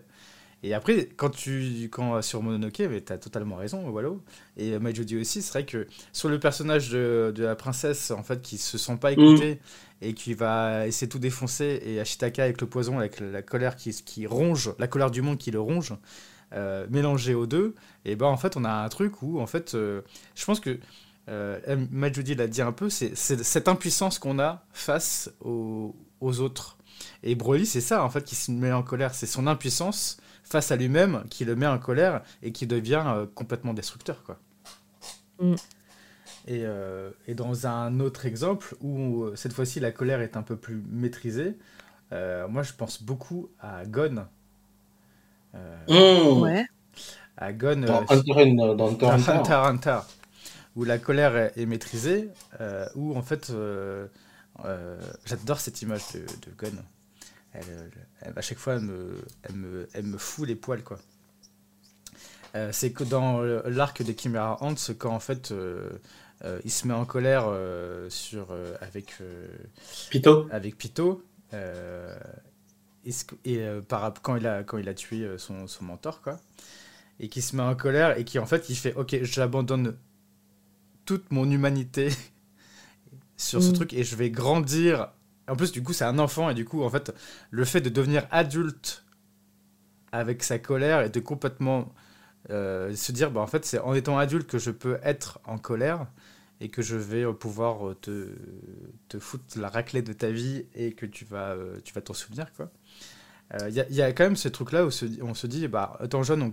[0.62, 4.22] Et après, quand tu, quand sur Mononoke, mais as totalement raison, Wallo.
[4.56, 8.22] Et euh, dit aussi, c'est vrai que sur le personnage de, de, la princesse, en
[8.22, 9.56] fait, qui se sent pas mm.
[10.00, 13.76] et qui va essayer de tout défoncer, et Ashitaka avec le poison, avec la colère
[13.76, 15.94] qui, qui ronge, la colère du monde qui le ronge,
[16.54, 19.74] euh, mélangé aux deux, et ben en fait, on a un truc où, en fait,
[19.74, 20.02] euh,
[20.34, 20.78] je pense que
[21.28, 26.76] euh, Majudi l'a dit un peu, c'est cette impuissance qu'on a face aux, autres.
[27.22, 30.70] Et Broly, c'est ça en fait qui se met en colère, c'est son impuissance face
[30.70, 34.22] à lui-même qui le met en colère et qui devient euh, complètement destructeur.
[34.24, 34.38] Quoi.
[35.40, 35.54] Mm.
[36.48, 40.42] Et, euh, et, dans un autre exemple où euh, cette fois-ci la colère est un
[40.42, 41.56] peu plus maîtrisée,
[42.10, 44.26] moi je pense beaucoup à Gon.
[45.88, 46.40] Mm.
[46.40, 46.66] Ouais.
[47.36, 47.80] À Gon.
[47.80, 50.00] Dans Hunter, Hunter
[50.76, 52.30] où la colère est, maîtrisée,
[52.60, 54.06] euh, où en fait, euh,
[54.64, 56.76] euh, j'adore cette image de, de Gon.
[57.52, 57.92] Elle,
[58.34, 60.98] à chaque fois, elle me, elle, me, elle me fout les poils, quoi.
[62.70, 65.52] c'est que dans l'arc des Chimera Ants, quand en fait
[66.64, 67.46] il se met en colère
[68.08, 69.18] sur, avec
[70.10, 71.24] Pito, avec Pito
[73.44, 76.40] et, par, quand, il a, quand il a tué son, son mentor, quoi,
[77.20, 79.96] et qui se met en colère et qui en fait il fait ok j'abandonne
[81.04, 82.08] toute mon humanité
[83.36, 83.72] sur ce mm.
[83.74, 85.08] truc et je vais grandir.
[85.52, 87.14] En plus, du coup, c'est un enfant et du coup, en fait,
[87.50, 89.04] le fait de devenir adulte
[90.10, 91.92] avec sa colère et de complètement
[92.48, 95.58] euh, se dire, bah, en fait, c'est en étant adulte que je peux être en
[95.58, 96.06] colère
[96.62, 98.30] et que je vais pouvoir te,
[99.10, 102.14] te foutre la raclée de ta vie et que tu vas euh, tu vas t'en
[102.14, 102.70] souvenir, quoi.
[103.68, 104.90] Il euh, y, a quand même ce truc-là où
[105.20, 106.50] on se dit, bah, étant jeune,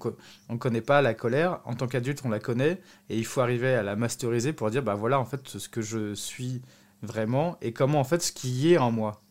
[0.49, 1.61] on ne connaît pas la colère.
[1.63, 2.81] En tant qu'adulte, on la connaît.
[3.07, 5.81] Et il faut arriver à la masteriser pour dire, bah voilà, en fait, ce que
[5.81, 6.61] je suis
[7.01, 9.21] vraiment et comment, en fait, ce qui est en moi.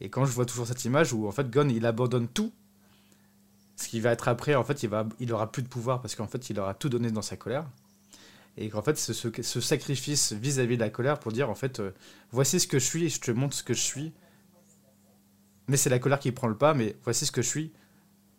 [0.00, 2.52] Et quand je vois toujours cette image où, en fait, Gon, il abandonne tout,
[3.76, 6.14] ce qui va être après, en fait, il, va, il aura plus de pouvoir parce
[6.14, 7.66] qu'en fait, il aura tout donné dans sa colère.
[8.56, 11.92] Et qu'en fait, ce, ce, sacrifice vis-à-vis de la colère pour dire, en fait, euh,
[12.32, 14.12] voici ce que je suis et je te montre ce que je suis
[15.68, 17.72] mais c'est la colère qui prend le pas, mais voici ce que je suis.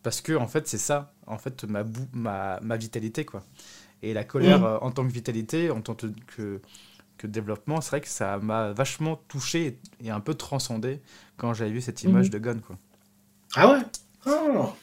[0.02, 3.44] Parce que, en fait, c'est ça, en fait, ma, ma, ma vitalité, quoi.
[4.02, 4.66] Et la colère, mm.
[4.66, 6.62] euh, en tant que vitalité, en tant que,
[7.20, 11.02] que développement, c'est vrai que ça m'a vachement touché et, un peu transcendé
[11.38, 12.30] quand j'avais vu cette image mm.
[12.32, 12.78] de Gun, quoi.
[13.56, 13.80] Ah ouais?
[14.26, 14.74] Oh.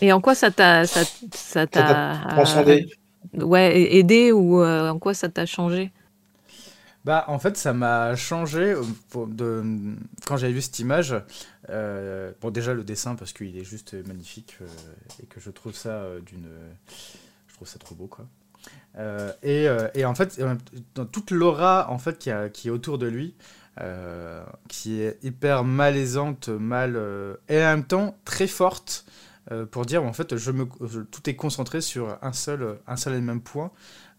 [0.00, 0.86] Et en quoi ça t'a...
[0.86, 1.00] Ça,
[1.34, 2.88] ça t'a transcendé?
[3.34, 5.90] Ouais, aidé ou euh, en quoi ça t'a changé?
[7.08, 8.82] Bah, en fait, ça m'a changé euh,
[9.28, 9.64] de,
[10.26, 11.14] quand j'avais vu cette image.
[11.70, 14.66] Euh, bon, déjà le dessin parce qu'il est juste magnifique euh,
[15.22, 16.48] et que je trouve ça d'une,
[17.46, 18.26] je trouve ça trop beau quoi.
[19.42, 20.42] Et, et, en fait,
[20.96, 23.36] dans toute l'aura en fait qui, est autour de lui,
[24.68, 26.96] qui est hyper malaisante, mal
[27.48, 29.06] et en même temps très forte
[29.70, 30.64] pour dire en fait je me,
[31.04, 33.70] tout est concentré sur un seul, un seul et même point.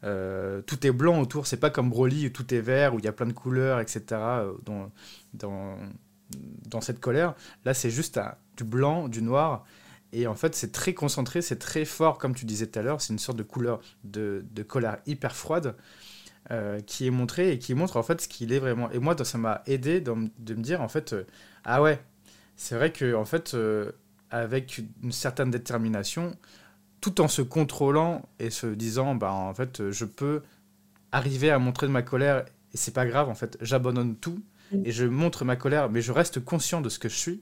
[0.04, 3.06] Euh, tout est blanc autour, c'est pas comme Broly où tout est vert, où il
[3.06, 4.04] y a plein de couleurs, etc.
[4.12, 4.54] Euh,
[5.34, 7.34] dans cette colère.
[7.66, 8.20] Là, c'est juste
[8.56, 9.66] du blanc, du noir.
[10.12, 13.02] Et en fait, c'est très concentré, c'est très fort, comme tu disais tout à l'heure.
[13.02, 15.76] C'est une sorte de couleur de, de colère hyper froide
[16.52, 18.90] euh, qui est montrée et qui montre en fait ce qu'il est vraiment.
[18.92, 21.16] Et moi, ça m'a aidé de, de, me dire en fait,
[21.64, 22.02] ah ouais,
[22.56, 23.56] c'est vrai que en fait,
[24.32, 26.36] avec une certaine détermination,
[27.02, 30.42] tout en se contrôlant et se disant, bah, en fait, je peux
[31.12, 34.42] arriver à montrer de ma colère et c'est pas grave, en fait, j'abandonne tout
[34.72, 34.82] mm.
[34.86, 37.42] et je montre ma colère, mais je reste conscient de ce que je suis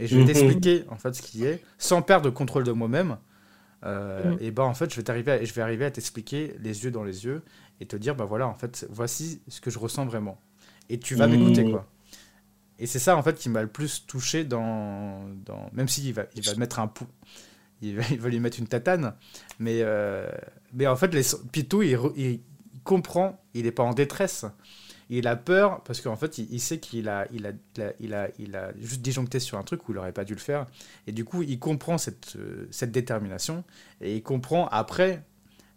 [0.00, 0.26] et je vais mm-hmm.
[0.26, 3.18] t'expliquer en fait ce qui est sans perdre le contrôle de moi-même.
[3.84, 4.38] Euh, mm.
[4.40, 6.90] Et bah en fait, je vais t'arriver, à, je vais arriver à t'expliquer les yeux
[6.90, 7.42] dans les yeux
[7.80, 10.40] et te dire bah voilà en fait voici ce que je ressens vraiment
[10.88, 11.70] et tu vas m'écouter mm.
[11.70, 11.86] quoi.
[12.78, 15.68] Et c'est ça en fait qui m'a le plus touché dans, dans...
[15.72, 17.06] même s'il va il va mettre un pou
[17.82, 19.14] il va, lui mettre une tatane.
[19.58, 20.28] Mais, euh,
[20.72, 21.22] mais en fait, les,
[21.52, 22.40] Pitou, il,
[22.84, 24.44] comprend, il n'est pas en détresse.
[25.12, 27.50] Il a peur parce qu'en fait, il, sait qu'il a, il a,
[27.98, 30.40] il a, il a, juste disjoncté sur un truc où il n'aurait pas dû le
[30.40, 30.66] faire.
[31.08, 33.64] Et du coup, il comprend cette, euh, cette détermination
[34.00, 35.24] et il comprend après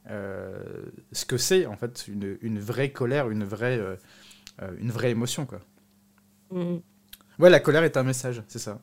[0.10, 3.82] euh, ce que c'est en fait une, une, vraie colère, une vraie,
[4.80, 5.48] une vraie émotion.
[5.48, 5.62] Quoi.
[6.52, 6.78] Mm.
[7.40, 8.80] Ouais, la colère est un message, c'est ça.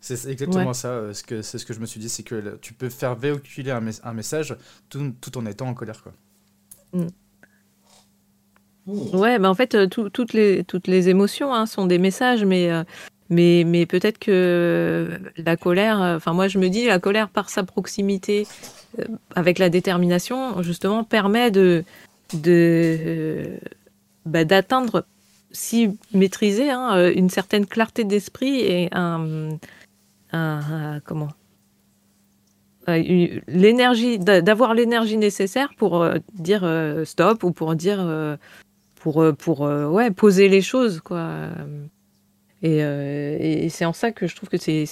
[0.00, 1.14] C'est exactement ça.
[1.14, 3.70] ce que c'est ce que je me suis dit, c'est que tu peux faire véhiculer
[3.70, 4.56] un, un message
[4.88, 6.12] tout, tout, en étant en colère, quoi.
[6.92, 7.06] Mm.
[8.86, 12.70] Ouais, bah en fait, toutes, les, toutes les émotions hein, sont des messages, mais
[13.28, 17.64] mais, mais peut-être que la colère, enfin moi je me dis, la colère par sa
[17.64, 18.46] proximité
[18.98, 21.84] euh, avec la détermination, justement, permet de,
[22.34, 23.58] de
[24.26, 25.04] bah, d'atteindre,
[25.50, 29.58] si maîtriser, hein, euh, une certaine clarté d'esprit et un,
[30.32, 31.30] un, comment
[32.88, 36.64] euh, l'énergie d'avoir l'énergie nécessaire pour dire
[37.04, 37.98] stop ou pour dire
[38.96, 41.50] pour pour ouais poser les choses quoi
[42.64, 44.86] euh, et, c'est en ça que je trouve que c'est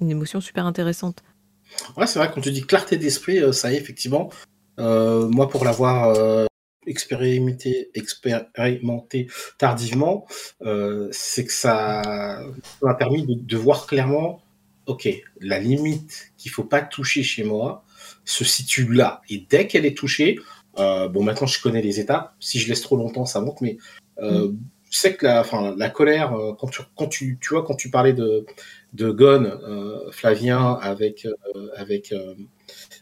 [0.00, 1.22] une émotion super intéressante.
[1.96, 4.30] Ouais, c'est vrai, quand tu dis clarté d'esprit, euh, ça y est, effectivement.
[4.78, 6.46] Euh, moi, pour l'avoir
[6.86, 9.28] expérimenté, expérimenté
[9.58, 10.26] tardivement,
[11.10, 12.42] c'est que ça
[12.82, 14.42] m'a permis de, voir clairement,
[14.86, 15.08] ok,
[15.40, 17.84] la limite qu'il faut pas toucher chez moi
[18.24, 19.20] se situe là.
[19.28, 20.38] Et dès qu'elle est touchée,
[20.76, 22.34] bon, maintenant je connais les étapes.
[22.40, 23.78] Si je laisse trop longtemps, ça monte, mais
[24.20, 24.54] mm
[24.90, 28.12] je sais que la, colère, euh, quand tu, quand tu, tu vois, quand tu parlais
[28.12, 28.46] de,
[28.94, 32.14] de Gon, euh, Flavien, avec, euh, avec,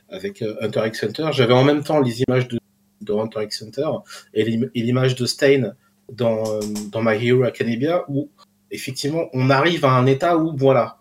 [0.09, 2.59] avec Hunter x Hunter, j'avais en même temps les images de,
[3.03, 3.89] de Hunter x Hunter
[4.35, 4.45] et
[4.75, 5.75] l'image de Stein
[6.13, 6.61] dans,
[6.91, 8.31] dans My Hero Academia, où
[8.71, 10.99] effectivement, on arrive à un état où, voilà,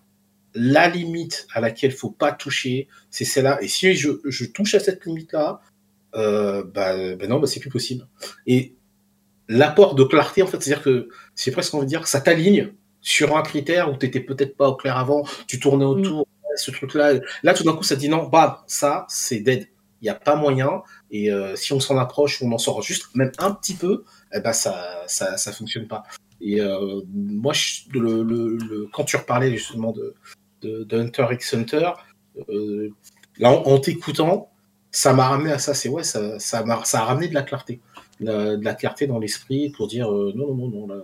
[0.53, 3.61] la limite à laquelle faut pas toucher, c'est celle-là.
[3.61, 5.59] Et si je, je, touche à cette limite-là,
[6.15, 8.07] euh, bah, bah non, bah c'est plus possible.
[8.47, 8.75] Et
[9.47, 13.37] l'apport de clarté, en fait, c'est-à-dire que c'est presque, on va dire, ça t'aligne sur
[13.37, 16.57] un critère où tu n'étais peut-être pas au clair avant, tu tournais autour, mm.
[16.57, 17.13] ce truc-là.
[17.43, 19.67] Là, tout d'un coup, ça dit non, bah, ça, c'est dead.
[20.01, 20.81] Il n'y a pas moyen.
[21.09, 24.03] Et euh, si on s'en approche, on en sort juste même un petit peu,
[24.33, 26.03] eh ben, ça, ça, ça fonctionne pas.
[26.41, 27.53] Et euh, moi,
[27.93, 30.15] le, le, quand tu reparlais justement de,
[30.61, 31.91] de, Hunter x Hunter,
[32.49, 32.89] euh,
[33.39, 34.51] là, en, t'écoutant,
[34.95, 35.73] ça m'a ramené à ça.
[35.73, 37.81] C'est ouais, ça, ça, ça a ramené de la clarté
[38.21, 41.03] de la clarté dans l'esprit pour dire euh, non, non, non, non,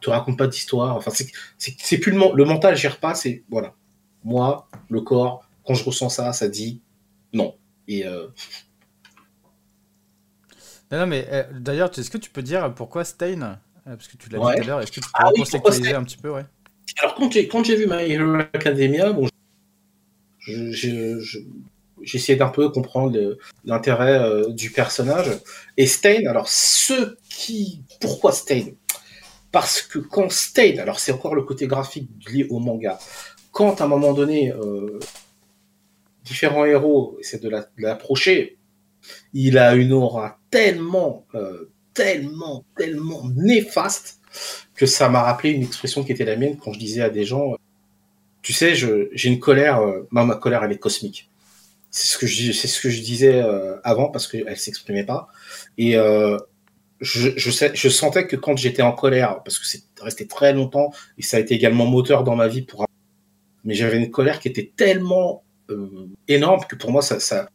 [0.00, 0.96] te raconte pas d'histoire.
[0.96, 1.10] Enfin,
[1.58, 3.74] c'est plus le, le mental gère pas, c'est voilà.
[4.24, 6.80] Moi, le corps, quand je ressens ça, ça dit
[7.32, 7.56] non.
[7.88, 8.28] Et euh,
[10.92, 14.38] non, mais euh, d'ailleurs, est-ce que tu peux dire pourquoi Stein Parce que tu l'as
[14.38, 16.44] dit tout à l'heure, est-ce que tu peux ah, contextualiser un petit peu ouais?
[17.02, 19.28] Alors, quand j'ai vu My Hero Academia, bon,
[20.38, 21.38] je,
[22.02, 25.30] j'essayais d'un peu comprendre l'intérêt euh, du personnage.
[25.76, 27.82] Et Stein, alors ceux qui...
[28.00, 28.72] Pourquoi Stein?
[29.50, 32.98] Parce que quand Stein, alors c'est encore le côté graphique lié au manga,
[33.50, 34.98] quand à un moment donné, euh,
[36.24, 38.58] différents héros essaient de l'approcher,
[39.34, 44.20] il a une aura tellement, euh, tellement, tellement néfaste
[44.74, 47.24] que ça m'a rappelé une expression qui était la mienne quand je disais à des
[47.24, 47.54] gens,
[48.40, 51.30] tu sais, j'ai une colère, ma colère elle est cosmique.
[51.92, 55.28] C'est ce que je, c'est ce que je disais euh, avant parce qu'elle s'exprimait pas.
[55.78, 56.38] Et euh,
[57.00, 60.54] je, je, sais, je sentais que quand j'étais en colère, parce que c'est resté très
[60.54, 62.86] longtemps et ça a été également moteur dans ma vie pour.
[63.64, 67.48] Mais j'avais une colère qui était tellement euh, énorme que pour moi ça, ça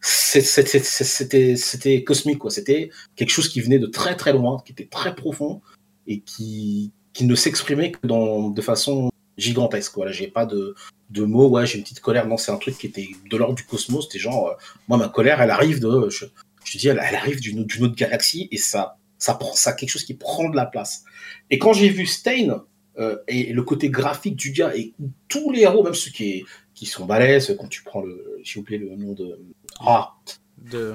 [0.00, 2.50] c'était c'était cosmique quoi.
[2.50, 5.60] C'était quelque chose qui venait de très très loin, qui était très profond
[6.06, 9.94] et qui qui ne s'exprimait que dans de façon gigantesque.
[9.94, 10.74] Voilà, j'ai pas de,
[11.10, 12.26] de mots, ouais, j'ai une petite colère.
[12.26, 14.04] Non, c'est un truc qui était de l'ordre du cosmos.
[14.04, 14.54] C'était genre, euh,
[14.88, 16.26] moi, ma colère, elle arrive de, je,
[16.64, 20.04] je dis, elle, elle arrive d'une autre galaxie et ça, ça prend ça quelque chose
[20.04, 21.04] qui prend de la place.
[21.50, 22.64] Et quand j'ai vu Stein
[22.98, 24.92] euh, et le côté graphique du gars et
[25.28, 28.78] tous les héros, même ceux qui, qui sont balèzes, quand tu prends le, j'ai oublié
[28.78, 29.40] le nom de,
[29.80, 30.14] ah,
[30.58, 30.94] de,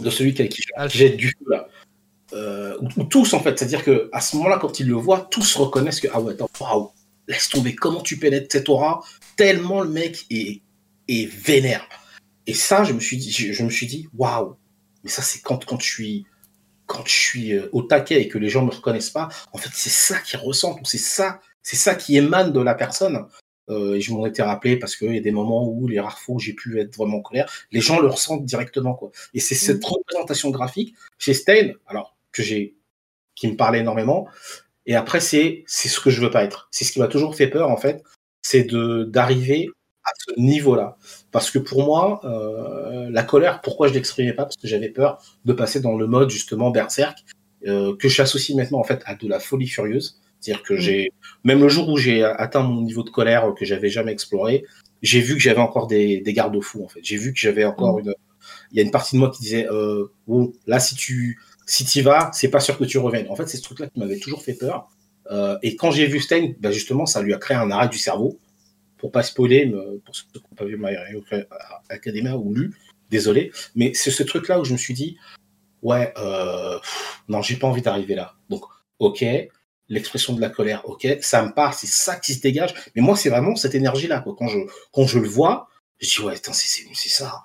[0.00, 1.68] de celui qui, qui jette du feu là.
[2.34, 5.54] Euh, ou, tous en fait, c'est-à-dire que à ce moment-là, quand ils le voient, tous
[5.56, 6.90] reconnaissent que ah ouais, attends, waouh,
[7.28, 9.02] laisse tomber, comment tu pénètres cette aura
[9.36, 10.62] Tellement le mec est,
[11.08, 11.86] est vénère.
[12.46, 14.56] Et ça, je me suis dit, je, me suis dit, waouh,
[15.04, 16.26] mais ça, c'est quand, quand je suis,
[16.86, 19.70] quand je suis euh, au taquet et que les gens me reconnaissent pas, en fait,
[19.72, 23.26] c'est ça qu'ils ressentent, c'est ça, c'est ça qui émane de la personne.
[23.70, 26.18] Euh, et je m'en étais rappelé parce qu'il y a des moments où les rares
[26.18, 29.12] fois où j'ai pu être vraiment en colère, les gens le ressentent directement, quoi.
[29.34, 29.86] Et c'est cette mmh.
[29.86, 32.76] représentation graphique chez Stein, alors, que j'ai,
[33.36, 34.26] qui me parlait énormément,
[34.86, 36.68] et après, c'est c'est ce que je veux pas être.
[36.70, 38.02] C'est ce qui m'a toujours fait peur, en fait,
[38.42, 39.68] c'est de d'arriver
[40.04, 40.96] à ce niveau-là.
[41.30, 44.44] Parce que pour moi, euh, la colère, pourquoi je l'exprimais pas?
[44.44, 47.18] Parce que j'avais peur de passer dans le mode justement berserk
[47.66, 50.20] euh, que j'associe maintenant en fait à de la folie furieuse.
[50.40, 50.78] C'est-à-dire que mmh.
[50.78, 51.12] j'ai
[51.44, 54.64] même le jour où j'ai atteint mon niveau de colère que j'avais jamais exploré,
[55.00, 57.00] j'ai vu que j'avais encore des, des garde-fous en fait.
[57.04, 58.00] J'ai vu que j'avais encore mmh.
[58.00, 58.14] une
[58.72, 61.84] il y a une partie de moi qui disait euh, bon là si tu si
[61.84, 63.28] tu vas, c'est pas sûr que tu reviennes.
[63.28, 64.88] En fait, c'est ce truc-là qui m'avait toujours fait peur.
[65.30, 67.98] Euh, et quand j'ai vu Stein, bah justement, ça lui a créé un arrêt du
[67.98, 68.38] cerveau.
[68.98, 69.72] pour pas spoiler,
[70.04, 71.22] pour ceux qui n'ont pas vu My Hero
[71.88, 72.72] Academia ou lu,
[73.10, 75.16] désolé, mais c'est ce truc-là où je me suis dit,
[75.82, 76.78] ouais, euh,
[77.28, 78.34] non, j'ai pas envie d'arriver là.
[78.48, 78.64] Donc,
[78.98, 79.24] ok,
[79.88, 82.74] l'expression de la colère, ok, ça me part, c'est ça qui se dégage.
[82.96, 84.24] Mais moi, c'est vraiment cette énergie-là.
[84.38, 84.58] Quand je,
[84.92, 85.68] quand je le vois,
[86.00, 87.44] je dis, ouais, c'est ça.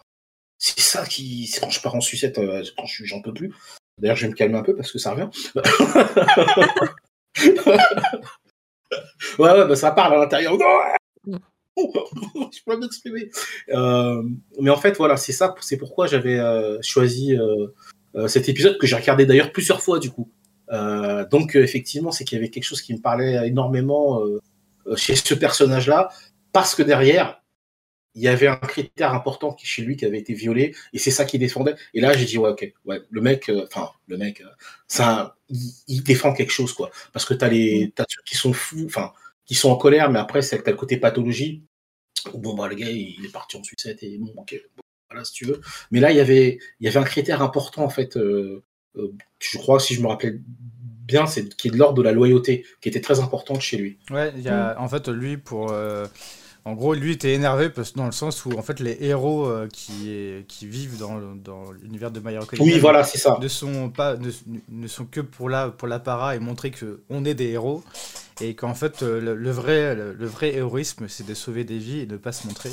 [0.60, 1.46] C'est ça qui.
[1.48, 3.54] C'est quand je pars en sucette, euh, quand j'en peux plus.
[3.98, 5.30] D'ailleurs, je vais me calmer un peu parce que ça revient.
[9.40, 10.54] ouais, ouais, bah, ça parle à l'intérieur.
[11.78, 13.30] Je peux m'exprimer.
[13.70, 14.24] Euh,
[14.60, 15.54] mais en fait, voilà, c'est ça.
[15.62, 17.38] C'est pourquoi j'avais euh, choisi
[18.26, 20.32] cet épisode que j'ai regardé d'ailleurs plusieurs fois du coup.
[20.72, 24.40] Euh, donc euh, effectivement, c'est qu'il y avait quelque chose qui me parlait énormément euh,
[24.96, 26.10] chez ce personnage-là,
[26.52, 27.42] parce que derrière,
[28.18, 31.12] il y avait un critère important qui chez lui qui avait été violé, et c'est
[31.12, 31.76] ça qu'il défendait.
[31.94, 34.44] Et là, j'ai dit ouais, ok, ouais, le mec, enfin le mec,
[34.88, 38.86] ça, il, défend quelque chose quoi, parce que t'as les, t'as ceux qui sont fous,
[38.88, 39.14] enfin,
[39.46, 41.64] qui sont en colère, mais après c'est t'as le côté pathologie.
[42.34, 44.60] Bon bah le gars, il est parti en sucette et bon, ok,
[45.10, 45.62] voilà si tu veux.
[45.92, 48.64] Mais là, il y avait, il y avait un critère important en fait euh,
[49.40, 50.42] je crois, si je me rappelle
[51.08, 54.00] bien, c'est qui est de l'ordre de la loyauté, qui était très importante chez lui.
[54.10, 54.78] Ouais, y a, mm.
[54.80, 55.72] en fait, lui, pour.
[55.72, 56.08] Euh,
[56.68, 59.70] en gros, lui était énervé parce, dans le sens où en fait les héros euh,
[59.72, 63.38] qui, qui vivent dans, dans l'univers de My Hero oui, voilà, c'est ça.
[63.42, 64.30] ne sont pas ne,
[64.70, 67.84] ne, sont que pour la pour l'apparat et montrer que on est des héros
[68.42, 72.14] et qu'en fait le, vrai le, vrai héroïsme c'est de sauver des vies et de
[72.14, 72.72] ne pas se montrer.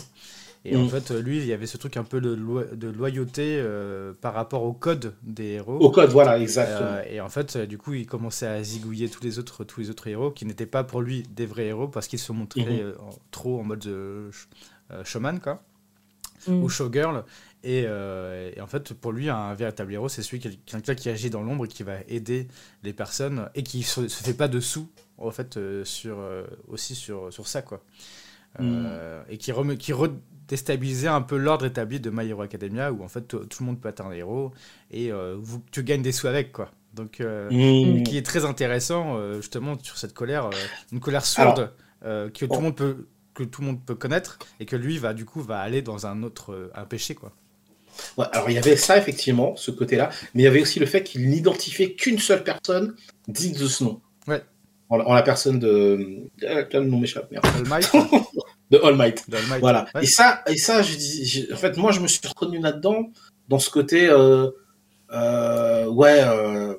[0.66, 0.88] Et en mm.
[0.88, 4.62] fait, lui, il y avait ce truc un peu de, de loyauté euh, par rapport
[4.62, 5.76] au code des héros.
[5.76, 6.88] Au code, voilà, exactement.
[6.88, 9.90] Euh, et en fait, du coup, il commençait à zigouiller tous les autres, tous les
[9.90, 12.82] autres héros qui n'étaient pas pour lui des vrais héros parce qu'ils se montraient mm-hmm.
[12.82, 12.94] euh,
[13.30, 13.86] trop en mode
[15.04, 15.62] showman, quoi.
[16.48, 16.62] Mm.
[16.62, 17.24] Ou showgirl.
[17.62, 21.28] Et, et, en fait, pour lui, un véritable héros, c'est celui qui, quelqu'un qui agit
[21.28, 22.48] dans l'ombre et qui va aider
[22.82, 24.88] les personnes et qui se, se fait pas de sous,
[25.18, 26.18] en fait, sur,
[26.68, 27.82] aussi sur, sur ça, quoi.
[28.58, 28.86] Mm.
[29.28, 29.92] et qui, remet, qui
[30.48, 33.80] déstabiliser un peu l'ordre établi de My Hero Academia où en fait tout, le monde
[33.80, 34.52] peut être un héros
[34.90, 36.70] et euh, vous, tu gagnes des sous avec quoi.
[36.94, 38.04] Donc euh, mmh.
[38.04, 40.50] qui est très intéressant euh, justement sur cette colère,
[40.92, 41.72] une colère sourde
[42.02, 45.12] que tout le monde peut que tout le monde peut connaître et que lui va
[45.12, 47.32] du coup va aller dans un autre un péché quoi.
[48.16, 50.86] Ouais, alors il y avait ça effectivement, ce côté-là, mais il y avait aussi le
[50.86, 52.94] fait qu'il n'identifiait qu'une seule personne
[53.28, 54.00] digne de ce nom.
[54.26, 54.42] Ouais.
[54.88, 56.28] En, la personne de.
[56.70, 57.32] Quel nom m'échappe,
[58.74, 59.24] de All Might.
[59.60, 59.86] Voilà.
[60.00, 63.10] Et ça, et ça, je dis, en fait, moi, je me suis reconnu là-dedans,
[63.48, 64.50] dans ce côté, euh,
[65.12, 66.22] euh, ouais.
[66.22, 66.76] Euh,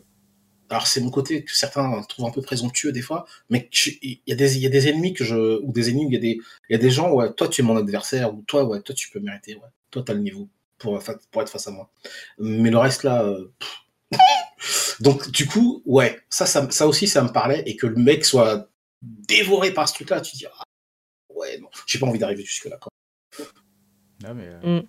[0.68, 3.70] alors c'est mon côté que certains trouvent un peu présomptueux des fois, mais
[4.02, 6.18] il y a des y a des ennemis que je ou des ennemis, il y
[6.18, 6.40] a des
[6.70, 8.96] il y a des gens ouais, toi tu es mon adversaire ou toi ouais, toi
[8.96, 11.00] tu peux mériter ouais, toi tu as le niveau pour
[11.32, 11.92] pour être face à moi.
[12.40, 13.32] Mais le reste là.
[15.02, 18.26] Donc du coup, ouais, ça, ça, ça aussi, ça me parlait et que le mec
[18.26, 18.68] soit
[19.04, 20.64] dévoré par ce truc-là, tu dis ah,
[21.86, 22.78] j'ai pas envie d'arriver jusque-là.
[24.34, 24.80] mais, euh...
[24.80, 24.84] Mm.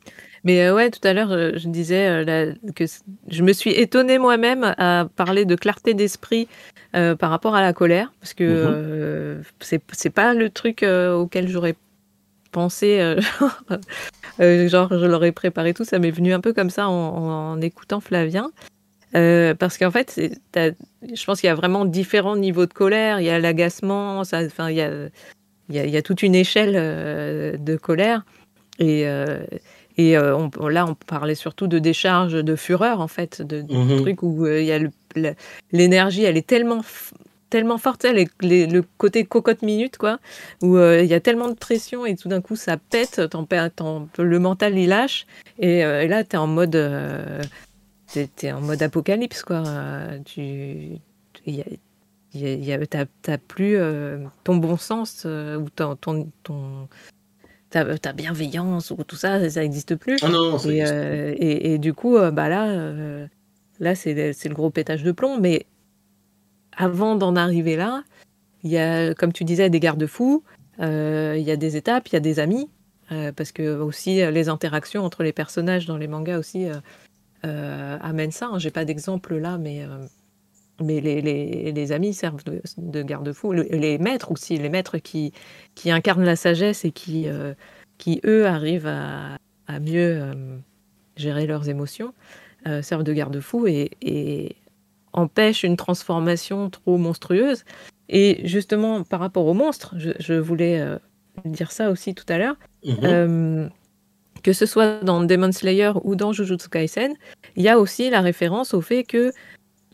[0.45, 2.85] mais euh, ouais, tout à l'heure, euh, je disais euh, que
[3.29, 6.49] je me suis étonnée moi-même à parler de clarté d'esprit
[6.93, 9.81] par rapport à la colère, parce que mm-hmm.
[9.93, 11.75] c'est pas le truc auquel j'aurais
[12.53, 13.17] pensé,
[14.39, 18.01] genre je l'aurais préparé tout, ça m'est venu un peu comme ça en, en écoutant
[18.01, 18.51] Flavien.
[19.12, 20.19] parce qu'en fait,
[20.55, 23.21] je pense qu'il y a vraiment différents niveaux de colère.
[23.21, 25.11] Il y a l'agacement, enfin, il y a
[25.69, 28.25] il y, a toute une échelle euh, de colère.
[28.79, 29.45] Et, euh,
[29.97, 34.01] et euh, on, là, on parlait surtout de décharge de fureur, en fait, de, mhm.
[34.03, 34.79] trucs où il y a
[35.73, 36.83] l'énergie, elle est tellement
[37.49, 38.27] tellement forte, le,
[38.67, 40.19] le côté cocotte minute, quoi,
[40.62, 43.23] où il y a tellement de pression et tout d'un coup ça pète,
[44.19, 45.27] le mental il lâche,
[45.61, 46.75] et, là tu es en mode,
[48.17, 49.62] es, en mode apocalypse, quoi.
[50.25, 50.99] Tu,
[53.22, 55.97] t'as plus euh, ton bon sens euh, ou ton,
[56.43, 56.89] ton,
[57.70, 60.18] ta, bienveillance ou tout ça, ça n'existe plus.
[60.22, 63.26] Ah non, et, euh, et, et, du coup, bah là,
[63.80, 65.39] là c'est le gros pétage de plomb.
[65.41, 65.66] Mais
[66.76, 68.03] avant d'en arriver là,
[68.62, 70.43] il y a, comme tu disais, des garde-fous,
[70.78, 70.84] il
[71.43, 72.68] y a des étapes, il y a des amis,
[73.37, 76.66] parce que aussi les interactions entre les personnages dans les mangas aussi
[77.43, 78.51] amènent ça.
[78.57, 79.84] J'ai pas d'exemple là, mais
[80.81, 83.53] mais les, les, les, amis servent de, garde-fou.
[83.53, 85.33] Les maîtres aussi, les maîtres qui,
[85.74, 87.55] qui incarnent la sagesse et qui, euh,
[87.99, 90.59] qui eux, arrivent à, à mieux euh,
[91.16, 92.12] gérer leurs émotions,
[92.66, 94.57] euh, servent de garde-fou et, et,
[95.12, 97.64] empêchent une transformation trop monstrueuse.
[98.11, 100.85] Et justement, par rapport aux monstres, je, je voulais
[101.47, 102.57] dire ça aussi tout à l'heure.
[102.85, 103.70] Mm-hmm.
[104.43, 107.14] que ce soit dans Demon Slayer ou dans Jujutsu Kaisen,
[107.57, 109.33] il y a aussi la référence au fait que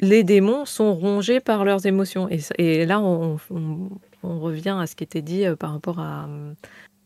[0.02, 2.28] les démons sont rongés par leurs émotions.
[2.58, 3.38] Et, là, on,
[4.22, 6.28] revient à ce qui était dit euh, par rapport à,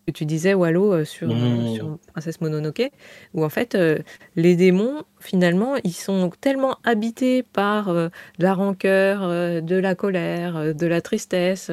[0.06, 1.74] que tu disais, Wallo, sur, Mmh.
[1.74, 2.90] sur Princesse Mononoke,
[3.34, 3.76] où en fait,
[4.34, 9.28] les démons, finalement, ils sont tellement habités par de la rancœur,
[9.62, 11.70] de la colère, de la tristesse,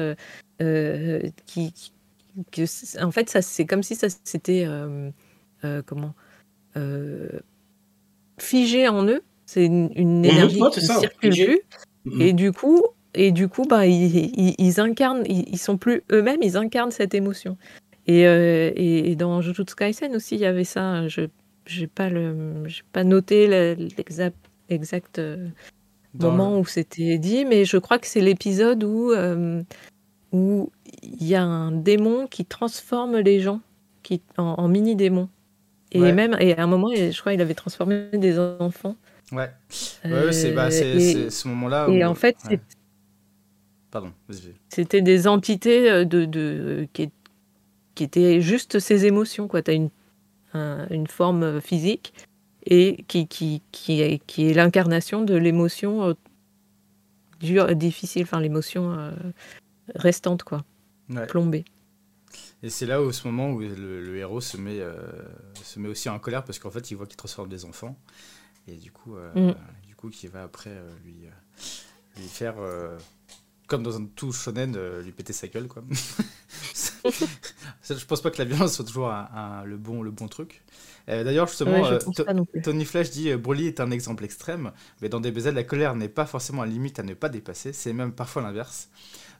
[0.58, 1.74] qui,
[2.52, 4.68] que, en fait, ça, c'est comme si ça s'était,
[5.86, 6.14] comment,
[8.38, 9.22] figé en eux.
[9.54, 9.90] C'est une,
[10.20, 11.60] Mmh énergie Ouais, qui ne circule plus.
[12.06, 12.82] Mmh Et du coup,
[13.14, 16.90] et du coup, bah, ils, ils, ils incarnent, ils, ils sont plus eux-mêmes, ils incarnent
[16.90, 17.56] cette émotion.
[18.06, 21.06] Et, euh, et, et dans Jujutsu Kaisen aussi, il y avait ça.
[21.08, 21.22] Je
[21.66, 24.36] j'ai pas le, pas noté le- l'exact
[24.68, 25.48] exact euh,
[26.18, 29.62] moment le- où c'était dit, mais je crois que c'est l'épisode où euh,
[30.32, 30.70] où
[31.02, 33.60] il y a un démon qui transforme les gens
[34.02, 35.28] qui en, en mini démons.
[35.92, 36.12] Et Ouais.
[36.12, 38.96] même, et à un moment, je crois, il avait transformé des enfants.
[39.34, 39.50] Ouais,
[40.04, 42.60] ouais, ouais, c'est bah, Euh, c'est- ce moment-là et où- en fait, ouais.
[43.90, 44.12] Pardon.
[44.68, 47.10] C'était des entités euh, de, de, qui,
[47.94, 49.48] qui étaient juste ces émotions.
[49.48, 49.90] Tu as une,
[50.52, 52.12] un- une forme euh, physique
[52.66, 56.14] et qui, qui, qui est, qui est l'incarnation de l'émotion
[57.40, 59.12] dure, difficile, enfin l'émotion
[59.94, 60.64] restante, quoi,
[61.10, 61.26] Ouais.
[61.26, 61.64] plombée.
[62.62, 64.94] Et c'est là où, ce moment où le, le héros se met, euh,
[65.62, 67.96] se met aussi en colère parce qu'en fait, il voit qu'il transforme des enfants.
[68.68, 69.54] Et du coup, euh, Mm.
[69.86, 71.30] du coup qui va après euh, lui, euh,
[72.20, 72.54] lui faire,
[73.66, 75.68] comme dans un tout shonen, euh, lui péter sa gueule.
[75.68, 75.82] Quoi.
[77.04, 80.62] Je pense pas que la violence soit toujours un- un- le, bon, le bon truc.
[81.08, 82.60] Euh, D'ailleurs, justement, Ouais, euh.
[82.62, 86.24] Tony Flash dit Broly est un exemple extrême, mais dans DBZ, la colère n'est pas
[86.26, 88.88] forcément une limite à ne pas dépasser, c'est même parfois l'inverse.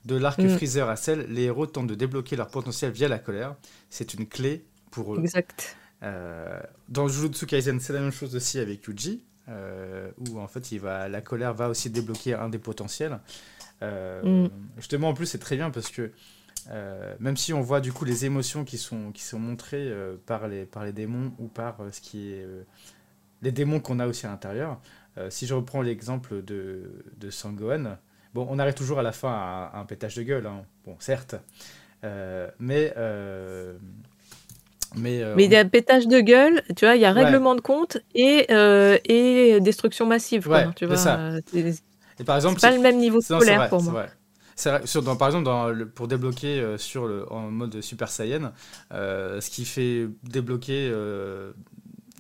[0.05, 0.49] De l'arc Mm.
[0.51, 3.57] Freezer à Cell, les héros tentent de débloquer leur potentiel via la colère.
[3.89, 5.21] C'est une clé pour eux.
[5.21, 5.77] Exact.
[6.03, 10.73] Euh, dans Jujutsu Kaisen, c'est la même chose aussi avec Yuji, euh, où en fait
[10.73, 13.21] il va, la colère va aussi débloquer un des potentiels.
[13.83, 14.51] Euh, Mm.
[14.77, 16.13] Justement, en plus, c'est très bien parce que
[16.71, 20.17] euh, même si on voit du coup les émotions qui sont, qui sont montrées euh,
[20.27, 22.47] par, les, par les démons ou par euh, ce qui est
[23.43, 24.81] les démons qu'on a aussi à l'intérieur,
[25.29, 27.99] si je reprends l'exemple de, de Sangohan,
[28.33, 30.65] bon, on arrive toujours à la fin à, à un pétage de gueule, hein.
[30.87, 31.37] bon, certes,
[32.59, 32.95] mais.
[34.97, 37.13] Euh, mais, euh, Mais il y a pétage de gueule, tu vois, il y a
[37.13, 37.23] Ouais.
[37.25, 40.45] règlement de compte et, euh, et destruction massive.
[40.47, 41.19] Quoi, Ouais, tu vois, ça.
[41.19, 41.75] euh, c'est
[42.21, 44.07] et par exemple, c'est pas le même niveau de colère pour moi.
[44.85, 48.53] sur- dans- par exemple, dans le- pour débloquer euh, sur le, en mode Super Saiyan,
[48.93, 50.93] ce qui fait débloquer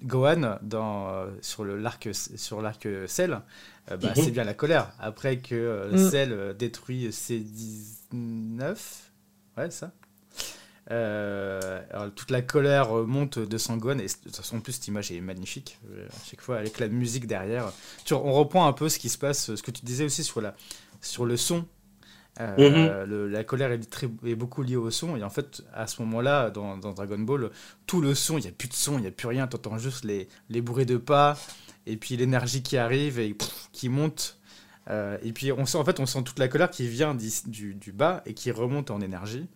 [0.05, 3.41] Gohan dans, sur l'arc sur l'arc Cell,
[3.89, 4.15] bah, Mhm.
[4.17, 4.93] c'est bien la colère.
[4.99, 5.97] Après que Mm.
[6.11, 9.11] Cell détruit C19,
[9.57, 9.93] ouais, ça.
[10.91, 14.89] Euh, alors, toute la colère monte de Sangohan et de toute façon en plus cette
[14.89, 15.79] image est magnifique.
[15.91, 17.73] Euh, à chaque fois avec la musique derrière.
[18.05, 20.41] Tu, on reprend un peu ce qui se passe ce que tu disais aussi sur
[20.41, 20.55] la
[21.01, 21.67] sur le son.
[22.41, 25.17] Euh, le- la colère est, très- est beaucoup liée au son.
[25.17, 27.51] Et en fait à ce moment là dans, dans Dragon Ball
[27.87, 29.47] tout le son il n'y a plus de son il n'y a plus rien.
[29.47, 31.39] T'entends juste les, les bruits de pas
[31.87, 34.39] et puis l'énergie qui arrive et pff, qui monte.
[34.91, 37.93] Euh, et puis on sent en fait on sent toute la colère qui vient du
[37.93, 39.47] bas et qui remonte en énergie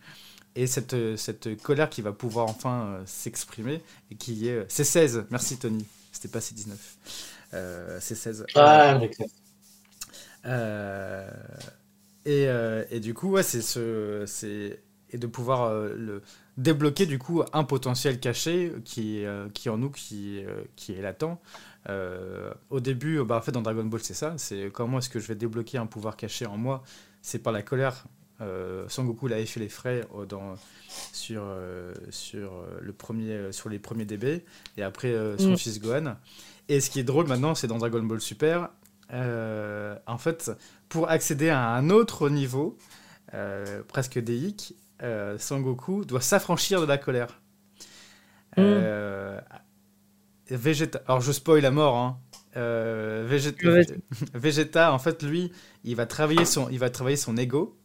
[0.58, 4.64] et cette, euh, cette colère qui va pouvoir enfin euh, s'exprimer et qui est euh,
[4.68, 6.76] c'est 16 merci Tony c'était pas C19
[7.54, 9.00] euh, c'est 16 Ah,
[10.46, 11.30] euh,
[12.24, 12.46] et,
[12.96, 16.22] et du coup, ouais, c'est ce, c'est et de pouvoir le
[16.58, 20.42] débloquer du coup un potentiel caché qui, qui est en nous, qui,
[20.76, 21.38] qui est latent.
[22.70, 24.34] Au début, bah, en fait, dans Dragon Ball, c'est ça.
[24.36, 26.82] C'est comment est-ce que je vais débloquer un pouvoir caché en moi?
[27.22, 28.04] C'est par la colère.
[28.40, 30.54] Euh, Son Goku l'avait fait les frais euh, dans,
[31.12, 34.44] sur, euh, sur, le premier, sur les premiers DB
[34.76, 35.56] et après son Mm.
[35.56, 36.16] fils Gohan.
[36.68, 38.68] Et ce qui est drôle maintenant, c'est dans Dragon Ball Super,
[39.10, 40.50] en fait,
[40.88, 42.76] pour accéder à un autre niveau,
[43.88, 44.74] presque déique,
[45.38, 47.40] Sangoku doit s'affranchir de la colère.
[48.56, 48.60] Mm.
[48.60, 49.40] Euh,
[50.50, 52.18] Vegeta, alors je spoil la mort, hein.
[54.34, 55.52] Vegeta, en fait, lui,
[55.84, 57.78] il va travailler son, il va travailler son ego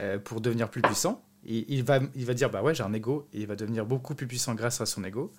[0.00, 1.22] euh, pour devenir plus puissant.
[1.46, 3.86] Et il va, il va dire bah ouais j'ai un ego et il va devenir
[3.86, 5.32] beaucoup plus puissant grâce à son ego,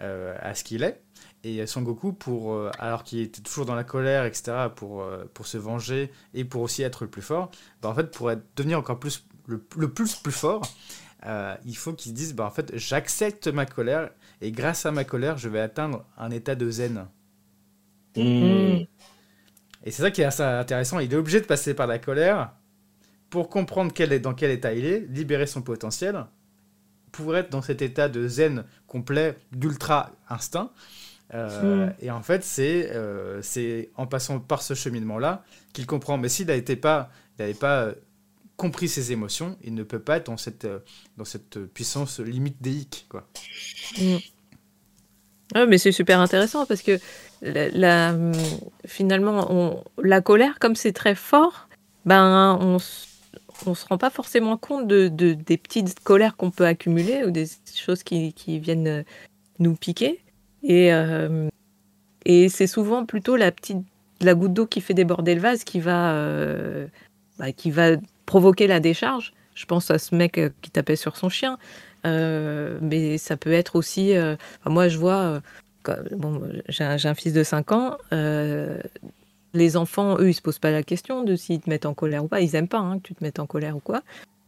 [0.00, 1.02] euh, à ce qu'il est.
[1.42, 5.24] Et Son Goku, pour, euh, alors qu'il était toujours dans la colère, etc., pour, euh,
[5.32, 7.50] pour se venger et pour aussi être le plus fort,
[7.80, 10.62] bah, en fait, pour être, devenir encore plus le, le plus plus fort,
[11.26, 14.10] euh, il faut qu'il se dise bah, en fait, j'accepte ma colère
[14.42, 17.06] et grâce à ma colère, je vais atteindre un état de zen.
[18.16, 18.22] Mmh.
[18.22, 18.86] Mm.
[19.84, 20.98] Et c'est ça qui est assez intéressant.
[20.98, 22.52] Il est obligé de passer par la colère
[23.30, 26.26] pour comprendre quel est, dans quel état il est, libérer son potentiel,
[27.12, 30.70] pour être dans cet état de zen complet, d'ultra instinct.
[31.34, 31.94] Euh, Mm.
[32.00, 36.18] Et en fait, c'est euh, c'est en passant par ce cheminement-là qu'il comprend.
[36.18, 37.94] Mais s'il n'avait pas, il avait pas euh,
[38.56, 40.80] compris ses émotions, il ne peut pas être dans cette, euh,
[41.16, 43.06] dans cette puissance limite déique.
[43.08, 43.28] Quoi.
[43.98, 45.64] Mm.
[45.68, 46.98] mais c'est super intéressant parce que
[47.42, 48.14] la,
[48.86, 51.68] finalement, la colère, comme c'est très fort,
[52.04, 52.78] ben, on
[53.66, 57.46] ne se rend pas forcément compte de, des petites colères qu'on peut accumuler ou des
[57.74, 59.04] choses qui, qui viennent
[59.58, 60.20] nous piquer.
[60.62, 61.48] Et, euh,
[62.24, 63.84] et c'est souvent plutôt la petite
[64.20, 66.86] la goutte d'eau qui fait déborder le vase qui va, euh,
[67.38, 67.92] bah, qui va
[68.26, 69.32] provoquer la décharge.
[69.54, 71.58] Je pense à ce mec euh, qui tapait sur son chien.
[72.06, 74.14] Euh, mais ça peut être aussi.
[74.64, 75.42] moi, je vois.
[76.12, 77.96] bon, j'ai un, fils de 5 ans.
[79.54, 82.24] Les enfants, eux, ils se posent pas la question de s'ils te mettent en colère
[82.24, 82.40] ou pas.
[82.40, 84.02] Ils aiment pas hein, que tu te mettes en colère ou quoi.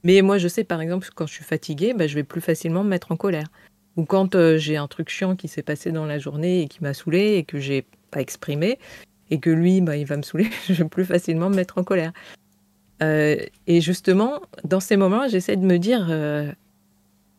[0.05, 2.85] Mais moi, je sais, par exemple, quand je suis fatiguée, bah, je vais plus facilement
[2.85, 3.47] me mettre en colère.
[3.97, 6.95] Ou quand j'ai un truc chiant qui s'est passé dans la journée et qui m'a
[6.95, 8.79] saoulé et que j'ai pas exprimé,
[9.31, 11.85] et que lui, bah, il va me saouler, je vais plus facilement me mettre en
[11.85, 12.13] colère.
[13.03, 16.53] Euh, et justement, dans ces moments, j'essaie de me dire euh,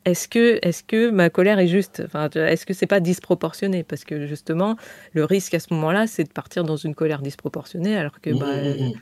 [0.05, 2.03] est-ce que, est que ma colère est juste?
[2.05, 3.84] Enfin, Est-ce que c'est pas disproportionné?
[3.84, 4.75] Parce que justement,
[5.13, 8.45] le risque à ce moment-là, c'est de partir dans une colère disproportionnée, alors que bah,
[8.45, 8.93] mmh, mmh, mmh.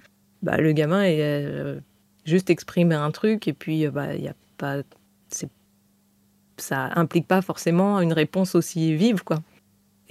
[0.43, 1.79] bah, le gamin est euh,
[2.25, 4.83] juste exprime un truc et puis bah, y a pas,
[6.61, 9.41] ça implique pas forcément une réponse aussi vive, quoi.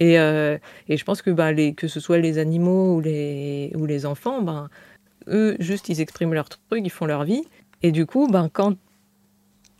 [0.01, 0.57] Euh,
[0.87, 4.05] et, je pense que, bah, les, que ce soit les animaux ou les, ou les
[4.05, 4.69] enfants, ben,
[5.27, 7.43] eux, juste, ils expriment leur truc, ils font leur vie.
[7.83, 8.75] Et du coup, ben, quand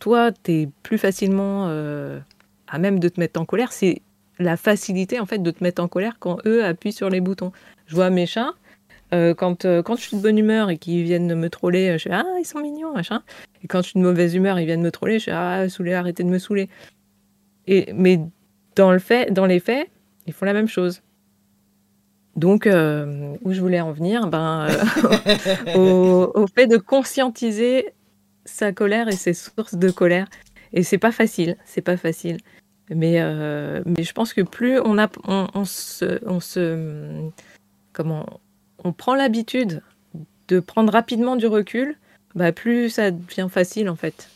[0.02, 2.18] toi, tu es plus facilement euh,
[2.66, 4.02] à même de te mettre en colère, c'est
[4.40, 7.52] la facilité en fait de te mettre en colère quand eux appuient sur les boutons.
[7.86, 8.54] Je vois mes chats,
[9.14, 12.14] euh, quand, quand je suis de bonne humeur et qu'ils viennent me troller, je fais
[12.14, 13.22] Ah, ils sont mignons, machin.
[13.62, 15.94] Et quand je suis de mauvaise humeur, ils viennent me troller, je fais Ah, saoulez,
[15.94, 16.68] arrêtez de me saouler.
[17.68, 18.18] Et, mais
[18.74, 19.88] dans, le fait, dans les faits,
[20.26, 21.00] ils font la même chose.
[22.34, 24.66] Donc, euh, où je voulais en venir ben,
[25.76, 27.92] euh, au, fait de conscientiser
[28.44, 30.28] sa colère et ses sources de colère.
[30.72, 32.38] Et c'est pas facile, c'est pas facile.
[32.90, 37.28] Mais, euh, mais je pense que plus on, a, on, se, on se.
[37.92, 38.40] Comment.
[38.84, 39.82] On prend l'habitude
[40.48, 41.96] de prendre rapidement du recul,
[42.34, 44.28] bah plus ça devient facile en fait.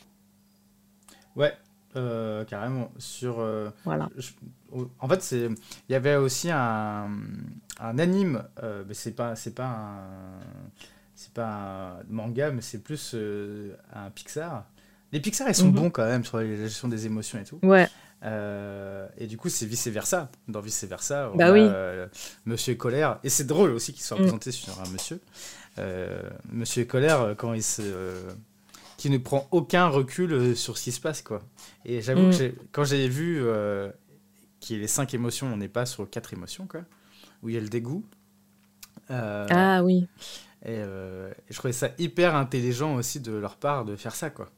[1.34, 1.52] Ouais,
[2.46, 2.92] carrément.
[2.98, 3.44] Sur,
[3.84, 4.08] voilà
[4.98, 5.48] en fait, c'est
[5.88, 7.08] il y avait aussi un,
[7.80, 10.40] un anime, euh, mais c'est pas c'est pas un
[11.16, 14.64] c'est pas un manga, mais c'est plus euh, un Pixar.
[15.12, 15.74] Les Pixar, ils sont mhm.
[15.74, 17.58] bons quand même sur la gestion des émotions et tout.
[17.62, 17.88] Ouais.
[18.22, 20.30] Euh, et du coup, c'est vice versa.
[20.48, 21.68] Dans vice versa, bah oui.
[22.44, 23.18] Monsieur Colère.
[23.24, 24.22] Et c'est drôle aussi qu'il soit mm.
[24.22, 25.20] présenté sur un monsieur.
[26.50, 27.82] monsieur Colère, quand il se
[28.96, 31.42] qui ne prend aucun recul sur ce qui se passe quoi.
[31.84, 32.52] Et j'avoue que mm.
[32.72, 33.42] quand j'ai vu
[34.60, 36.80] qui est les cinq émotions, on n'est pas sur quatre émotions, quoi,
[37.42, 38.04] où il y a le dégoût.
[39.10, 40.08] Euh, ah oui.
[40.66, 44.50] Euh, et, je trouvais ça hyper intelligent aussi de leur part de faire ça, quoi.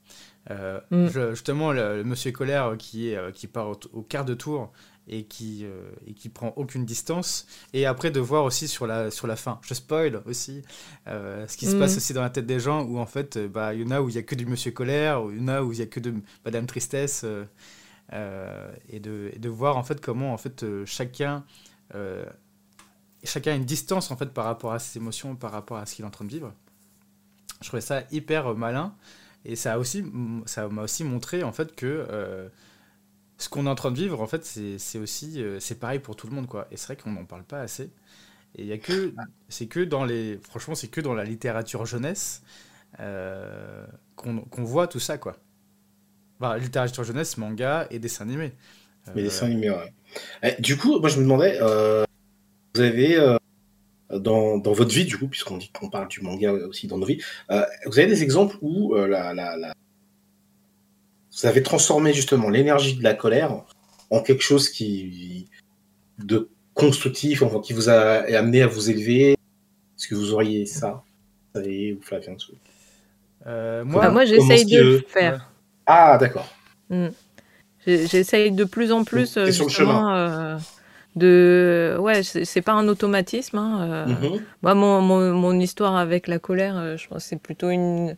[0.50, 1.30] Euh, mm.
[1.34, 4.72] justement, le, monsieur Colère qui, est, qui part au, quart de tour
[5.06, 5.66] et qui,
[6.06, 7.46] et qui prend aucune distance.
[7.72, 10.62] Et après, de voir aussi sur la, sur la fin, je spoil aussi,
[11.06, 11.78] ce qui se mm.
[11.78, 14.00] passe aussi dans la tête des gens, où en fait, bah, il y en a
[14.00, 15.82] où il n'y a que du monsieur Colère, il y en a où il n'y
[15.82, 16.14] a que de
[16.44, 17.24] Madame Tristesse.
[18.14, 21.44] Euh, et, de, de, voir en fait comment en fait euh, chacun
[21.94, 22.24] euh,
[23.28, 25.94] chacun a une distance en fait par rapport à ses émotions, par rapport à ce
[25.94, 26.52] qu'il est en train de vivre.
[27.60, 28.94] Je trouvais ça hyper malin
[29.44, 30.04] et ça a aussi
[30.46, 32.50] ça m'a aussi montré en fait que
[33.36, 36.26] ce qu'on est en train de vivre en fait c'est aussi c'est pareil pour tout
[36.28, 36.68] le monde quoi.
[36.70, 37.90] Et c'est vrai qu'on n'en parle pas assez.
[38.56, 39.12] Et il y a que
[39.48, 42.42] c'est que dans les franchement c'est que dans la littérature jeunesse
[42.96, 45.36] qu'on voit tout ça quoi.
[46.40, 48.52] Bah, littérature jeunesse, manga et dessin animé.
[49.14, 49.92] Mais dessin animé, ouais.
[50.44, 52.04] Eh, du coup, moi je me demandais, euh,
[52.78, 53.36] vous avez euh,
[54.10, 57.06] dans, dans, votre vie, du coup, puisqu'on dit qu'on parle du manga aussi dans nos
[57.06, 59.74] vies, euh, vous avez des exemples où la, la, la...
[61.32, 63.64] vous avez transformé justement l'énergie de la colère
[64.10, 65.48] en quelque chose qui
[66.18, 69.32] de constructif, enfin, qui vous a amené à vous élever?
[69.32, 71.02] Est-ce que vous auriez ça?
[71.54, 72.36] Vous savez, ou Flavien
[73.44, 75.50] Moi, bah, moi j'essaye de le faire.
[75.86, 76.48] Ah, d'accord.
[76.90, 77.08] Mm.
[77.86, 79.38] J'essaye de plus en plus.
[79.46, 80.58] justement, euh,
[81.18, 84.06] de ouais c'est pas un automatisme hein, euh.
[84.06, 84.40] mm-hmm.
[84.62, 85.00] moi mon,
[85.32, 88.14] mon, histoire avec la colère euh, je pense c'est plutôt une,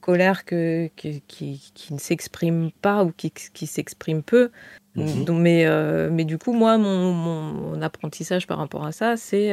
[0.00, 4.50] colère que, qui, qui, ne s'exprime pas ou qui, qui s'exprime peu
[4.96, 5.24] mm-hmm.
[5.24, 5.66] Donc, mais
[6.10, 9.52] mais du coup moi mon, mon, apprentissage par rapport à ça c'est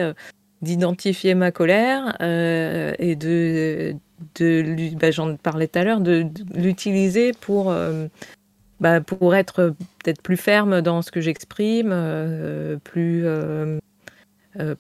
[0.62, 3.96] d'identifier ma colère et de
[4.36, 8.08] de bah, j'en parlais tout à l'heure, de, l'utiliser pour, euh,
[8.80, 9.74] bah, pour être
[10.04, 13.80] peut-être plus ferme dans ce que j'exprime, euh, plus, euh,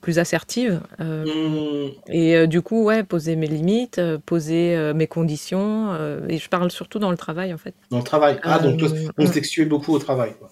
[0.01, 0.81] plus assertive.
[0.99, 1.89] Mmh.
[2.07, 5.95] Et du coup, ouais, poser mes limites, poser mes conditions.
[6.27, 7.75] et je parle surtout dans le travail, en fait.
[7.91, 8.39] Dans le travail.
[8.43, 8.81] Ah, donc
[9.17, 9.65] on mmh.
[9.65, 10.33] beaucoup au travail.
[10.39, 10.51] Quoi.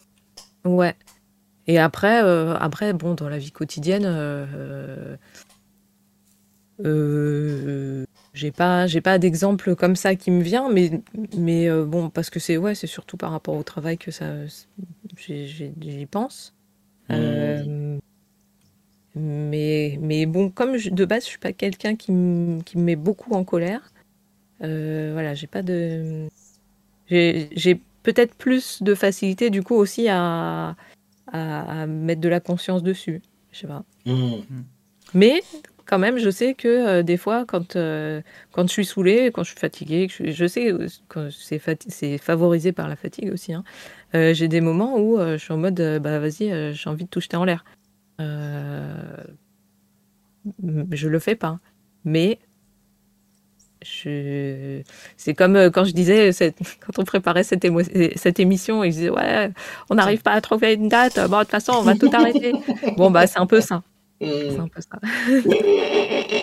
[0.65, 0.95] Ouais.
[1.68, 4.06] Et après, après, bon, dans la vie quotidienne,
[6.86, 8.06] euh,
[8.38, 11.02] j'ai pas, j'ai pas d'exemple comme ça qui me vient, mais,
[11.36, 14.34] mais euh, bon, parce que c'est ouais, c'est surtout par rapport au travail que ça,
[15.18, 16.54] j'y pense.
[17.10, 17.14] Mmh.
[17.14, 17.98] Euh,
[19.16, 22.12] mais, mais bon, comme de base, je suis pas quelqu'un qui,
[22.66, 23.92] qui me met beaucoup en colère.
[24.60, 26.28] voilà, j'ai pas de,
[27.10, 30.76] j'ai peut-être plus de facilité du coup aussi à,
[31.34, 33.22] à, mettre de la conscience dessus.
[33.52, 33.84] Je sais pas.
[34.06, 34.42] Mmh.
[35.16, 35.42] Mais
[35.88, 39.44] quand même, je sais que euh, des fois, quand, euh, quand je suis saoulée, quand
[39.44, 40.74] je suis fatiguée, je, sais
[41.10, 43.54] que c'est favorisé par la fatigue aussi.
[43.54, 43.64] Hein,
[44.14, 47.22] euh, j'ai des moments où je suis en mode, bah vas-y, j'ai envie de tout
[47.22, 47.64] jeter en l'air.
[50.92, 51.60] je le fais pas.
[52.06, 52.40] Mais
[53.84, 54.82] je...
[55.18, 56.32] c'est comme quand je disais,
[56.80, 57.66] quand on préparait cette,
[58.16, 59.52] cette émission, ils disaient, ouais,
[59.90, 62.54] on n'arrive pas à trouver une date, bon, de toute façon, on va tout arrêter.
[62.98, 63.84] bon, bah, c'est un peu ça.
[64.19, 64.99] C'est un peu ça.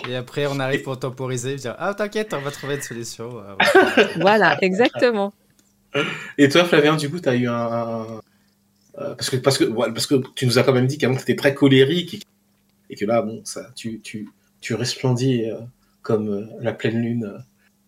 [0.09, 3.43] Et après, on arrive pour temporiser, dire Ah, t'inquiète, on va trouver une solution.
[4.19, 5.33] voilà, exactement.
[6.37, 8.21] Et toi, Flavien, du coup, tu as eu un.
[8.99, 11.23] Euh, parce, que, parce, que, parce que tu nous as quand même dit qu'avant, tu
[11.23, 12.25] étais très colérique
[12.89, 14.29] et, que là, bon, ça, tu, tu,
[14.61, 15.59] tu resplendis euh,
[16.01, 17.43] comme euh, la pleine lune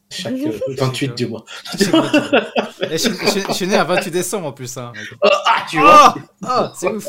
[0.09, 0.35] chaque
[0.67, 1.45] 28 du mois.
[1.73, 4.77] je, suis né à 28 décembre en plus.
[4.77, 4.91] Hein.
[5.21, 7.07] ah, tu vois oh, oh, C'est ouf.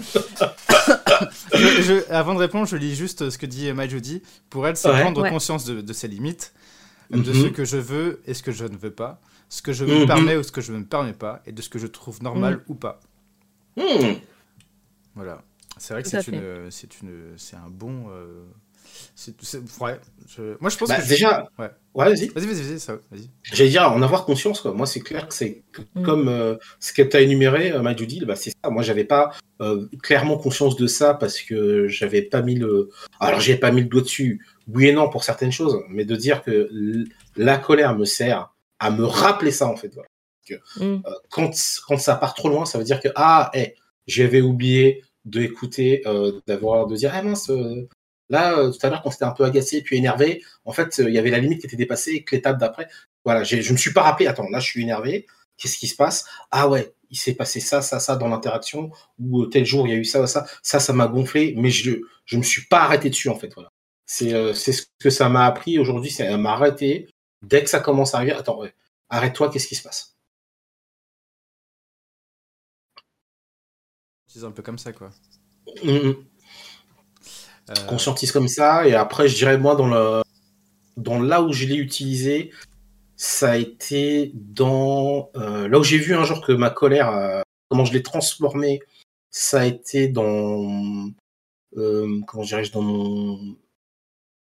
[2.10, 4.22] avant de répondre, je lis juste ce que dit Majodi.
[4.48, 6.52] Pour elle, c'est prendre conscience de, ses limites,
[7.10, 7.24] de mhm.
[7.24, 10.00] ce que je veux et ce que je ne veux pas, ce que je me
[10.00, 10.06] mhm.
[10.06, 12.22] permets ou ce que je ne me permets pas, et de ce que je trouve
[12.22, 12.62] normal mhm.
[12.68, 13.00] ou pas.
[15.14, 15.42] Voilà.
[15.76, 18.06] C'est vrai que c'est une, c'est une, c'est un bon.
[18.10, 18.44] Euh,
[19.14, 19.34] c'est.
[20.60, 21.48] Moi, je pense bah, que déjà.
[21.58, 21.70] Ouais.
[21.94, 22.28] Ouais, vas-y.
[22.28, 22.76] Vas-y, vas-y, vas-y.
[22.78, 24.72] Vas J'allais dire, en avoir conscience, quoi.
[24.72, 25.64] Moi, c'est clair que c'est
[26.04, 28.70] comme euh, ce que tu as énuméré, euh, Majudi, bah, c'est ça.
[28.70, 32.90] Moi, j'avais pas euh, clairement conscience de ça parce que j'avais pas mis le.
[33.18, 34.46] Alors, j'ai pas mis le doigt dessus.
[34.68, 36.70] Oui et non pour certaines choses, mais de dire que
[37.36, 39.92] la colère me sert à me rappeler ça, en fait.
[39.94, 40.08] Voilà.
[40.46, 41.02] Que, mm.
[41.06, 41.50] euh, quand,
[41.86, 43.74] quand ça part trop loin, ça veut dire que, ah, hey,
[44.06, 47.50] j'avais oublié d'écouter, euh, d'avoir, de dire, ah mince,
[48.30, 51.18] là, tout à l'heure, quand c'était un peu agacé puis énervé, en fait, il y
[51.18, 52.88] avait la limite qui était dépassée et que l'étape d'après,
[53.24, 55.26] voilà, je me suis pas rappelé, attends, là, je suis énervé,
[55.58, 56.24] qu'est-ce qui se passe?
[56.50, 59.94] Ah ouais, il s'est passé ça, ça, ça dans l'interaction, ou tel jour il y
[59.94, 63.10] a eu ça, ça, ça, ça m'a gonflé, mais je je me suis pas arrêté
[63.10, 63.52] dessus en fait.
[63.54, 63.70] Voilà.
[64.06, 67.08] C'est euh, ce que ça m'a appris aujourd'hui, c'est à m'arrêter
[67.42, 68.32] dès que ça commence à arriver.
[68.32, 68.62] Attends,
[69.08, 70.16] arrête-toi, qu'est-ce qui se passe?
[74.26, 75.10] C'est un peu comme ça quoi.
[75.82, 76.08] Mmh, mmh.
[76.08, 76.29] Euh,
[77.86, 80.22] Conscientise comme ça, et après je dirais moi dans le
[80.96, 82.50] dans là où je l'ai utilisé,
[83.16, 87.42] ça a été dans euh, là où j'ai vu un jour que ma colère, euh,
[87.68, 88.80] comment je l'ai transformée,
[89.30, 91.10] ça a été dans
[91.76, 93.56] euh, comment dirais-je dans mon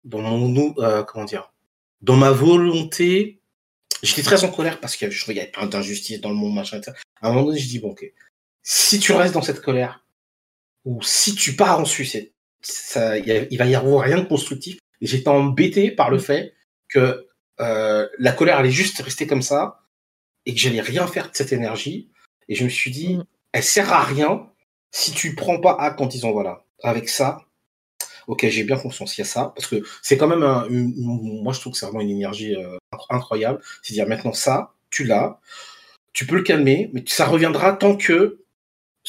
[0.04, 0.72] dans mon
[1.04, 1.52] comment dire
[2.00, 3.40] dans ma volonté.
[4.02, 6.78] J'étais très en colère parce que je voyais plein d'injustices dans le monde machin.
[6.78, 6.96] Etc.
[7.20, 8.10] À un moment donné, je dis bon ok,
[8.62, 10.04] si tu restes dans cette colère
[10.84, 14.78] ou si tu pars en suicide, ça, il va y avoir rien de constructif.
[15.00, 16.54] Et j'étais embêté par le fait
[16.88, 17.26] que
[17.60, 19.80] euh, la colère allait juste rester comme ça
[20.46, 22.10] et que j'allais rien faire de cette énergie.
[22.48, 23.24] Et je me suis dit, mm.
[23.52, 24.46] elle sert à rien
[24.90, 27.46] si tu prends pas acte en disant voilà, avec ça,
[28.26, 31.52] ok, j'ai bien conscience, il y a ça, parce que c'est quand même un, moi
[31.52, 32.76] je trouve que c'est vraiment une énergie euh,
[33.08, 33.60] incroyable.
[33.82, 35.40] C'est dire maintenant ça, tu l'as,
[36.12, 38.39] tu peux le calmer, mais ça reviendra tant que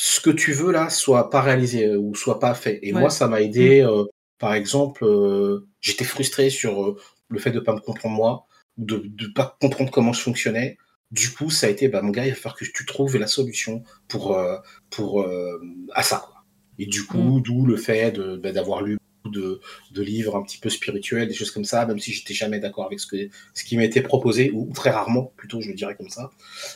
[0.04, 2.80] ce que tu veux là soit pas réalisé euh, ou soit pas fait.
[2.82, 3.84] Et moi, ça m'a aidé.
[3.84, 4.08] Mm.
[4.40, 5.06] par exemple,
[5.80, 6.96] j'étais frustré sur
[7.30, 8.48] le fait de pas me comprendre moi,
[8.78, 10.78] de ne pas comprendre comment je fonctionnais.
[11.12, 13.28] Du coup, ça a été, bah, mon gars, il va falloir que tu trouves la
[13.28, 14.58] solution pour, euh,
[14.90, 15.62] pour, euh,
[15.94, 16.26] à ça.
[16.80, 17.42] Et du coup, mm.
[17.44, 19.62] d'où le fait bah, d'avoir lu de,
[19.92, 22.88] de, livres un petit peu spirituels, des choses comme ça, même si j'étais jamais d'accord
[22.88, 26.10] avec ce, que, ce qui m'était proposé, ou, très rarement, plutôt, je le dirais comme
[26.10, 26.32] ça,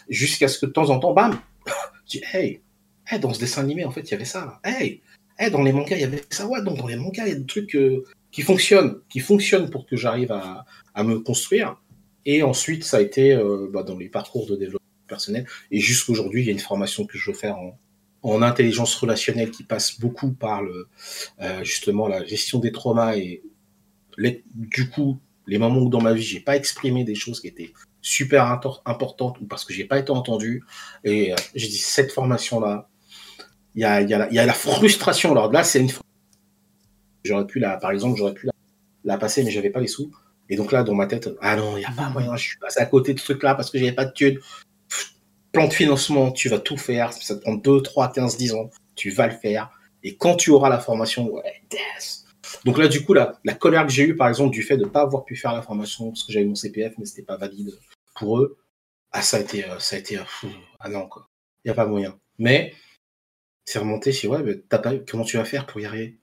[0.09, 1.39] jusqu'à ce que de temps en temps, bam,
[2.05, 2.61] je dis, hey,
[3.07, 4.59] hey, dans ce dessin animé, en fait, il y avait ça.
[4.63, 5.01] Hey,
[5.37, 6.47] hey, dans les mangas, il y avait ça.
[6.47, 9.69] Ouais, donc dans les mangas, il y a des trucs euh, qui fonctionne, qui fonctionne
[9.69, 10.65] pour que j'arrive à,
[11.03, 11.81] me construire.
[12.25, 15.45] Et ensuite, ça a été euh, bah, dans les parcours de développement personnel.
[15.71, 17.77] Et jusqu'aujourd'hui, il y a une formation que je veux faire en,
[18.23, 20.87] en intelligence relationnelle qui passe beaucoup par euh,
[21.63, 23.43] justement la gestion des traumas et
[24.17, 27.47] les, du coup les moments où dans ma vie j'ai pas exprimé des choses qui
[27.47, 27.71] étaient
[28.01, 28.45] super
[28.85, 30.63] importantes ou parce que j'ai pas été entendu.
[31.03, 32.87] Et j'ai dit cette formation là,
[33.75, 35.31] il y a, y, a y a la frustration.
[35.31, 35.89] Alors là, c'est une
[37.23, 38.47] j'aurais pu la, par exemple, j'aurais pu
[39.03, 40.11] la, passer, mais j'avais pas les sous.
[40.49, 42.57] Et donc là, dans ma tête, ah non, il n'y a pas moyen, je suis
[42.59, 44.39] passé à côté de ce truc-là parce que j'avais pas de thunes.
[45.51, 48.69] Plan de financement, tu vas tout faire, ça te prend 2, 3, 15, 10 ans,
[48.95, 49.71] tu vas le faire.
[50.03, 52.25] Et quand tu auras la formation, ouais, death.
[52.63, 54.83] Donc là, du coup, la, la colère que j'ai eue, par exemple, du fait de
[54.83, 57.37] ne pas avoir pu faire la formation parce que j'avais mon CPF, mais c'était pas
[57.37, 57.71] valide
[58.15, 58.57] pour eux,
[59.11, 60.23] ah, ça a été, euh, ça a été, euh,
[60.79, 61.29] ah non, quoi.
[61.63, 62.17] Il n'y a pas moyen.
[62.37, 62.73] Mais,
[63.65, 66.19] c'est remonté, je ouais, mais pas, comment tu vas faire pour y arriver?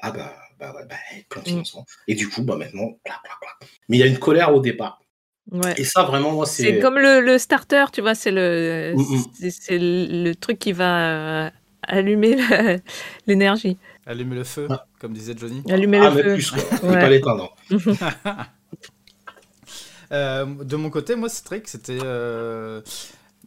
[0.00, 0.96] Ah bah, bah ouais, bah,
[1.28, 1.50] plein de mm.
[1.50, 1.84] financement.
[2.08, 3.70] Et du coup, bah maintenant, clac, clac, clac.
[3.88, 5.02] Mais il y a une colère au départ.
[5.50, 5.74] Ouais.
[5.76, 6.62] Et ça, vraiment, moi, c'est.
[6.62, 9.50] C'est comme le, le, starter, tu vois, c'est le, mm, mm.
[9.50, 11.52] c'est le truc qui va
[11.82, 12.36] allumer
[13.26, 13.76] l'énergie.
[14.06, 14.68] Allumer le feu,
[15.00, 15.62] comme disait Johnny.
[15.70, 16.34] Allumer ah, le feu.
[16.34, 16.62] Plus, quoi.
[16.88, 17.00] Ouais.
[17.00, 17.54] pas l'éteindre.
[20.12, 21.98] euh, de mon côté, moi, c'est vrai que c'était.
[22.02, 22.80] Euh,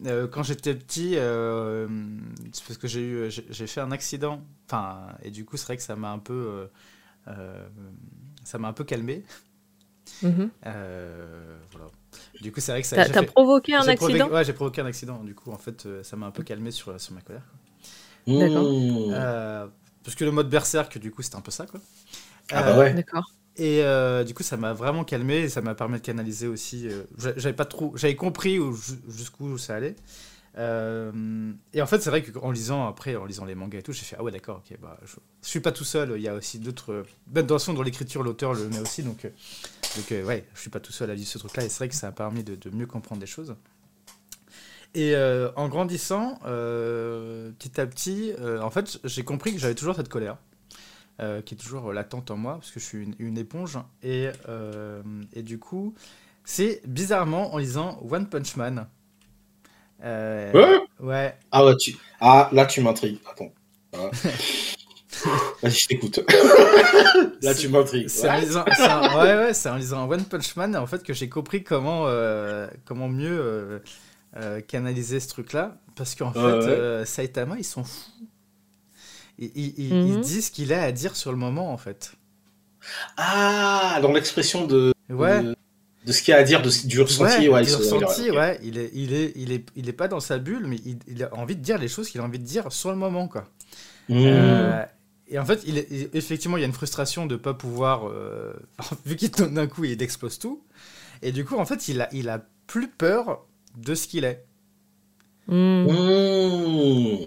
[0.06, 1.88] euh, quand j'étais petit, euh,
[2.52, 4.41] c'est parce que j'ai eu, j'ai fait un accident.
[4.65, 6.69] Enfin, et du coup, c'est vrai que ça m'a un peu,
[8.44, 9.24] ça m'a un peu calmé.
[10.24, 10.49] Mm-hmm.
[11.72, 11.88] voilà.
[12.41, 12.95] Du coup, c'est vrai que ça.
[12.95, 13.26] T'as fait...
[13.26, 14.30] provoqué un accident?
[14.30, 15.24] ouais, j'ai provoqué un accident.
[15.24, 17.44] Du coup, en fait, ça m'a un peu calmé sur, sur ma colère.
[18.28, 18.68] D'accord.
[18.69, 19.68] Euh,
[20.03, 21.80] parce que le mode berserk, du coup, c'était un peu ça, quoi.
[22.52, 22.94] Ah bah ouais.
[22.94, 23.32] D'accord.
[23.58, 26.88] Et euh, du coup, ça m'a vraiment calmé et ça m'a permis de canaliser aussi.
[26.88, 28.60] Euh, j'avais pas trop, j'avais compris
[29.08, 29.96] jusqu'où ça allait.
[30.58, 34.04] et en fait, c'est vrai qu'en lisant après, en lisant les mangas et tout, j'ai
[34.04, 36.14] fait ah ouais d'accord, ok, bah je, suis pas tout seul.
[36.16, 37.04] Il y a aussi d'autres.
[37.34, 40.92] Même dans dans l'écriture, l'auteur le met aussi, donc donc ouais, je suis pas tout
[40.92, 41.66] seul à lire ce truc-là.
[41.66, 43.56] Et c'est vrai que ça a permis de, de mieux comprendre les choses.
[44.98, 49.76] Et euh, en grandissant, euh, petit à petit, euh, en fait, j'ai compris que j'avais
[49.76, 50.38] toujours cette colère,
[51.18, 53.77] qui est toujours latente en moi, parce que je suis une, éponge.
[54.03, 54.30] Et,
[55.34, 55.94] et, du coup,
[56.44, 58.88] c'est bizarrement en lisant One Punch Man.
[60.03, 61.35] ouais, ouais.
[61.52, 61.95] Ah, ouais, tu...
[62.22, 63.19] ah là, tu m'intrigues.
[63.30, 63.52] Attends.
[65.64, 66.19] Vas-y, je t'écoute.
[67.41, 68.07] Là, tu m'intrigues.
[68.07, 68.64] C'est en, lisant...
[68.64, 72.06] ouais, ouais, en lisant One Punch Man en fait, que j'ai compris comment,
[72.85, 73.81] comment mieux
[74.35, 78.27] euh, canaliser ce truc-là, parce qu'en fait, euh, Saitama, ils sont fous.
[79.40, 80.22] Ils, ils, mhm.
[80.22, 82.14] disent ce qu'il a à dire sur le moment, en fait.
[83.18, 85.44] Ah, dans l'expression de, ouais.
[86.06, 87.48] de, ce qu'il a à dire, de, du ressenti.
[87.50, 88.60] Ouais, du ressenti, ouais.
[88.64, 90.78] Il est, il, est, il, est, il est pas dans sa bulle, mais
[91.08, 93.28] il, a envie de dire les choses qu'il a envie de dire sur le moment,
[93.28, 93.46] quoi.
[94.10, 94.18] Mhm.
[94.26, 94.84] Euh,
[95.28, 95.78] et en fait, il
[96.14, 98.10] effectivement, il y a une frustration de pas pouvoir,
[99.06, 100.64] vu qu'il donne d'un coup, il explose tout.
[101.22, 103.46] Et du coup, en fait, il a, il a plus peur
[103.78, 104.46] de ce qu'il est.
[105.48, 105.86] Hmm.
[105.86, 107.18] Hmm.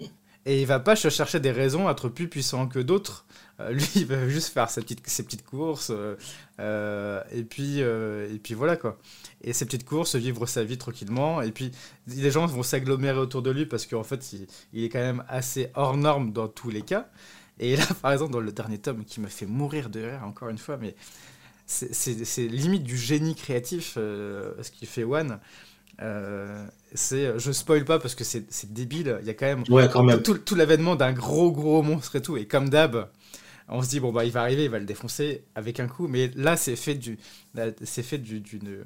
[0.45, 3.25] Et il va pas chercher des raisons à être plus puissant que d'autres.
[3.59, 5.91] Euh, lui, il va juste faire ses petites, ses petites courses.
[5.91, 6.15] Euh,
[6.59, 8.97] euh, et, puis, et puis voilà quoi.
[9.43, 11.41] Et ses petites courses, vivre sa vie tranquillement.
[11.41, 11.71] Et puis
[12.07, 15.23] les gens vont s'agglomérer autour de lui parce qu'en fait, il, il, est quand même
[15.27, 17.07] assez hors norme dans tous les cas.
[17.59, 20.49] Et là, par exemple, dans le dernier tome qui me fait mourir de rire, encore
[20.49, 20.95] une fois, mais
[21.67, 25.39] c'est limite du génie créatif ce qu'il fait One.
[26.01, 29.19] Euh, c'est, je spoil pas parce que c'est, débile.
[29.21, 30.21] Il y a quand même, ouais, quand même.
[30.21, 32.37] tout, tout l'avènement d'un gros gros monstre et tout.
[32.37, 33.09] Et comme d'hab,
[33.67, 36.07] on se dit bon bah il va arriver, il va le défoncer avec un coup.
[36.07, 37.17] Mais là c'est fait du,
[37.83, 38.83] c'est fait du, d'une,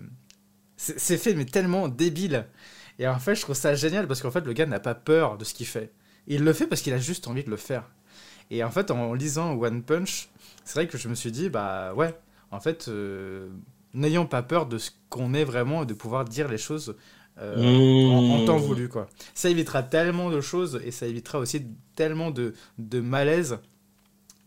[0.77, 2.45] c'est, fait mais tellement débile.
[2.99, 5.37] Et en fait je trouve ça génial parce qu'en fait le gars n'a pas peur
[5.37, 5.91] de ce qu'il fait.
[6.27, 7.89] Il le fait parce qu'il a juste envie de le faire.
[8.51, 10.29] Et en fait en lisant One Punch,
[10.63, 12.15] c'est vrai que je me suis dit bah ouais,
[12.51, 12.87] en fait.
[12.87, 13.49] Euh,
[13.95, 16.95] n'ayons pas peur de ce qu'on est vraiment et de pouvoir dire les choses
[17.37, 18.61] euh, en, temps mmh.
[18.61, 18.89] voulu.
[18.89, 19.07] Quoi.
[19.33, 21.65] Ça évitera tellement de choses et ça évitera aussi
[21.95, 23.59] tellement de, de malaise.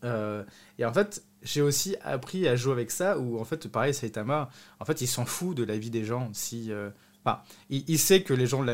[0.03, 0.43] Euh,
[0.77, 4.49] et en fait, j'ai aussi appris à jouer avec ça, où en fait, pareil, Saitama,
[4.79, 6.29] en fait, il s'en fout de la vie des gens.
[6.33, 6.89] Si, euh,
[7.23, 8.65] enfin, il, sait que les gens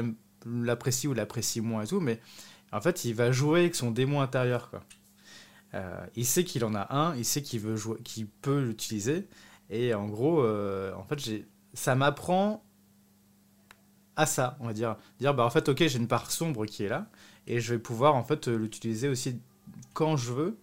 [0.45, 2.19] l'apprécient ou l'apprécient moins et tout, mais
[2.71, 4.69] en fait, il va jouer avec son démon intérieur.
[4.69, 4.83] Quoi.
[6.15, 9.27] il sait qu'il en a un, il sait qu'il veut jouer, qu'il peut l'utiliser,
[9.69, 12.63] et en gros, euh, en fait, ça m'apprend
[14.15, 14.95] à ça, on va dire.
[15.19, 17.07] Dire, bah en fait, ok, j'ai une part sombre qui est là,
[17.47, 19.39] et je vais pouvoir en fait l'utiliser aussi
[19.93, 20.57] quand je veux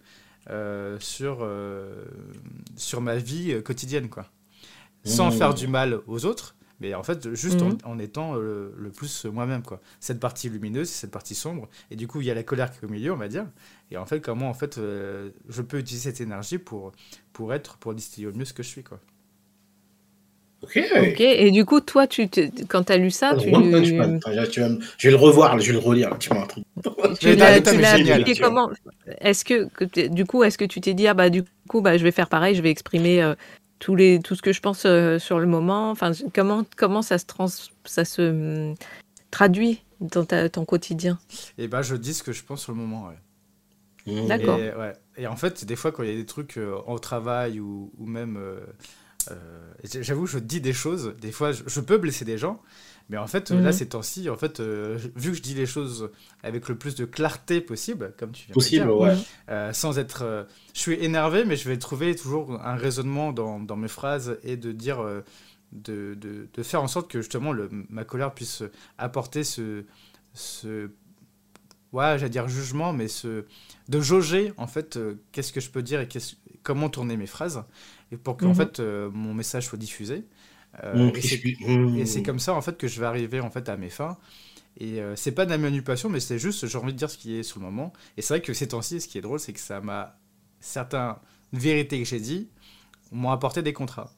[0.49, 2.05] euh, sur, euh,
[2.75, 4.27] sur ma vie quotidienne, quoi.
[5.05, 5.33] Sans mmh.
[5.33, 8.01] faire du mal aux autres, mais en fait, juste en, mmh.
[8.01, 9.79] étant le, plus moi-même, quoi.
[9.99, 12.79] Cette partie lumineuse, cette partie sombre, et du coup, il y a la colère qui
[12.83, 13.45] est au milieu, on va dire.
[13.91, 16.91] Et en fait, comment en fait, je peux utiliser cette énergie pour,
[17.31, 18.99] pour être, pour distiller au mieux ce que je suis, quoi.
[20.63, 20.79] Ok.
[20.95, 21.19] Ok.
[21.19, 22.29] Et du coup, toi, tu
[22.69, 23.49] quand tu as lu ça, tu...
[23.49, 23.53] Je
[25.03, 26.17] vais le revoir, je vais le relire.
[26.19, 26.47] Tu m'as
[27.19, 27.59] Tu l'as
[28.39, 28.69] comment?
[29.19, 32.03] Est-ce que, du coup, est-ce que tu t'es dit, ah bah du coup, bah, je
[32.03, 33.35] vais faire pareil, je vais exprimer euh,
[33.83, 35.91] tous les, tout ce que je pense euh, sur le moment.
[35.91, 37.47] Enfin, comment, comment ça se trans,
[37.83, 38.75] ça se hum,
[39.29, 41.19] traduit dans ta, ton quotidien?
[41.57, 43.07] Eh ben, je dis ce que je pense sur le moment.
[43.07, 43.19] Ouais.
[44.05, 44.27] Mmh.
[44.27, 44.59] D'accord.
[45.17, 47.91] Et, en fait, des fois, quand il y a des trucs euh, au travail ou,
[47.97, 48.37] ou même.
[48.37, 48.61] Euh,
[49.31, 51.15] euh, j'avoue, je dis des choses.
[51.19, 52.61] Des fois, je, peux blesser des gens.
[53.13, 53.73] Mais en fait, là, mmh.
[53.73, 56.09] ces temps-ci, en fait, vu que je dis les choses
[56.41, 59.73] avec le plus de clarté possible, comme tu viens possible, de dire, ouais.
[59.73, 60.47] sans être.
[60.73, 64.57] je suis énervé, mais je vais trouver toujours un raisonnement dans, dans mes phrases et
[64.57, 65.03] de dire.
[65.71, 68.61] De, de, de, faire en sorte que justement le, ma colère puisse
[68.99, 69.85] apporter ce,
[70.33, 70.91] ce
[71.93, 73.45] ouais, j'allais dire jugement, mais ce,
[73.87, 76.09] de jauger en fait euh, qu'est-ce que je peux dire et
[76.63, 77.63] comment tourner mes phrases
[78.11, 78.55] et pour que en mhm.
[78.55, 80.25] fait euh, mon message soit diffusé.
[80.83, 83.77] Euh, mmh, et c'est comme ça en fait que je vais arriver en fait à
[83.77, 84.17] mes fins.
[84.79, 87.37] Et c'est pas de la manipulation, mais c'est juste j'ai envie de dire ce qui
[87.37, 87.93] est sur le moment.
[88.17, 90.17] Et c'est vrai que ces temps-ci, ce qui est drôle, c'est que ça m'a
[90.59, 91.13] certaines
[91.53, 92.49] vérités que j'ai dit
[93.11, 94.11] m'ont apporté des contrats.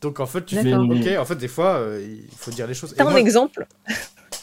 [0.00, 1.18] Donc en fait, tu fais ok.
[1.18, 2.92] En fait, des fois, il faut dire les choses.
[2.96, 3.66] T'as un exemple?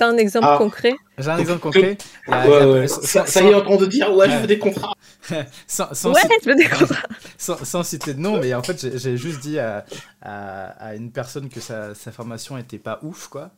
[0.01, 0.57] T'as un exemple ah.
[0.57, 1.95] concret J'ai un exemple concret.
[2.25, 4.95] Ça, y est en train de dire ouais, je veux des contrats.
[5.67, 7.07] sans, sans ouais, je veux des contrats.
[7.37, 9.85] sans, citer de nom, mais en fait, j'ai juste dit à,
[10.23, 13.51] à, une personne que sa, sa formation était pas ouf, quoi.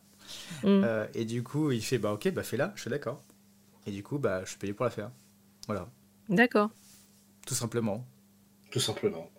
[0.64, 0.66] Mm.
[0.66, 3.22] Euh, et du coup, il fait bah ok, bah fais-la, je suis d'accord.
[3.86, 5.10] Et du coup, bah je suis payé pour la faire.
[5.66, 5.88] Voilà.
[6.28, 6.68] D'accord.
[7.46, 8.04] Tout simplement.
[8.70, 9.30] Tout simplement.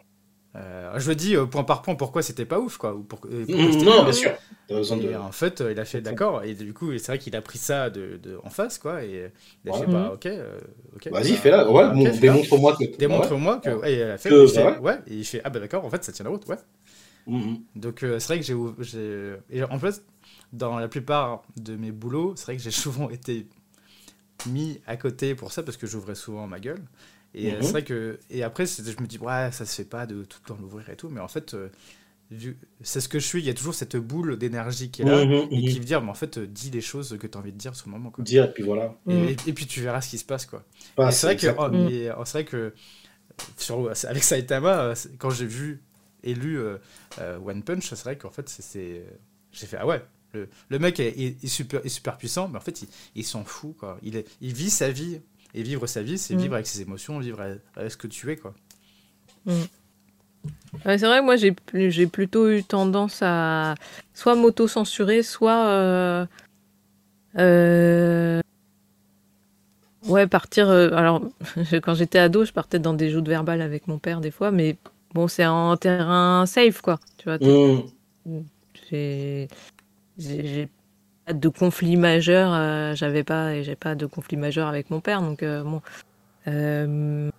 [0.55, 2.93] Euh, je dis euh, point par point pourquoi c'était pas ouf quoi.
[2.93, 4.31] Ou pour, euh, non, bien sûr.
[4.71, 7.89] En fait, il a fait d'accord et du coup, c'est vrai qu'il a pris ça
[7.89, 9.31] de, de, en face quoi et
[9.63, 10.27] il a fait bah ok,
[10.95, 11.11] ok.
[11.11, 11.69] Vas-y, bah, fais-la.
[11.69, 12.97] Ouais, démontre-moi que.
[12.97, 13.69] Démontre-moi que.
[13.69, 13.93] Ouais.
[13.93, 14.29] et il a fait.
[14.29, 14.99] Que, fait ouais.
[15.07, 16.57] Et il fait ah bah d'accord, en fait ça tient la route, ouais.
[17.27, 17.61] Mm-hmm.
[17.75, 20.03] Donc c'est vrai que j'ai, et en fait
[20.53, 23.47] dans la plupart de mes boulots, c'est vrai que j'ai souvent été
[24.47, 26.83] mis à côté pour ça parce que j'ouvrais souvent ma gueule.
[27.35, 27.71] Et euh, c'est mhm.
[27.71, 28.19] vrai que.
[28.29, 30.89] Et après, je me dis, ouais, ça se fait pas de tout le temps l'ouvrir
[30.89, 31.09] et tout.
[31.09, 31.67] Mais en fait, euh,
[32.81, 33.39] c'est ce que je suis.
[33.39, 35.79] Il y a toujours cette boule d'énergie qui est là mhm, et qui mhm.
[35.79, 37.75] veut dire, mais en fait, euh, dis les choses que tu as envie de dire
[37.75, 38.09] sur le moment.
[38.09, 38.23] Quoi.
[38.23, 38.95] Dire, et puis voilà.
[39.07, 40.63] Et, puis tu verras ce qui se passe, quoi.
[41.11, 41.47] c'est vrai, que,
[42.17, 42.73] oh, c'est vrai que.
[43.57, 45.83] Sur, avec Saitama, quand j'ai vu
[46.23, 46.57] élu
[47.19, 49.03] One Punch, c'est vrai qu'en fait, c'est.
[49.51, 50.01] J'ai fait, ah ouais,
[50.33, 53.75] le, le mec est, super, est super puissant, mais en fait, il, il s'en fout,
[53.77, 53.97] quoi.
[54.03, 55.19] Il, est, il vit sa vie
[55.55, 56.39] et vivre sa vie, c'est mm.
[56.39, 57.41] vivre avec ses émotions, vivre
[57.75, 58.53] avec ce que tu es, quoi.
[59.45, 59.61] Mm.
[60.83, 63.75] c'est vrai, moi j'ai j'ai plutôt eu tendance à
[64.13, 66.25] soit m'auto-censurer, soit euh,
[67.37, 68.41] euh,
[70.07, 70.69] ouais partir.
[70.69, 71.21] Euh, alors
[71.83, 74.75] quand j'étais ado, je partais dans des joutes verbales avec mon père des fois, mais
[75.13, 77.37] bon c'est en terrain safe quoi, tu vois.
[77.37, 78.41] Mm.
[80.17, 80.69] J'ai
[81.33, 82.53] de conflit majeur.
[82.53, 85.81] Euh, j'avais pas j'ai pas de conflit majeur avec mon père, donc euh, bon.
[86.47, 87.29] Euh,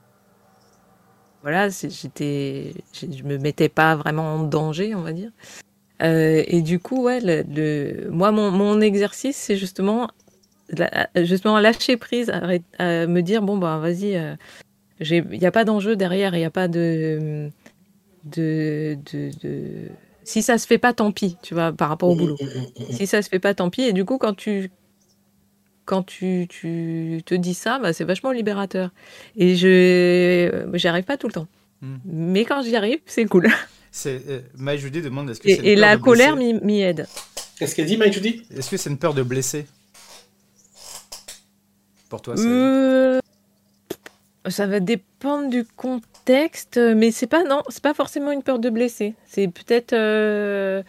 [1.42, 5.30] voilà, j'étais, je me mettais pas vraiment en danger, on va dire.
[6.00, 10.08] et du coup, ouais, le, moi, mon, mon exercice, c'est justement,
[11.14, 14.20] justement lâcher prise, à, me dire bon bah vas-y,
[14.98, 17.48] il n'y a pas d'enjeu derrière, il n'y a pas de,
[18.24, 19.88] de, de
[20.26, 22.36] si ça se fait pas, tant pis, tu vois, par rapport au boulot.
[22.90, 23.82] Si ça se fait pas, tant pis.
[23.82, 24.70] Et du coup, quand tu
[25.84, 28.90] quand tu, tu te dis ça, bah, c'est vachement libérateur.
[29.36, 31.46] Et je j'y arrive pas tout le temps.
[32.04, 33.48] Mais quand j'y arrive, c'est cool.
[33.92, 34.40] C'est euh,
[35.00, 37.06] demande est-ce que et, et la colère m'y aide.
[37.58, 39.64] Qu'est-ce qu'elle dit, Judy Est-ce que c'est une peur de blesser?
[42.10, 43.20] Pour toi euh,
[44.48, 48.58] Ça va dépendre du contexte texte, mais c'est pas non, c'est pas forcément une peur
[48.58, 49.14] de blesser.
[49.24, 50.82] C'est peut-être euh,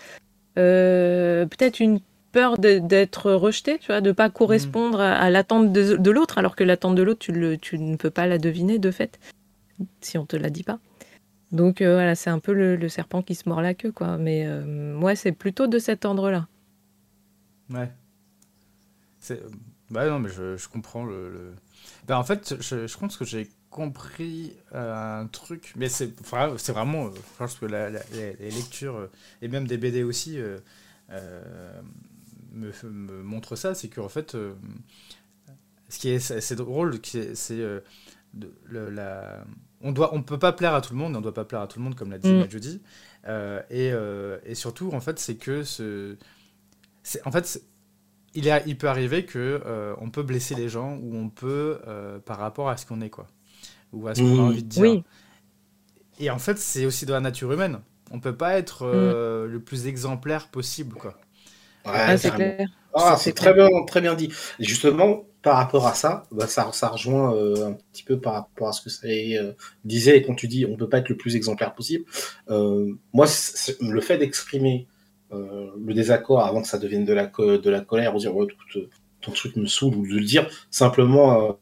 [0.58, 2.02] euh, peut-être une
[2.34, 6.96] peur d'être rejeté, tu vois, de pas correspondre à, l'attente de, l'autre, alors que l'attente
[6.96, 9.20] de l'autre, tu, tu ne peux pas la deviner de fait,
[10.02, 10.80] si on te la dit pas.
[11.52, 14.18] Donc euh, voilà, c'est un peu le, serpent qui se mord la queue, quoi.
[14.18, 16.48] Mais moi, c'est plutôt de cet ordre-là.
[17.70, 17.90] Ouais.
[19.90, 21.54] Bah non, mais je, je comprends le.
[22.08, 26.14] Bah, en fait, je, je pense que j'ai compris euh, un truc, mais c'est
[26.58, 29.12] c'est vraiment, euh, je pense que la, les, lectures euh,
[29.42, 30.40] et même des BD aussi
[32.54, 34.36] me, me, montrent ça, c'est qu'en fait,
[35.90, 37.00] ce qui est assez drôle,
[37.36, 37.58] c'est
[38.72, 39.44] la,
[39.82, 41.68] on doit, on peut pas plaire à tout le monde, on doit pas plaire à
[41.68, 43.60] tout le monde comme l'a dit mm.
[43.70, 43.94] et,
[44.46, 46.16] et, surtout en fait, c'est que ce,
[47.26, 47.62] en fait
[48.38, 49.62] il, a, il peut arriver que
[50.00, 51.80] on peut blesser les gens ou on peut
[52.26, 53.28] par rapport à ce qu'on est quoi
[53.94, 54.40] ou à ce qu'on a mmh.
[54.40, 54.82] envie de dire.
[54.82, 55.04] Oui.
[56.20, 57.80] Et en fait, c'est aussi de la nature humaine.
[58.12, 59.52] On peut pas être euh, mmh.
[59.52, 61.18] le plus exemplaire possible, quoi.
[61.86, 62.68] Ouais, ah, c'est clair.
[62.94, 64.32] Ah, c'est très bien, très bien dit.
[64.60, 68.70] justement, par rapport à ça, bah, ça, ça rejoint euh, un petit peu par rapport
[68.70, 69.54] à ce que ça euh,
[69.86, 72.06] disait quand tu dis on peut pas être le plus exemplaire possible.
[72.50, 73.28] moi,
[73.82, 74.88] le fait d'exprimer
[75.32, 78.34] le désaccord avant que ça devienne de la, de la colère, ou dire
[79.22, 81.58] ton truc me saoule, ou de le dire simplement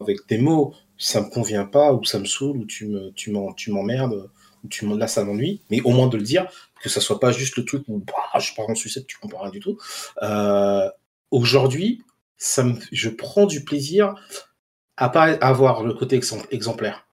[0.00, 3.30] avec tes mots, ça me convient pas, ou ça me saoule, ou tu me, tu
[3.72, 4.30] m'emmerdes,
[4.64, 6.46] ou tu là ça m'ennuie, mais au moins de le dire,
[6.82, 9.42] que ça soit pas juste le truc où bah, je pars en sucette, tu comprends
[9.42, 9.78] rien du tout.
[10.22, 10.88] Euh,
[11.30, 12.02] aujourd'hui,
[12.38, 14.14] je prends du plaisir
[14.96, 16.20] à pas avoir le côté
[16.50, 17.06] exemplaire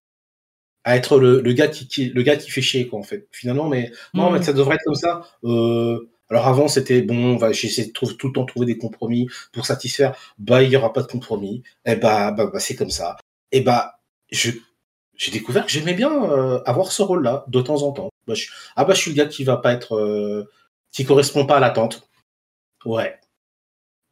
[0.88, 3.28] à être le, gars qui, le gars qui fait chier quoi en fait.
[3.34, 4.44] Finalement mais non mais mmh.
[4.44, 5.22] ça devrait être comme ça.
[5.44, 9.28] Euh, alors avant c'était bon va j'essaie de trouver, tout le temps trouver des compromis
[9.52, 10.16] pour satisfaire.
[10.38, 11.62] Bah il y aura pas de compromis.
[11.86, 13.18] Et eh bah, bah, bah c'est comme ça.
[13.52, 14.00] Et bah
[14.32, 14.52] je
[15.18, 18.10] j'ai découvert que j'aimais bien euh, avoir ce rôle là de temps en temps.
[18.26, 18.36] Bah,
[18.78, 20.50] ah bah je suis le gars qui va pas être euh,
[20.94, 22.10] qui correspond pas à l'attente.
[22.86, 23.20] Ouais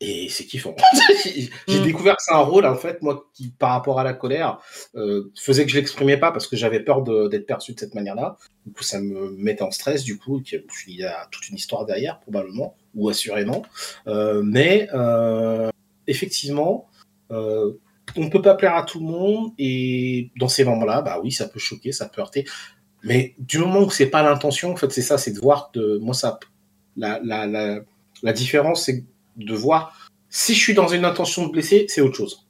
[0.01, 0.75] et c'est kiffant.
[1.67, 1.83] j'ai mm.
[1.83, 4.59] découvert que c'est un rôle, en fait, moi, qui, par rapport à la colère,
[4.95, 8.37] euh, faisait que je l'exprimais pas parce que j'avais peur d'être perçu de cette manière-là.
[8.65, 10.41] Du coup, ça me mettait en stress, du coup.
[10.87, 13.63] Il y a toute une histoire derrière, probablement, ou assurément.
[14.07, 15.69] Euh, mais, euh,
[16.07, 16.89] effectivement,
[17.29, 19.53] on peut pas plaire à tout le monde.
[19.57, 22.45] Et dans ces moments-là, bah oui, ça peut choquer, ça peut heurter.
[23.03, 25.99] Mais du moment où c'est pas l'intention, en fait, c'est ça, c'est de voir que,
[25.99, 26.39] moi, ça,
[26.97, 27.79] la, la, la,
[28.23, 29.05] la différence, c'est
[29.35, 32.45] de voir si je suis dans une intention de blesser, c'est autre chose.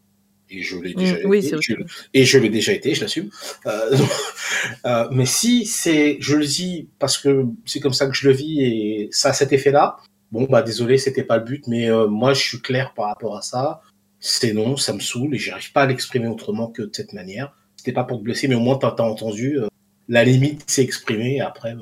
[0.49, 1.76] Et je l'ai déjà mm, été.
[2.14, 3.30] et je l'ai déjà été, je l'assume.
[3.66, 3.98] Euh,
[4.86, 8.34] euh, mais si c'est, je le dis parce que c'est comme ça que je le
[8.34, 9.98] vis et ça a cet effet-là.
[10.32, 13.38] Bon bah désolé, c'était pas le but, mais euh, moi je suis clair par rapport
[13.38, 13.82] à ça.
[14.20, 17.56] C'est non, ça me saoule et j'arrive pas à l'exprimer autrement que de cette manière.
[17.76, 19.60] C'était pas pour te blesser, mais au moins t'as as entendu.
[20.07, 21.40] la limite s'est exprimée.
[21.40, 21.76] Après,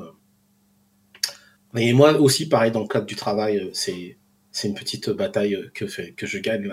[1.75, 4.17] et moi aussi pareil dans le cadre du travail, c'est
[4.53, 6.71] c'est une petite bataille que, que je gagne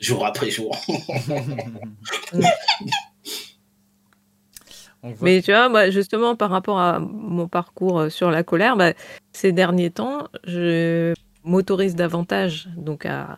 [0.00, 0.74] jour après jour.
[5.20, 8.94] Mais tu vois, moi, justement, par rapport à mon parcours euh, sur la colère, bah,
[9.32, 11.12] ces derniers temps, je
[11.44, 13.36] m'autorise davantage donc à,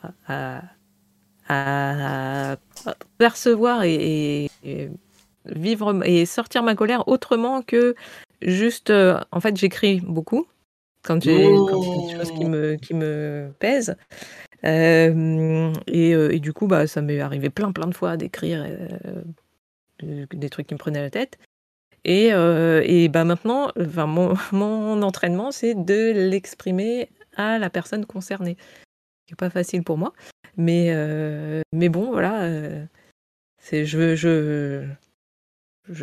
[1.48, 2.56] à,
[3.18, 4.48] percevoir et,
[5.44, 7.96] vivre et sortir ma colère autrement que
[8.42, 8.90] juste.
[8.90, 10.46] Euh, en fait, j'écris beaucoup
[11.06, 13.96] quand j'ai des choses qui me, qui me pèsent.
[14.64, 18.66] Euh, et, euh, et, du coup, bah, ça m'est arrivé plein, plein de fois d'écrire
[20.02, 21.38] euh, des trucs qui me prenaient la tête.
[22.04, 28.56] Et, et bah maintenant, enfin, mon, mon entraînement, c'est de l'exprimer à la personne concernée.
[29.26, 30.12] Ce n'est pas facile pour moi.
[30.56, 30.92] Mais,
[31.72, 32.48] mais bon, voilà.
[33.58, 34.86] c'est je, je,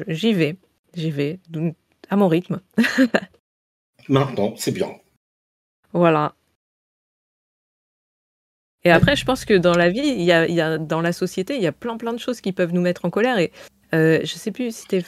[0.08, 0.58] j'y vais.
[0.94, 1.40] J'y vais.
[2.10, 2.60] À mon rythme.
[4.10, 4.90] Maintenant, c'est bien.
[5.94, 6.34] Voilà.
[8.86, 11.02] Et après, je pense que dans la vie, il y a, il y a, dans
[11.02, 13.38] la société, il y a plein plein de choses qui peuvent nous mettre en colère.
[13.38, 13.52] Et
[13.94, 15.06] euh, je sais plus, c'était,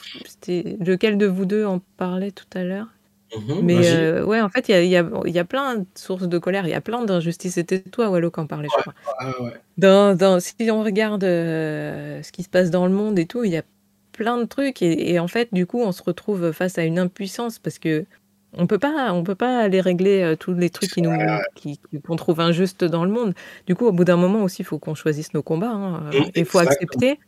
[0.79, 2.87] lequel de vous deux en parlait tout à l'heure.
[3.35, 6.27] Mhm, Mais euh, ouais, en fait, il y a, y, y a, plein de sources
[6.27, 7.55] de colère, il y a plein d'injustices.
[7.55, 8.93] C'était toi, Wallo, qui en parlait, je crois.
[9.77, 13.43] Dans, dans, si on regarde euh, ce qui se passe dans le monde et tout,
[13.43, 13.63] il y a
[14.13, 14.81] plein de trucs.
[14.81, 18.05] Et, et, en fait, du coup, on se retrouve face à une impuissance parce que
[18.57, 21.11] on peut pas, on peut pas aller régler euh, tous les trucs qui nous,
[22.05, 23.33] qu'on trouve injustes dans le monde.
[23.67, 25.71] Du coup, au bout d'un moment aussi, il faut qu'on choisisse nos combats.
[25.71, 26.11] Hein.
[26.11, 27.19] Mmh, il faut accepter,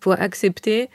[0.00, 0.88] faut accepter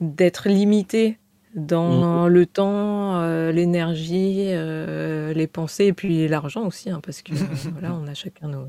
[0.00, 1.18] d'être limité
[1.54, 2.28] dans mmh.
[2.28, 7.34] le temps, euh, l'énergie, euh, les pensées et puis l'argent aussi, hein, parce que
[7.72, 8.68] voilà, on a chacun nos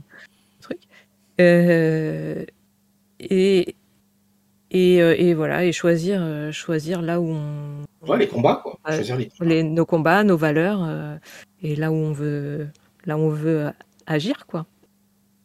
[0.60, 0.84] trucs.
[1.40, 2.46] et
[4.76, 7.86] euh, et, voilà, et choisir, euh, choisir là où on.
[8.02, 8.80] Ouais, les combats, quoi.
[8.88, 9.64] choisir les...
[9.64, 11.16] nos combats, nos valeurs, euh,
[11.62, 12.68] et là où on veut,
[13.06, 13.72] là où on veut
[14.08, 14.66] agir, quoi.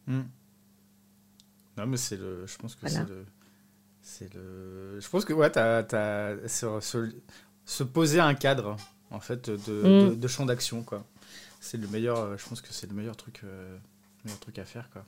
[0.06, 0.22] Hmm.
[1.76, 2.46] Non, mais c'est le.
[2.46, 3.26] Je pense que c'est le.
[4.00, 4.98] C'est le.
[4.98, 5.84] Je pense que, ouais, t'as.
[5.92, 7.10] as se,
[7.66, 8.76] se, poser un cadre,
[9.10, 10.18] en fait, de, hmm.
[10.18, 11.04] de, champ d'action, quoi.
[11.60, 12.38] C'est le meilleur.
[12.38, 13.42] Je pense que c'est le meilleur truc,
[14.24, 15.04] meilleur truc à faire, quoi.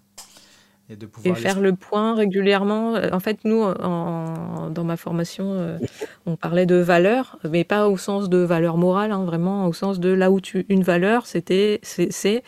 [1.25, 2.97] Et, faire le point régulièrement.
[2.97, 5.79] Euh, en fait, nous, dans ma formation, euh,
[6.27, 10.01] on parlait de valeur, mais pas au sens de valeur morale, hein, vraiment au sens
[10.01, 12.43] de là où tu une valeur, c'était c'est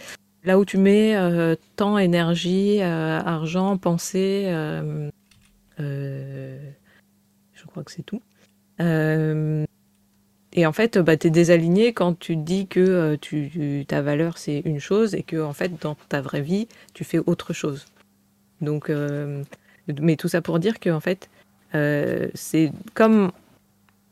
[0.45, 4.47] là où tu mets euh, temps, énergie, argent, pensée.
[5.79, 8.23] je crois que c'est tout.
[10.55, 14.63] et en fait, bah, tu es désaligné quand tu dis que tu, ta valeur, c'est
[14.65, 17.87] une chose et que, en fait, dans ta vraie vie, tu fais autre chose.
[18.63, 19.43] Donc, euh,
[20.01, 21.29] mais tout ça pour dire que en fait,
[21.75, 23.33] euh, c'est comme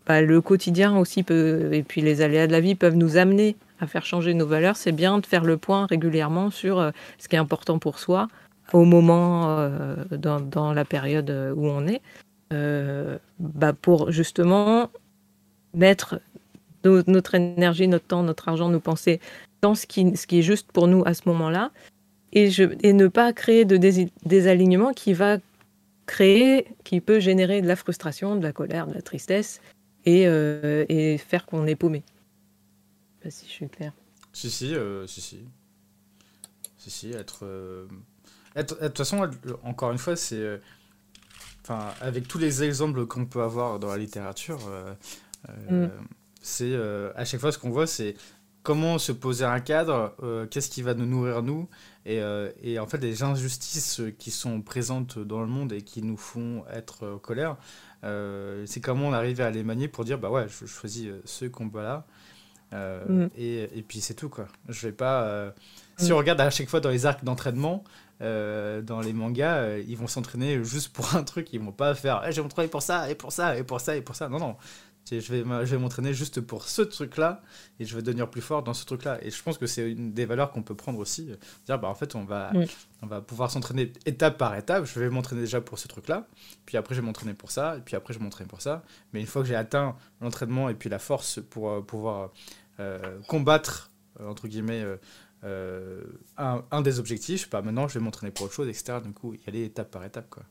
[0.07, 3.57] bah, le quotidien aussi peut, et puis les aléas de la vie peuvent nous amener
[3.81, 4.77] à faire changer nos valeurs.
[4.77, 8.29] C'est bien de faire le point régulièrement sur euh, ce qui est important pour soi
[8.73, 9.69] au moment,
[10.13, 12.01] dans, la période où on est,
[13.41, 14.91] bah, pour justement
[15.75, 16.21] mettre
[16.85, 19.19] notre énergie, notre temps, notre argent, nos pensées
[19.61, 21.73] dans ce qui, ce qui est juste pour nous à ce moment-là,
[22.33, 23.77] et, je, et ne pas créer de
[24.25, 25.39] désalignement qui va
[26.07, 29.61] créer, qui peut générer de la frustration, de la colère, de la tristesse
[30.05, 32.03] et, euh, et faire qu'on est paumé.
[32.05, 33.93] Je sais pas si je suis claire.
[34.33, 35.39] Si, si, euh, si, si.
[36.79, 37.41] Si, si, être.
[37.45, 37.87] euh,
[38.57, 39.29] être- De toute façon,
[39.63, 40.61] encore une fois, c'est.
[41.63, 44.59] Enfin, avec tous les exemples qu'on peut avoir dans la littérature,
[45.71, 45.87] Mm.
[46.41, 46.75] c'est.
[47.15, 48.15] à chaque fois, ce qu'on voit, c'est
[48.63, 51.69] comment se poser un cadre, euh, qu'est-ce qui va nous nourrir, nous,
[52.07, 56.03] et, euh, et en fait, les injustices qui sont présentes dans le monde et qui
[56.03, 57.57] nous font être en colère,
[58.05, 61.45] euh, c'est comment on arrive à les manier pour dire, bah ouais, je choisis ce
[61.47, 62.07] combat-là.
[62.73, 63.27] Mm.
[63.37, 64.47] et, et puis c'est tout quoi.
[64.69, 65.25] Je vais pas.
[65.25, 65.51] euh,
[65.97, 66.15] Si Mm.
[66.15, 67.83] on regarde à chaque fois dans les arcs d'entraînement,
[68.23, 71.53] euh, dans les mangas, euh, ils vont s'entraîner juste pour un truc.
[71.53, 72.23] Ils vont pas faire.
[72.27, 74.29] Eh, je vais m'entraîner pour ça et pour ça et pour ça et pour ça.
[74.29, 74.57] Non non.
[75.19, 77.43] Je vais, m'a- je vais m'entraîner juste pour ce truc-là
[77.81, 79.19] et je vais devenir plus fort dans ce truc-là.
[79.25, 81.33] Et je pense que c'est une des valeurs qu'on peut prendre aussi.
[81.33, 82.53] euh, Dire, bah, en fait, on va,
[83.03, 84.85] on va pouvoir s'entraîner étape par étape.
[84.85, 86.29] Je vais m'entraîner déjà pour ce truc-là.
[86.67, 87.77] Puis après, je vais m'entraîner pour ça.
[87.79, 88.85] Et puis après, je vais m'entraîner pour ça.
[89.13, 92.31] Mais une fois que j'ai atteint l'entraînement et puis la force pour euh, pouvoir
[92.79, 93.91] euh, combattre,
[94.23, 94.85] entre guillemets,
[95.45, 96.03] euh,
[96.37, 99.01] un, un des objectifs, bah, maintenant, je vais m'entraîner pour autre chose, etc.
[99.05, 100.43] Du coup, y aller étape par étape, quoi.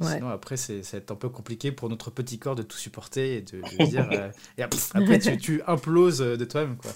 [0.00, 0.14] Ouais.
[0.14, 3.60] Sinon, après, c'est un peu compliqué pour notre petit corps de tout supporter et de,
[3.60, 4.08] de dire.
[4.12, 6.92] euh, et après, après, tu, tu imploses de toi-même, quoi.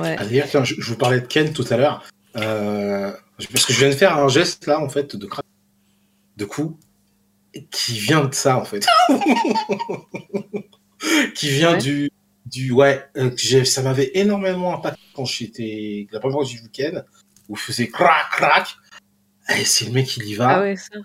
[0.00, 0.16] Ouais.
[0.18, 2.04] Ah, je, je vous parlais de Ken tout à l'heure.
[2.36, 3.12] Euh,
[3.52, 5.42] parce que je viens de faire un geste là, en fait, de cra-
[6.36, 6.78] de coup,
[7.70, 8.86] qui vient de ça, en fait.
[11.34, 11.78] qui vient Ouais.
[11.78, 12.10] du.
[12.46, 16.06] du ouais, euh, ça m'avait énormément impacté quand j'étais.
[16.12, 17.04] La première fois que j'ai vu Ken,
[17.48, 18.76] où je faisais crac, crac.
[19.58, 20.58] Et c'est le mec, il y va.
[20.58, 20.98] Ah ouais, ça.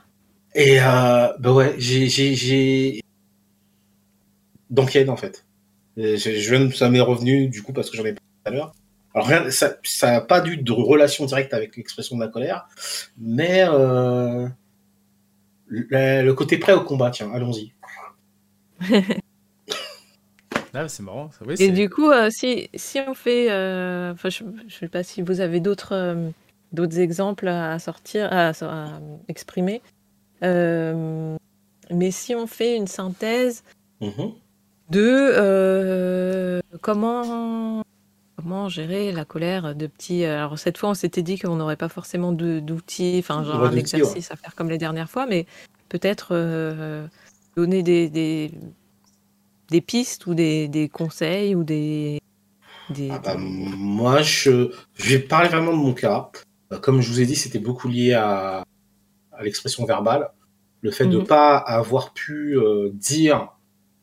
[0.56, 3.02] Et euh, bah ouais, j'ai, j'ai, j'ai...
[4.70, 5.46] Dans Ken, en fait.
[5.98, 8.50] Je, je viens de- ça m'est revenu, du coup, parce que j'en ai parlé tout
[8.50, 8.74] à l'heure.
[9.14, 12.68] Alors, rien, ça ça n'a pas eu de relation directe avec l'expression de la colère,
[13.18, 14.48] mais euh,
[15.68, 17.72] le, le côté prêt au combat, tiens, allons-y.
[20.74, 21.32] Ah, c'est marrant.
[21.32, 24.90] ça, oui, Et du coup, euh, si, si on fait, euh, enfin, je ne sais
[24.90, 26.30] pas si vous avez d'autres euh,
[26.74, 29.00] d'autres exemples à sortir, à, à
[29.30, 29.82] exprimer,
[31.92, 33.64] mais si on fait une synthèse
[34.02, 34.32] Mhm.
[34.90, 35.02] de
[35.38, 37.82] euh, comment
[38.38, 40.26] comment gérer la colère de petits.
[40.26, 44.30] Alors cette fois, on s'était dit qu'on n'aurait pas forcément d'outils, enfin genre un exercice
[44.32, 45.46] à faire comme les dernières fois, mais
[45.90, 47.08] peut-être euh,
[47.56, 48.52] donner des, des
[49.70, 52.20] des pistes ou des, des conseils ou des
[52.92, 56.30] des, Ah bah, moi, je, je vais parler vraiment de mon cas.
[56.72, 58.64] Euh, Comme je vous ai dit, c'était beaucoup lié à,
[59.32, 60.30] à l'expression verbale.
[60.86, 61.26] Le fait de Mhm.
[61.26, 63.58] pas avoir pu euh, dire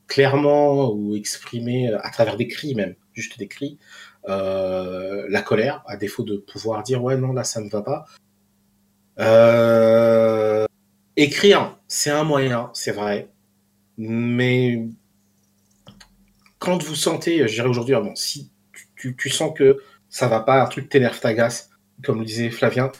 [0.08, 3.78] clairement ou exprimer euh, à travers des cris même, juste des cris,
[4.28, 8.04] euh, la colère, à défaut de pouvoir dire ouais non là ça ne va pas.
[9.20, 10.66] Euh,
[11.16, 13.28] écrire, c'est un moyen, c'est vrai,
[13.96, 14.84] mais
[16.58, 19.78] quand vous sentez, je dirais aujourd'hui, ah bon, si tu, tu, tu sens que
[20.08, 21.70] ça va pas, un truc t'énerve, t'agace,
[22.02, 22.90] comme le disait Flavien,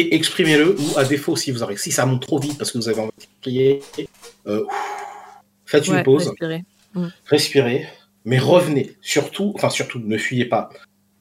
[0.00, 2.88] exprimez-le, ou à défaut, si vous avez, si ça monte trop vite parce que vous
[2.88, 3.82] avez envie de crier,
[4.46, 4.64] euh,
[5.64, 6.64] faites une pause, respirer.
[7.24, 7.88] respirez,
[8.24, 8.96] mais revenez.
[9.00, 10.70] Surtout, enfin surtout, ne fuyez pas.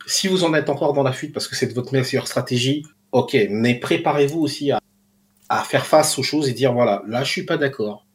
[0.07, 3.37] Si vous en êtes encore dans la fuite parce que c'est votre meilleure stratégie, ok,
[3.49, 4.79] mais préparez-vous aussi à,
[5.49, 8.05] à faire face aux choses et dire voilà, là je suis pas d'accord.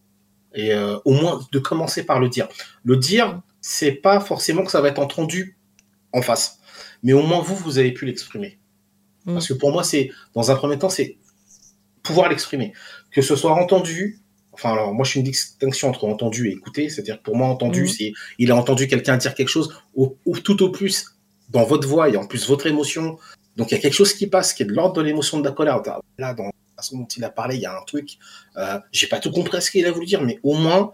[0.54, 2.48] Et euh, au moins de commencer par le dire.
[2.84, 5.56] Le dire, c'est pas forcément que ça va être entendu
[6.12, 6.58] en face,
[7.02, 8.59] mais au moins vous, vous avez pu l'exprimer.
[9.26, 9.34] Mm.
[9.34, 11.16] Parce que pour moi, c'est dans un premier temps, c'est
[12.02, 12.72] pouvoir l'exprimer,
[13.10, 14.18] que ce soit entendu.
[14.52, 16.88] Enfin, alors moi, je fais une distinction entre entendu et écouter.
[16.88, 17.88] C'est-à-dire que pour moi, entendu, Mhm.
[17.88, 21.06] c'est il a entendu quelqu'un dire quelque chose, ou, ou tout au plus
[21.50, 23.18] dans votre voix et en plus votre émotion.
[23.56, 25.44] Donc il y a quelque chose qui passe, qui est de l'ordre de l'émotion de
[25.44, 25.82] la colère.
[26.18, 28.18] Là, dans la façon dont il a parlé, il y a un truc.
[28.56, 30.92] Euh, J'ai pas tout compris ce qu'il a voulu dire, mais au moins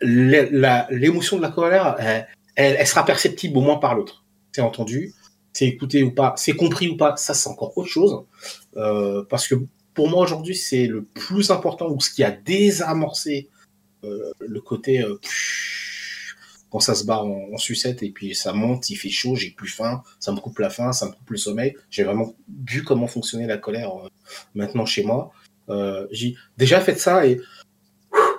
[0.00, 2.26] l'émotion de la colère, elle,
[2.56, 4.24] elle- elle sera perceptible au moins par l'autre.
[4.52, 5.14] C'est entendu,
[5.54, 8.24] c'est écouté ou pas, c'est compris ou pas, ça c'est encore autre chose.
[8.76, 9.54] Euh, parce que
[9.94, 13.48] pour moi aujourd'hui, c'est le plus important ou ce qui a désamorcé
[14.02, 15.18] euh, le côté euh,
[16.70, 19.68] quand ça se bat en, sucette et puis ça monte, il fait chaud, j'ai plus
[19.68, 21.76] faim, ça me coupe la faim, ça me coupe le sommeil.
[21.88, 22.34] J'ai vraiment
[22.66, 23.92] vu comment fonctionnait la colère
[24.56, 25.30] maintenant chez moi.
[26.10, 27.40] J'ai déjà fait ça et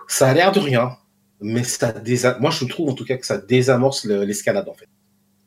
[0.10, 0.98] ça a l'air de rien,
[1.40, 1.94] mais ça
[2.42, 4.90] moi je trouve en tout cas que ça désamorce le- l'escalade en fait.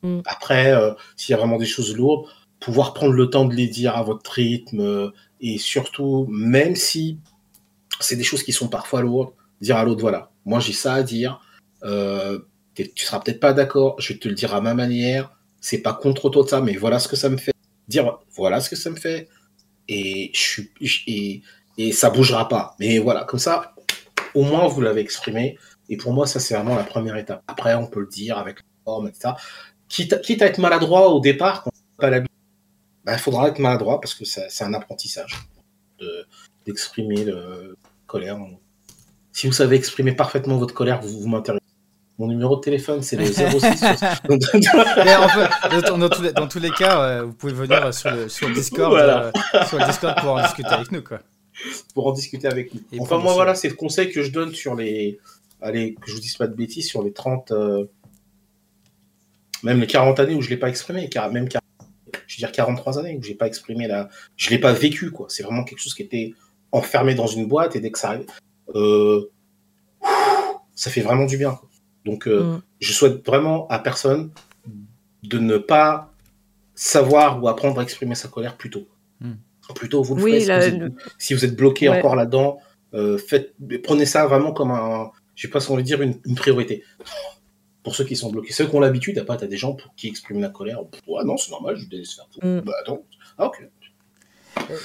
[0.03, 0.21] Mm.
[0.25, 2.27] Après, euh, s'il y a vraiment des choses lourdes,
[2.61, 5.11] pouvoir prendre le temps de les dire à votre rythme euh,
[5.41, 7.19] et surtout, même si
[8.01, 11.03] c'est des choses qui sont parfois lourdes, dire à l'autre voilà, moi j'ai ça à
[11.03, 11.41] dire,
[11.85, 12.39] euh,
[12.75, 15.93] tu seras peut-être pas d'accord, je vais te le dire à ma manière, c'est pas
[15.93, 17.53] contre toi de ça, mais voilà ce que ça me fait.
[17.89, 19.29] Dire voilà ce que ça me fait,
[19.89, 20.71] et je suis
[21.07, 21.43] et,
[21.79, 22.77] et ça bougera pas.
[22.79, 23.75] Mais voilà, comme ça,
[24.35, 25.59] au moins vous l'avez exprimé.
[25.89, 27.43] Et pour moi, ça c'est vraiment la première étape.
[27.47, 29.31] Après, on peut le dire avec la forme, etc.
[29.89, 32.35] Quitte, quitte à être maladroit au départ, quand pas l'habitude,
[33.05, 35.35] bah, il faudra être maladroit parce que c'est un apprentissage
[36.67, 37.75] d'exprimer de, la
[38.07, 38.39] colère.
[39.33, 41.63] Si vous savez exprimer parfaitement votre colère, vous, vous m'intéressez.
[42.19, 43.41] Mon numéro de téléphone, c'est le 06.
[44.29, 49.31] dans, dans, tous les, cas, euh, vous pouvez venir sur le, sur Discord, euh,
[49.69, 51.03] sur le Discord pour en discuter avec nous.
[51.03, 51.21] Quoi.
[51.95, 52.81] Pour en discuter avec nous.
[53.01, 55.21] enfin, moi, voilà, c'est le conseil que je donne sur les.
[55.61, 57.53] Allez, que je vous dise pas de bêtises, sur les 30.
[57.53, 57.85] Euh,
[59.63, 61.09] même les 40 années où je ne l'ai pas exprimé.
[61.33, 61.49] Même
[62.27, 64.09] je veux dire 43 années où je n'ai pas exprimé la.
[64.37, 65.27] Je l'ai pas vécu, quoi.
[65.29, 66.35] C'est vraiment quelque chose qui était
[66.73, 68.27] enfermé dans une boîte et dès que ça arrive.
[70.75, 71.53] ça fait vraiment du bien.
[71.53, 71.69] Quoi.
[72.05, 72.63] Donc, euh, mm.
[72.81, 74.31] je souhaite vraiment à personne
[75.23, 76.13] de ne pas
[76.75, 78.89] savoir ou apprendre à exprimer sa colère plus tôt.
[79.21, 79.33] Mm.
[79.75, 80.83] Plus tôt, vous le faites.
[81.19, 82.59] Si, vous êtes, bloqué encore là-dedans,
[82.95, 83.19] euh,
[83.85, 86.83] prenez ça vraiment comme un, je sais pas ce qu'on veut dire, une, priorité.
[87.89, 88.53] Pour ceux qui sont bloqués.
[88.53, 90.83] Ceux qui ont l'habitude, tu as des gens qui expriment la colère.
[91.07, 92.47] Ouais, non, c'est normal, je laisse faire tout.
[92.47, 92.61] Mm.
[92.61, 93.03] Bah attends.
[93.39, 93.67] Ah, ok.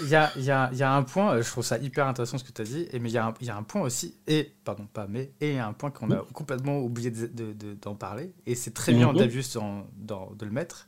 [0.04, 2.38] Il y a, y, a, y a, un point, euh, je trouve ça hyper intéressant
[2.38, 3.82] ce que tu as dit, et, mais il y, a un, y a un point
[3.82, 7.12] aussi, et, pardon, pas mais, et il y a un point qu'on a complètement oublié
[7.12, 9.24] d'en de, de, parler, et c'est très bien, mm
[10.04, 10.88] de le mettre.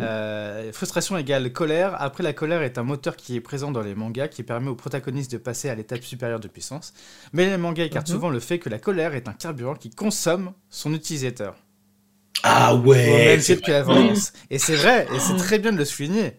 [0.00, 2.00] Euh, frustration égale colère.
[2.00, 4.74] Après, la colère est un moteur qui est présent dans les mangas qui permet aux
[4.74, 6.92] protagonistes de passer à l'étape supérieure de puissance.
[7.32, 8.14] Mais les mangas écartent mhm.
[8.14, 11.56] souvent le fait que la colère est un carburant qui consomme son utilisateur.
[12.42, 13.36] Ah ouais!
[14.50, 16.34] Et c'est vrai, et c'est très bien de le souligner.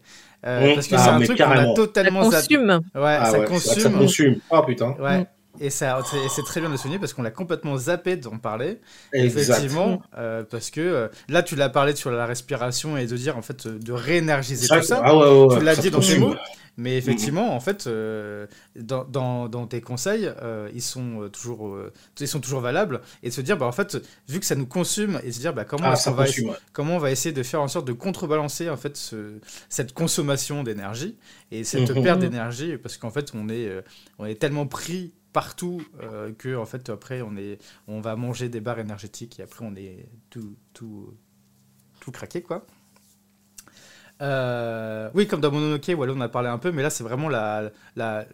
[0.46, 2.82] Euh, parce que c'est ah, un truc qu'on a totalement ça consume.
[2.96, 3.82] Ouais, ah ça, consume.
[3.82, 4.36] ça consume.
[4.50, 4.96] Oh putain.
[5.00, 5.26] Ouais.
[5.60, 6.00] Et ça,
[6.30, 8.80] c'est très bien de le souligner parce qu'on l'a complètement zappé d'en parler.
[9.14, 13.38] Effectivement, euh, parce que euh, là, tu l'as parlé sur la respiration et de dire
[13.38, 15.02] en fait de réénergiser tout ça.
[15.04, 16.36] Ah ouais, ouais, tu l'as dit dans tes mots.
[16.76, 21.78] Mais effectivement, en fait, euh, dans, dans, dans, tes conseils, euh, ils, sont euh, toujours,
[22.20, 23.02] ils sont toujours valables.
[23.22, 23.98] Et de se dire, bah, en fait,
[24.28, 26.96] vu que ça nous consume, et se dire bah, comment, ah, on va essayer, comment
[26.96, 29.40] on va essayer de faire en sorte de contrebalancer en fait, ce,
[29.70, 31.16] cette consommation d'énergie
[31.52, 32.04] et cette mhm.
[32.04, 33.70] perte d'énergie, parce qu'en fait, on est,
[34.18, 35.82] on est tellement pris partout
[36.38, 37.58] que en fait après on est
[37.88, 41.14] on va manger des barres énergétiques et après on est tout tout
[42.00, 42.66] tout craqué quoi
[44.22, 47.30] euh, oui, comme dans Mononoke, voilà, on a parlé un peu, mais là c'est vraiment
[47.30, 48.26] la, la,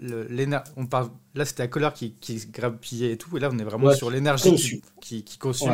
[0.75, 3.63] on parle, là c'était la colère qui, qui grappillait et tout, et là on est
[3.63, 5.71] vraiment sur l'énergie qui, qui, consume.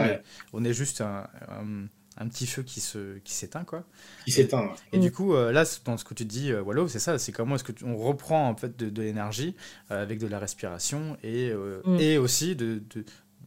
[0.53, 1.87] On est juste un, un,
[2.27, 3.83] petit feu qui se, qui s'éteint quoi.
[4.25, 4.73] Qui s'éteint.
[4.93, 7.31] Et, du coup, euh, là dans ce que tu dis, euh, Wallo, c'est ça, c'est
[7.31, 9.55] comment est-ce que on reprend en fait de, l'énergie
[9.89, 11.99] avec de la respiration et, mm.
[11.99, 13.03] et aussi de, de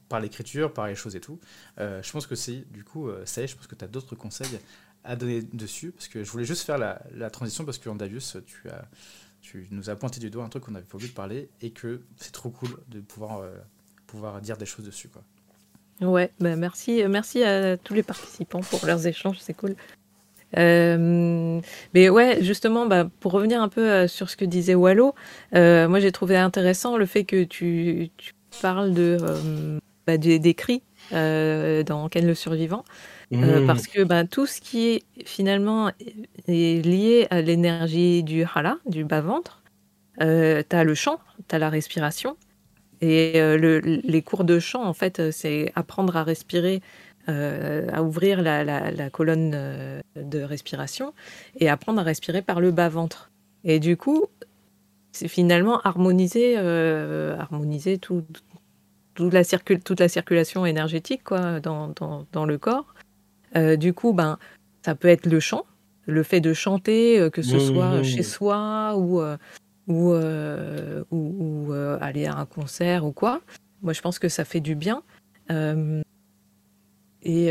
[0.08, 1.38] par l'écriture, par les choses et tout.
[1.78, 4.14] je pense que c'est du coup, ça y est, je pense que tu as d'autres
[4.14, 4.58] conseils
[5.04, 8.36] à donner dessus parce que je voulais juste faire la, la transition parce que Darius,
[8.46, 8.86] tu, as,
[9.40, 11.70] tu nous as pointé du doigt un truc qu'on n'avait pas oublié de parler et
[11.70, 13.56] que c'est trop cool de pouvoir, euh,
[14.06, 15.08] pouvoir dire des choses dessus.
[15.08, 15.22] Quoi.
[16.00, 19.74] Ouais, bah merci, merci à tous les participants pour leurs échanges, c'est cool.
[20.56, 21.60] Euh,
[21.92, 25.14] mais ouais, justement, bah, pour revenir un peu euh, sur ce que disait Wallo,
[25.52, 29.18] moi j'ai trouvé intéressant le fait que tu, tu parles de,
[30.06, 32.84] bah, des, des, cris dans Ken le survivant.
[33.34, 33.66] Euh, mmh.
[33.66, 35.90] parce que ben, tout ce qui est finalement
[36.46, 39.62] est lié à l'énergie du hala, du bas-ventre,
[40.22, 42.38] euh, tu as le chant, tu as la respiration.
[43.00, 46.80] Et euh, le, les cours de chant, en fait, c'est apprendre à respirer,
[47.26, 49.50] à ouvrir la, la, colonne
[50.16, 51.12] de respiration
[51.60, 53.30] et apprendre à respirer par le bas-ventre.
[53.64, 54.24] Et du coup,
[55.12, 58.24] c'est finalement harmoniser, harmoniser tout,
[59.14, 62.94] toute, la toute la circulation énergétique quoi, dans, dans, dans le corps.
[63.56, 64.38] Euh, du coup, ben,
[64.84, 65.64] ça peut être le chant,
[66.06, 69.20] le fait de chanter, euh, que ce soit chez soi ou,
[69.90, 73.40] euh, ou, ou, aller à un concert ou quoi.
[73.82, 75.02] Moi, je pense que ça fait du bien.
[77.22, 77.48] Et,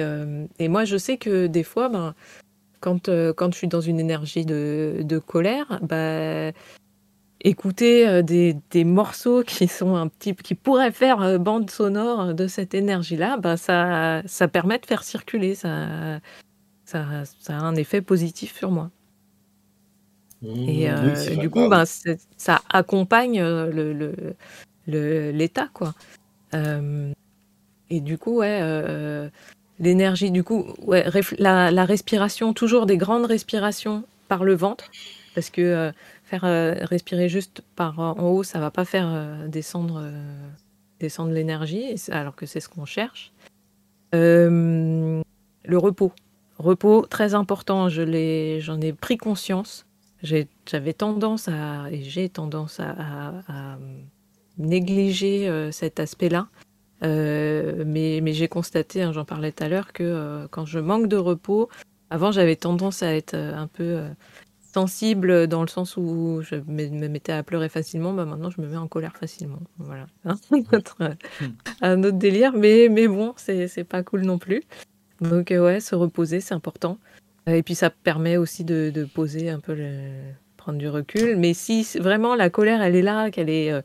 [0.59, 2.15] et, moi, je sais que des fois, ben,
[2.79, 6.53] quand, je suis dans une énergie de, colère, ben,
[7.41, 12.47] écouter euh, des, morceaux qui sont un petit qui pourraient faire euh, bande sonore de
[12.47, 16.19] cette énergie-là, bah ça, permet de faire circuler, ça
[16.93, 18.91] a un effet positif sur moi.
[20.41, 21.83] Mmh, et euh, du coup, bah,
[22.37, 24.13] ça accompagne le,
[24.85, 25.93] l'état, quoi.
[26.53, 29.29] et du coup, ouais,
[29.79, 31.05] l'énergie, du coup, ouais,
[31.39, 34.91] la, la, respiration, toujours des grandes respirations par le ventre,
[35.33, 35.91] parce que
[36.27, 40.49] Faire euh, respirer juste par en haut, ça va pas faire euh, descendre, euh,
[40.99, 43.31] descendre l'énergie, alors que c'est ce qu'on cherche.
[44.11, 45.23] le
[45.71, 46.11] repos.
[46.57, 49.85] Repos, très important, je j'en ai pris conscience.
[50.23, 53.77] J'avais tendance à, et j'ai tendance à,
[54.57, 56.47] négliger cet aspect-là.
[57.01, 61.17] mais, mais j'ai constaté, hein, j'en parlais tout à l'heure, que quand je manque de
[61.17, 61.69] repos,
[62.09, 64.01] avant j'avais tendance à être un peu
[64.77, 68.67] sensible dans le sens où je me mettais à pleurer facilement, bah maintenant je me
[68.67, 69.59] mets en colère facilement.
[69.79, 70.35] Voilà, hein,
[71.81, 74.61] un autre délire, mais, mais bon, c'est pas cool non plus.
[75.19, 76.99] Donc ouais, se reposer, c'est important.
[77.47, 79.75] Et puis ça permet aussi de, poser un peu,
[80.57, 81.37] prendre du recul.
[81.37, 83.81] Mais si vraiment la colère, elle est là, qu'elle est, euh,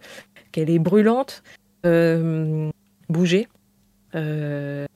[0.55, 1.43] est brûlante,
[1.87, 2.71] euh,
[3.09, 3.49] bouger.
[4.15, 4.87] Euh,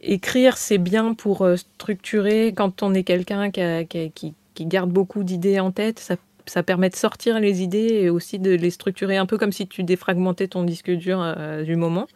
[0.00, 2.54] écrire, c'est bien pour structurer.
[2.56, 6.14] Quand on est quelqu'un qui, qui, qui, garde beaucoup d'idées en tête, ça,
[6.46, 9.66] ça, permet de sortir les idées et aussi de les structurer un peu comme si
[9.66, 11.34] tu défragmentais ton disque dur
[11.64, 12.06] du moment.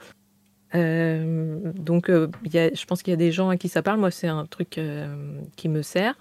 [0.74, 4.00] Euh, donc, euh, je pense qu'il y a des gens à qui ça parle.
[4.00, 6.14] Moi, c'est un truc euh, qui me sert.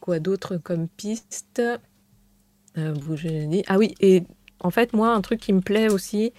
[0.00, 1.62] quoi d'autre comme piste?
[2.76, 4.22] Ah oui, et
[4.60, 6.32] en fait, moi, un truc qui me plaît aussi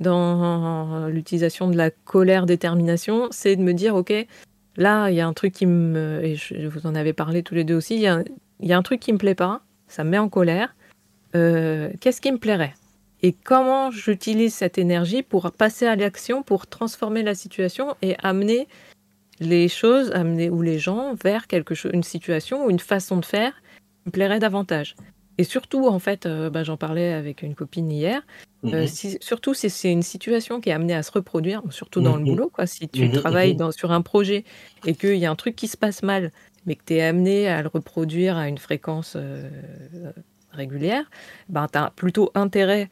[0.00, 4.12] dans l'utilisation de la colère-détermination, c'est de me dire, OK,
[4.76, 6.20] là, il y a un truc qui me...
[6.22, 8.22] Et je, vous en avez parlé tous les deux aussi, il y a,
[8.60, 10.76] y a, un truc qui me plaît pas, ça me met en colère.
[11.32, 12.74] Qu'est-ce qui me plairait?
[13.22, 18.68] Et comment j'utilise cette énergie pour passer à l'action, pour transformer la situation et amener
[19.40, 23.24] les choses, amener ou les gens vers quelque chose, une situation ou une façon de
[23.24, 24.94] faire qui me plairait davantage.
[25.40, 28.22] Et surtout, en fait, euh, bah, j'en parlais avec une copine hier.
[28.64, 29.18] Euh, mhm.
[29.20, 32.28] surtout si c'est une situation qui est amenée à se reproduire, surtout dans le mhm.
[32.28, 32.66] boulot, quoi.
[32.66, 34.44] Si tu mhm, travailles dans, sur un projet
[34.84, 36.32] et qu'il y a un truc qui se passe mal,
[36.66, 39.48] mais que tu es amené à le reproduire à une fréquence euh,
[40.50, 41.08] régulière,
[41.48, 42.90] ben, tu as plutôt intérêt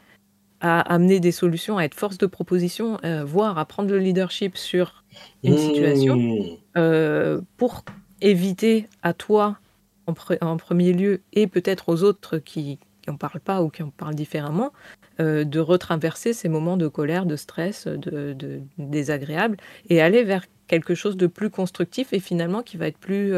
[0.66, 4.56] à amener des solutions, à être force de proposition, euh, voire à prendre le leadership
[4.56, 5.04] sur
[5.44, 6.56] une situation, mmh.
[6.76, 7.84] euh, pour
[8.20, 9.58] éviter à toi
[10.06, 14.16] en, premier lieu et peut-être aux autres qui n'en parlent pas ou qui en parlent
[14.16, 14.72] différemment,
[15.20, 19.56] euh, de retraverser ces moments de colère, de stress, de, de, désagréable
[19.88, 23.32] et aller vers quelque chose de plus constructif et finalement qui va être plus,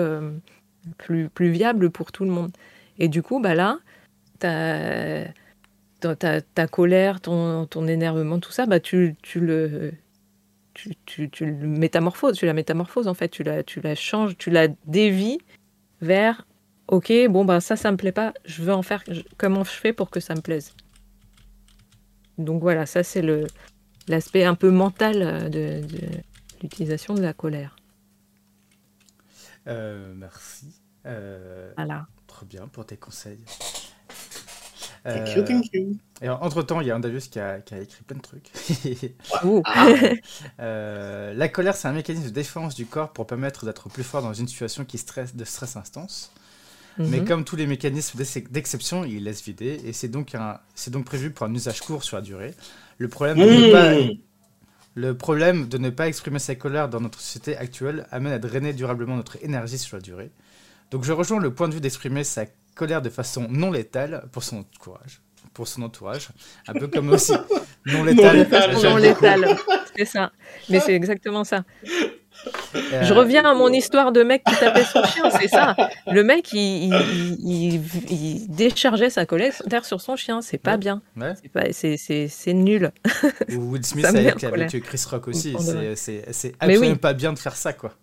[0.96, 2.52] plus, plus viable pour tout le monde.
[2.98, 3.78] Et du coup, bah là,
[4.40, 5.26] tu as
[6.00, 9.92] ta, ta, colère, ton, ton, énervement, tout ça, bah, tu, tu le,
[10.74, 14.36] tu, tu, tu, le métamorphoses, tu la métamorphoses en fait, tu la, tu la changes,
[14.36, 15.38] tu la dévies
[16.00, 16.46] vers
[16.88, 19.04] ok, bon, bah ça, ça me plaît pas, je veux en faire,
[19.36, 20.74] comment je fais pour que ça me plaise?
[22.38, 23.46] Donc voilà, ça c'est le
[24.08, 25.98] l'aspect un peu mental euh, de, de
[26.62, 27.76] l'utilisation de la colère.
[29.66, 30.80] Euh, merci.
[31.06, 32.06] Euh, voilà.
[32.26, 33.44] Trop bien pour tes conseils.
[35.04, 35.96] Thank you, thank you.
[36.20, 38.22] Et entre temps, il y a un Davius qui a, qui a, écrit plein de
[38.22, 38.50] trucs.
[40.60, 44.22] euh, la colère, c'est un mécanisme de défense du corps pour permettre d'être plus fort
[44.22, 46.32] dans une situation qui stresse, de stress intense.
[46.98, 47.28] Mais mhm.
[47.28, 48.18] comme tous les mécanismes
[48.50, 50.58] d'exception, il laisse vider et c'est donc, un,
[50.88, 52.54] donc prévu pour un usage court sur la durée.
[52.98, 54.18] Le problème, de ne pas, mmh.
[54.96, 58.72] le problème de ne pas exprimer sa colère dans notre société actuelle amène à drainer
[58.72, 60.32] durablement notre énergie sur la durée.
[60.90, 62.54] Donc je rejoins le point de vue d'exprimer sa colère
[62.86, 65.20] de façon non létale pour son courage,
[65.54, 66.28] pour son entourage,
[66.66, 67.32] un peu comme aussi
[67.86, 68.46] non létale.
[68.82, 69.56] Non létale,
[69.96, 70.32] c'est ça.
[70.68, 71.64] Mais c'est exactement ça.
[72.46, 75.74] Euh, Je reviens à mon histoire de mec qui tapait son chien, c'est ça.
[76.06, 76.94] Le mec, il,
[77.40, 81.02] il, déchargeait sa colère sur son chien, c'est pas bien.
[81.42, 82.92] C'est nul.
[83.52, 85.56] Ou Will Smith avec, avec, Chris Rock aussi,
[85.96, 87.94] c'est absolument pas bien de faire ça, quoi.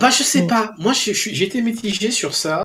[0.00, 0.74] Bah, je sais pas.
[0.78, 2.64] Moi, j'étais mitigé sur ça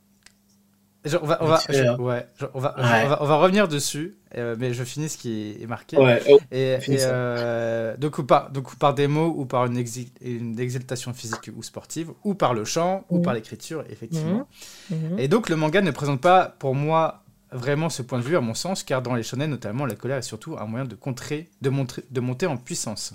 [1.06, 1.60] on, va, on, va,
[2.00, 2.76] ouais, on, va,
[3.22, 5.98] on, va, revenir dessus, euh, mais je finis ce qui est marqué.
[5.98, 9.84] Ouais, oh, et, euh, donc, par, donc, par des mots, ou par une,
[10.22, 14.48] une, exaltation physique ou sportive, ou par le chant, ou par l'écriture, effectivement.
[14.92, 14.98] Mhm.
[15.14, 15.20] Mhm.
[15.20, 18.42] Et donc, le manga ne présente pas, pour moi, vraiment ce point de vue, à
[18.42, 21.50] mon sens, car dans les shonen, notamment, la colère est surtout un moyen de contrer,
[21.62, 23.14] de, montrer, de monter en puissance.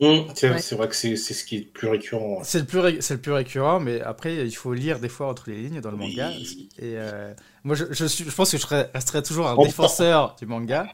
[0.00, 2.40] Mmh, c'est vrai que c'est ce qui est le plus récurrent.
[2.42, 5.50] C'est le, plus c'est le plus récurrent, mais après, il faut lire des fois entre
[5.50, 6.30] les lignes dans le manga.
[6.78, 10.46] Et euh, moi, je, je, suis, je, pense que je resterai toujours un défenseur du
[10.46, 10.86] manga.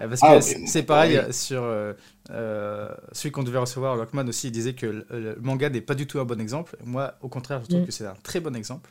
[0.00, 4.52] Euh, parce ah, que c'est pareil sur euh, celui qu'on devait recevoir, Lockman aussi, il
[4.52, 6.76] disait que le, manga n'est pas du tout un bon exemple.
[6.84, 7.86] Moi, au contraire, je trouve mmh.
[7.86, 8.90] que c'est un très bon exemple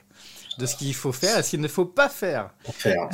[0.60, 2.52] de ce qu'il faut faire et ce qu'il ne faut pas faire.
[2.72, 3.10] faire.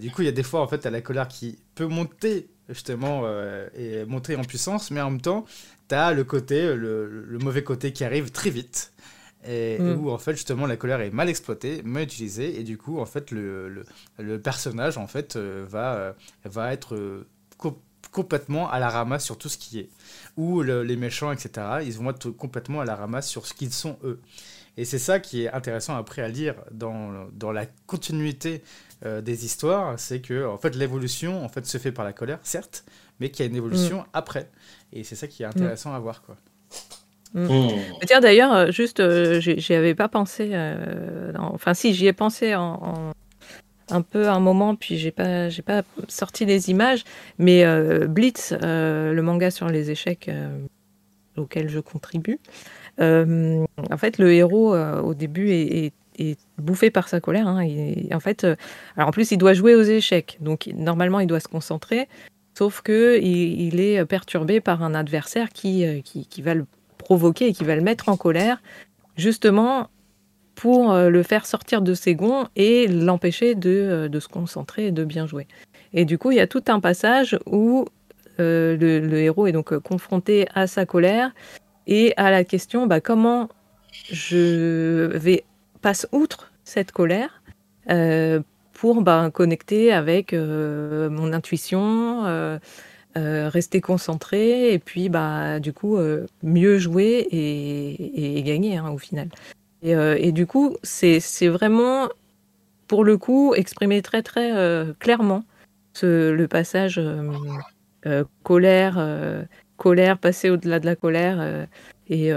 [0.00, 2.50] du coup, il y a des fois, en fait, à la colère qui peut monter
[2.70, 5.44] justement euh, et monter en puissance, mais en même temps,
[5.88, 8.92] tu as le côté, le, mauvais côté qui arrive très vite.
[9.46, 9.98] Et mm.
[9.98, 13.06] où en fait justement la colère est mal exploitée, mal utilisée, et du coup en
[13.06, 13.84] fait le,
[14.18, 16.12] le, personnage en fait euh, va, euh,
[16.44, 17.24] va être
[18.12, 19.88] complètement à la ramasse sur tout ce qui est.
[20.36, 23.98] Ou les méchants, etc., ils vont être complètement à la ramasse sur ce qu'ils sont
[24.04, 24.20] eux.
[24.80, 28.62] Et c'est ça qui est intéressant après à lire dans, dans la continuité
[29.04, 32.38] euh, des histoires, c'est que en fait l'évolution en fait se fait par la colère,
[32.44, 32.86] certes,
[33.18, 34.06] mais qu'il y a une évolution mm.
[34.14, 34.50] après.
[34.94, 35.50] Et c'est ça qui est mm.
[35.50, 36.38] intéressant à voir quoi.
[37.34, 37.72] Mm.
[38.06, 40.58] Tiens d'ailleurs, euh, juste, euh, j'y avais pas pensé.
[41.36, 43.12] enfin si, j'y ai pensé en,
[43.90, 47.04] un peu un moment, puis j'ai pas, j'ai pas sorti les images,
[47.36, 47.66] mais
[48.06, 50.30] Blitz, le manga sur les échecs
[51.36, 52.40] auquel je contribue.
[52.98, 55.92] En fait, le héros au début est
[56.58, 57.46] bouffé par sa colère.
[57.48, 57.66] Hein,
[58.12, 58.56] en fait, euh,
[58.96, 62.08] alors en plus, il doit jouer aux échecs, donc normalement, il doit se concentrer.
[62.56, 66.66] Sauf que il, est perturbé par un adversaire qui, euh, qui, va le
[66.98, 68.60] provoquer et qui va le mettre en colère,
[69.16, 69.88] justement
[70.56, 74.92] pour euh, le faire sortir de ses gonds et l'empêcher de, de, se concentrer et
[74.92, 75.46] de bien jouer.
[75.94, 77.86] Et du coup, il y a tout un passage où
[78.38, 81.32] le, le, héros est donc confronté à sa colère
[81.86, 83.48] et à la question bah, comment
[84.10, 85.44] je vais
[85.80, 87.42] passe outre cette colère
[87.90, 88.40] euh,
[88.72, 92.58] pour bah, connecter avec euh, mon intuition, euh,
[93.14, 95.98] rester concentré et puis bah, du coup
[96.42, 99.28] mieux jouer et, gagner hein, au final.
[99.82, 102.08] Et, du coup, c'est vraiment
[102.86, 104.52] pour le coup exprimé très très
[104.98, 105.44] clairement
[105.92, 107.00] ce, le passage
[108.42, 109.46] colère,
[109.80, 111.66] colère, passer au-delà de la colère
[112.08, 112.32] et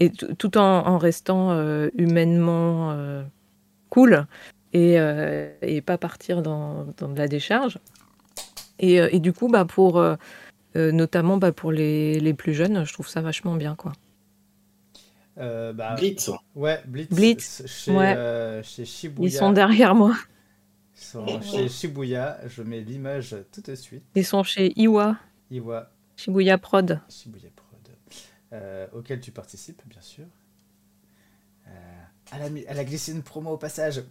[0.00, 3.22] et tout en, restant euh, humainement euh,
[3.90, 4.26] cool
[4.72, 7.78] et, euh, et, pas partir dans, dans, de la décharge.
[8.78, 10.02] Et, et du coup, bah, pour,
[10.76, 13.74] notamment bah, pour les, les, plus jeunes, je trouve ça vachement bien.
[13.74, 13.92] Quoi.
[15.36, 16.30] Bah, Blitz.
[16.54, 17.10] Ouais, Blitz.
[17.10, 17.62] Blitz.
[17.66, 18.60] Chez, ouais.
[18.62, 19.28] chez Shibuya.
[19.28, 20.14] Ils sont derrière moi.
[20.94, 22.38] Ils sont chez Shibuya.
[22.46, 24.04] Je mets l'image tout de suite.
[24.14, 25.16] Ils sont chez Iwa.
[25.50, 25.90] Iwa.
[26.18, 27.00] Shibuya Prod.
[27.08, 27.96] Shibuya Prod.
[28.52, 30.26] Euh, auquel tu participes, bien sûr.
[32.34, 34.02] Euh, la, à la glycine promo au passage.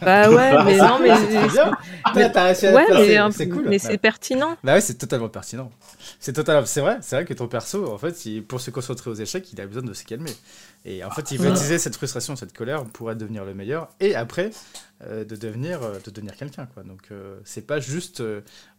[0.00, 1.14] bah ouais, mais non, mais.
[2.54, 3.68] C'est ouais, c'est cool.
[3.68, 4.56] Mais c'est pertinent.
[4.64, 5.70] Bah ouais, c'est totalement pertinent.
[6.18, 6.66] C'est totalement...
[6.66, 9.52] c'est vrai, c'est vrai que ton perso, en fait, il, pour se concentrer aux échecs,
[9.52, 10.32] il a besoin de se calmer.
[10.84, 13.88] Et en fait, il veut utiliser cette frustration, cette colère pour devenir le meilleur.
[14.00, 14.50] Et après,
[15.02, 16.82] euh, de devenir, de devenir quelqu'un, quoi.
[16.82, 17.10] Donc,
[17.44, 18.22] c'est pas juste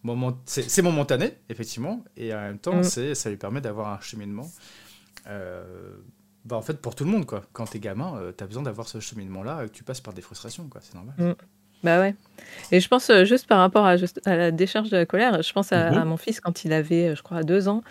[0.04, 2.84] moment, c'est momentané, effectivement, et en même temps, mm.
[2.84, 4.50] c'est ça lui permet d'avoir un cheminement.
[5.28, 5.64] Euh,
[6.46, 7.44] bah en fait, pour tout le monde, quoi.
[7.54, 10.82] Quand t'es gamin, euh, t'as besoin d'avoir ce cheminement-là, tu passes par des frustrations, quoi.
[10.84, 11.16] C'est normal.
[11.18, 11.34] Mm.
[11.84, 12.16] Bah ouais.
[12.72, 15.42] Et je pense, euh, juste par rapport à, juste, à, la décharge de la colère,
[15.42, 16.06] je pense à, mm-hmm.
[16.06, 17.84] mon fils quand il avait, je crois, deux ans.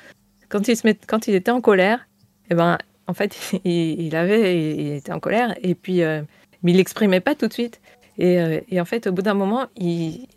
[0.49, 2.07] Quand il, se met, quand il était en colère,
[2.45, 6.77] et eh ben, en fait, il, avait, il, était en colère, et puis, mais il
[6.77, 7.81] l'exprimait pas tout de suite.
[8.19, 10.29] Et, et en fait, au bout d'un moment, il,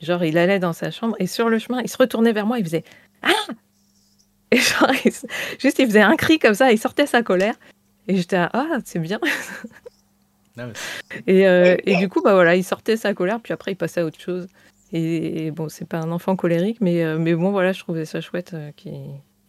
[0.00, 2.58] Genre, il allait dans sa chambre et sur le chemin, il se retournait vers moi,
[2.58, 2.84] il faisait
[3.22, 3.32] Ah
[4.50, 4.90] Et genre,
[5.58, 7.54] juste, il faisait un cri comme ça, il sortait sa colère.
[8.06, 9.20] Et j'étais Ah, c'est bien.
[11.26, 14.00] et, euh, et, du coup, bah voilà, il sortait sa colère, puis après, il passait
[14.00, 14.48] à autre chose.
[14.92, 18.22] Et, bon, c'est pas un enfant colérique, mais, euh, mais bon, voilà, je trouvais ça
[18.22, 18.92] chouette, euh, qui,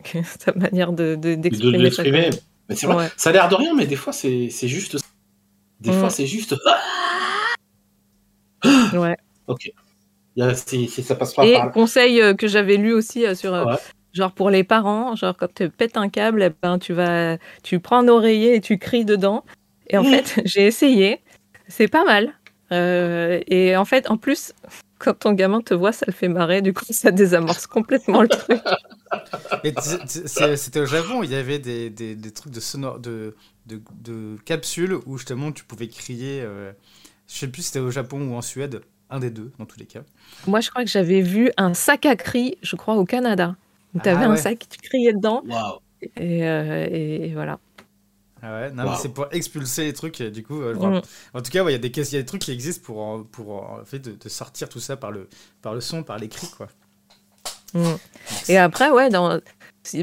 [0.40, 1.78] sa manière d'exprimer.
[1.78, 4.98] De, de, Mais c'est vrai, ça a l'air de rien, mais des fois, c'est juste.
[5.80, 6.56] Des fois, c'est juste.
[8.94, 9.16] ouais.
[9.48, 9.72] Ok
[10.54, 13.52] si, ça passe pas Et conseil euh, que j'avais lu aussi sur.
[14.10, 17.38] Euh, genre pour les parents, genre quand tu pètes un câble, eh ben, tu vas,
[17.64, 19.44] tu prends un oreiller et tu cries dedans.
[19.88, 21.22] Et en fait, j'ai essayé,
[21.68, 22.34] c'est pas mal.
[22.72, 24.53] et en fait, en plus,
[24.99, 26.61] quand ton gamin te voit, ça le fait marrer.
[26.61, 28.61] Du coup, ça désamorce complètement le truc.
[30.56, 34.38] C'était au Japon, il y avait des, des, des trucs de, sonore, de, de, de,
[34.45, 36.41] capsules où justement tu pouvais crier.
[37.27, 39.80] je sais plus si c'était au Japon ou en Suède un des deux, dans tous
[39.80, 40.02] les cas.
[40.48, 43.56] Moi, je crois que j'avais vu un sac à cris, je crois, au Canada.
[43.94, 45.44] Tu avais ah un sac, tu criais dedans.
[46.20, 47.60] Euh, et, voilà.
[48.41, 50.61] Ah ouais, non, mais c'est pour expulser les trucs, du coup.
[50.61, 51.02] Euh, mm.
[51.34, 53.64] En tout cas, il y, a des, y a des trucs qui existent pour, pour
[53.64, 55.28] en fait, de, sortir tout ça par le,
[55.61, 56.68] par le son, par les cris, quoi.
[57.74, 57.95] Mm.
[58.48, 59.40] Et après, ouais, dans,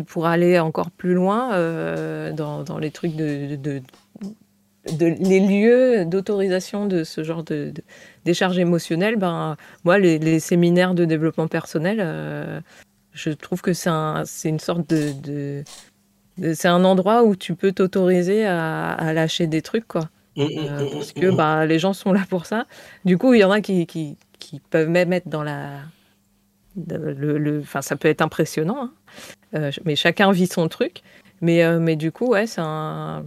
[0.06, 3.82] pour aller encore plus loin, euh, dans, dans, les trucs de, de,
[4.92, 7.72] de les lieux d'autorisation de ce genre de,
[8.24, 12.60] décharge émotionnelle, ben, moi, les, séminaires de développement personnel, euh,
[13.16, 15.64] je trouve que c'est un, une sorte de.
[16.55, 20.09] c'est un endroit où tu peux t'autoriser à, lâcher des trucs, quoi.
[20.36, 22.66] Mmh, mmh, euh, mmh, parce que ben, les gens sont là pour ça.
[23.05, 25.80] Du coup, il y en a qui, qui, qui peuvent même être dans la.
[26.76, 28.93] Le, le, enfin, ça peut être impressionnant, hein.
[29.55, 31.02] euh, mais chacun vit son truc.
[31.40, 33.24] Mais, mais du coup, ouais, c'est un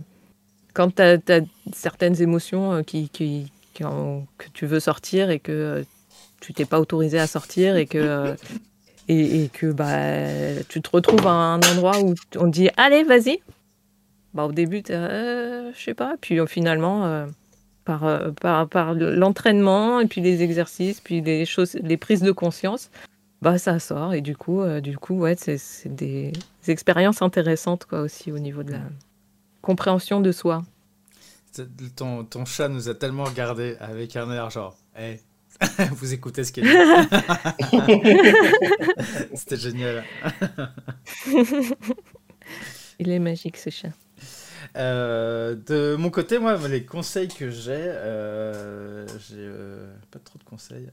[0.74, 1.42] quand tu as,
[1.74, 5.84] certaines émotions qui, qui, que tu veux sortir et que euh,
[6.42, 8.36] tu t'es pas autorisé à sortir et que,
[9.10, 13.04] euh, et, que bah, tu te retrouves à un endroit où on te dit allez,
[13.04, 13.42] vas-y.
[14.34, 17.26] bah, au début, tu je sais pas, puis finalement,
[17.86, 22.90] par, par, par l'entraînement et puis les exercices, puis les choses, les prises de conscience,
[23.42, 26.34] bah ça sort et du coup, du coup, ouais, c'est des
[26.68, 28.82] expériences intéressantes quoi aussi au niveau de la
[29.62, 30.64] compréhension de soi.
[31.96, 34.78] Ton, ton chat nous a tellement regardé avec un air genre,
[35.92, 36.70] vous écoutez ce qu'il dit.
[39.36, 40.04] C'était génial.
[43.00, 43.90] Il est magique ce chat.
[44.76, 50.44] Euh, de mon côté, moi, les conseils que j'ai, euh, j'ai euh, pas trop de
[50.44, 50.90] conseils.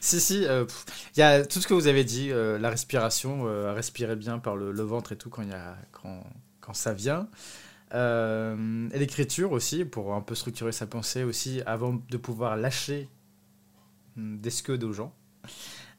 [0.00, 3.44] si, si, il y a tout ce que vous avez dit, la respiration,
[3.74, 6.24] respirer bien par le, ventre et tout quand, y a, quand,
[6.60, 7.28] quand ça vient.
[7.92, 13.08] Et l'écriture aussi, pour un peu structurer sa pensée aussi, avant de pouvoir lâcher
[14.16, 15.12] hmm, des scuds aux gens.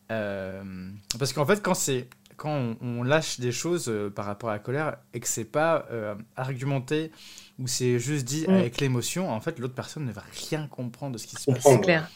[0.08, 2.08] parce qu'en fait, quand c'est
[2.42, 5.86] quand on, lâche des choses euh, par rapport à la colère et que c'est pas
[5.92, 7.12] euh, argumenté
[7.60, 8.54] ou c'est juste dit mm.
[8.54, 11.62] avec l'émotion, en fait, l'autre personne ne va rien comprendre de ce qui se passe.
[11.62, 12.10] C'est clair.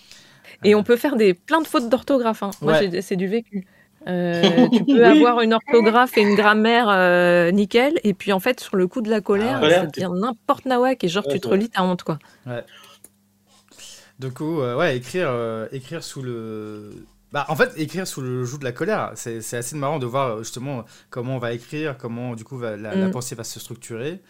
[0.64, 2.42] Et on peut faire des, plein de fautes d'orthographe.
[2.42, 2.50] Hein.
[2.62, 3.68] Moi, c'est du vécu.
[4.08, 8.76] Euh, tu peux avoir une orthographe et une grammaire nickel, et puis en fait, sur
[8.76, 11.70] le coup de la colère, ah, ça devient n'importe nawak, et genre, tu te relis
[11.70, 12.20] ta honte, quoi.
[12.46, 12.64] Ouais.
[14.20, 15.32] Du coup, ouais, écrire,
[15.72, 17.06] écrire sous le
[17.36, 20.38] bah, en fait, écrire sous le joug de la colère, c'est assez marrant de voir
[20.38, 23.12] justement comment on va écrire, comment du coup la, mm.
[23.12, 24.22] pensée va se structurer,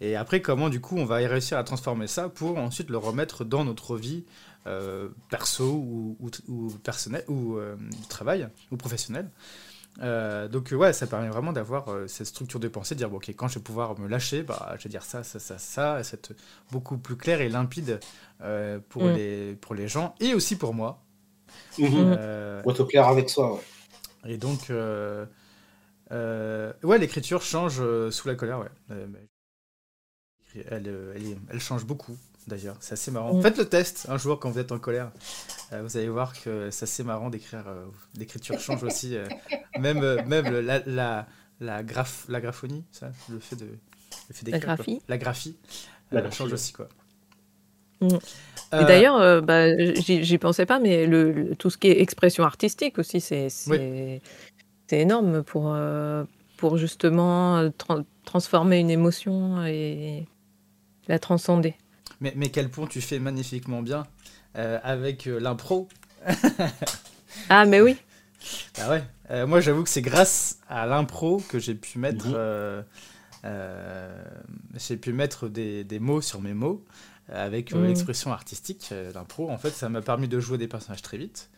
[0.00, 3.44] et après comment du coup on va réussir à transformer ça pour ensuite le remettre
[3.44, 4.24] dans notre vie
[4.66, 6.16] euh, perso ou,
[6.48, 7.76] ou, personnel ou euh,
[8.08, 9.30] travail ou professionnel.
[10.02, 13.28] Euh, donc ouais, ça permet vraiment d'avoir cette structure de pensée, de dire bon, ok,
[13.30, 16.34] quand je vais pouvoir me lâcher, bah, je vais dire ça, ça, ça, ça, c'est
[16.72, 18.00] beaucoup plus clair et limpide
[18.88, 19.12] pour, mm.
[19.12, 21.04] les, pour les gens et aussi pour moi.
[21.80, 23.60] Euh, être clair avec soi.
[24.26, 25.26] Et donc, euh,
[26.12, 29.06] euh, ouais, l'écriture change sous la colère, ouais.
[30.68, 32.16] Elle, elle, change beaucoup,
[32.46, 32.76] d'ailleurs.
[32.80, 33.34] C'est assez marrant.
[33.34, 33.42] Mm.
[33.42, 35.10] Faites le test un jour quand vous êtes en colère.
[35.72, 37.64] vous allez voir que c'est assez marrant d'écrire.
[38.18, 39.16] L'écriture change aussi.
[39.78, 41.26] même même la, la,
[41.60, 43.66] la, graph, la graphonie, ça, le fait de.
[44.28, 45.02] Le fait la graphie.
[45.08, 45.56] La graphie.
[46.12, 46.88] Elle change aussi, quoi.
[48.00, 48.08] Mm.
[48.72, 52.44] Et euh, d'ailleurs, euh, bah, j'y pensais pas, mais le, tout ce qui est expression
[52.44, 53.48] artistique aussi, c'est
[54.90, 56.24] énorme pour, euh,
[56.56, 57.70] pour justement
[58.24, 60.26] transformer une émotion et
[61.08, 61.74] la transcender.
[62.24, 64.04] Mais, mais quel pont tu fais magnifiquement bien
[64.54, 65.88] avec l'impro.
[67.48, 67.96] ah, mais oui.
[68.76, 69.46] Bah ouais.
[69.46, 72.26] moi, j'avoue que c'est grâce à l'impro que j'ai pu mettre,
[74.76, 76.84] j'ai pu mettre des, des, mots sur mes mots
[77.28, 77.86] avec euh, mm.
[77.86, 79.50] l'expression artistique euh, d'impro.
[79.50, 81.50] En fait, ça m'a permis de jouer des personnages très vite,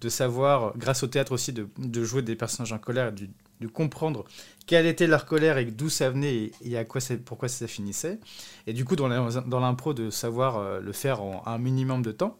[0.00, 3.28] de savoir, grâce au théâtre aussi, de, de jouer des personnages en colère, de,
[3.60, 4.24] de comprendre
[4.66, 8.18] quelle était leur colère et d'où ça venait et, à quoi pourquoi ça finissait.
[8.66, 12.36] Et du coup, dans l'impro, de savoir euh, le faire en un minimum de temps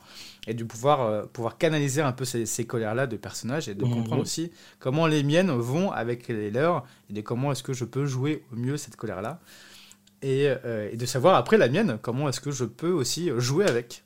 [0.46, 3.92] et de pouvoir, pouvoir canaliser un peu ces, ces colères-là de personnages et de mm-hmm.
[3.92, 7.84] comprendre aussi comment les miennes vont avec les leurs et de comment est-ce que je
[7.84, 9.40] peux jouer au mieux cette colère-là.
[10.24, 14.04] Euh, et, de savoir après la mienne, comment est-ce que je peux aussi jouer avec.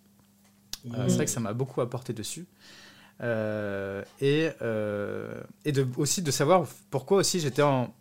[0.86, 2.47] Euh, c'est vrai que ça m'a beaucoup apporté dessus.
[3.20, 4.51] Euh, et,
[5.65, 7.95] et de, aussi de savoir pourquoi aussi j'étais en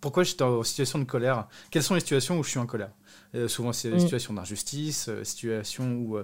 [0.00, 1.48] pourquoi j'étais en situation de colère.
[1.70, 2.90] Quelles sont les situations où je suis en colère?
[3.48, 4.00] Souvent, c'est des mm.
[4.00, 6.18] situations d'injustice, situations où,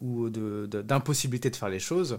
[0.00, 2.18] ou d'impossibilité de, de, faire les choses.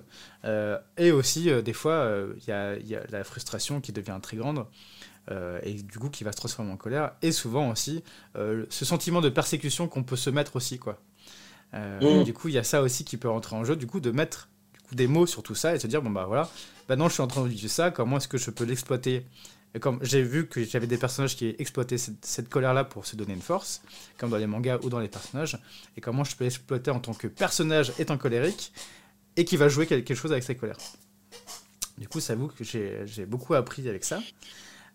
[0.97, 4.65] et aussi, des fois, il y, y, a la frustration qui devient très grande.
[5.31, 8.03] Euh, et du coup qui va se transformer en colère, et souvent aussi
[8.35, 10.79] euh, ce sentiment de persécution qu'on peut se mettre aussi.
[10.79, 10.99] quoi.
[11.73, 12.23] Euh, mmh.
[12.25, 14.11] Du coup, il y a ça aussi qui peut rentrer en jeu, du coup, de
[14.11, 14.49] mettre
[14.95, 16.49] des mots sur tout ça et se dire, bon bah voilà,
[16.89, 19.25] maintenant je suis en train de vivre ça, comment est-ce que je peux l'exploiter?
[19.75, 23.15] Et comme j'ai vu que j'avais des personnages qui exploitaient cette, cette colère-là pour se
[23.15, 23.81] donner une force,
[24.17, 25.57] comme dans les mangas ou dans les personnages,
[25.97, 28.71] et comment je peux l'exploiter en tant que personnage étant colérique
[29.35, 30.77] et qui va jouer quelque chose avec sa colère.
[31.97, 34.19] Du coup, ça vous que j'ai beaucoup appris avec ça.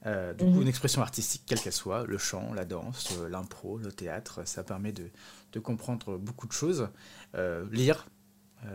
[0.06, 0.62] Euh, du coup, mhm.
[0.62, 4.62] une expression artistique, quelle qu'elle soit, le chant, la danse, euh, l'impro, le théâtre, ça
[4.62, 5.10] permet de,
[5.52, 6.88] de comprendre beaucoup de choses.
[7.34, 8.06] Euh, lire,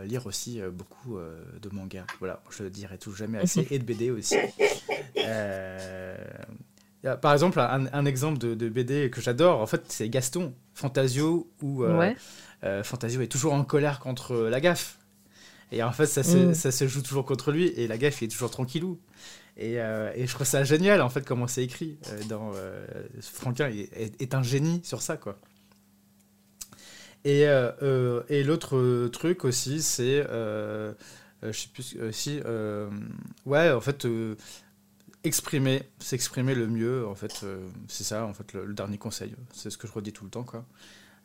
[0.06, 4.36] lire aussi beaucoup de mangas, voilà, je dirais tout jamais assez, et de BD aussi.
[7.22, 11.84] par exemple, un, exemple de, BD que j'adore, en fait, c'est Gaston, Fantasio, où
[12.84, 15.00] Fantasio est toujours en colère contre la gaffe.
[15.72, 16.54] Et en fait, ça se, mm.
[16.54, 19.00] ça se joue toujours contre lui, et la gaffe est toujours tranquillou.
[19.60, 21.98] Euh, et, je trouve ça génial, en fait, comment c'est écrit.
[22.10, 22.86] Euh, dans, euh,
[23.22, 25.38] Franquin est, un génie sur ça, quoi.
[27.26, 27.44] Et,
[28.30, 30.24] et l'autre truc aussi, c'est.
[30.24, 32.42] je sais plus si.
[33.46, 34.08] ouais, en fait.
[35.24, 39.36] exprimer, s'exprimer le mieux, en fait, euh, c'est ça, en fait, le, dernier conseil.
[39.54, 40.66] C'est ce que je redis tout le temps, quoi.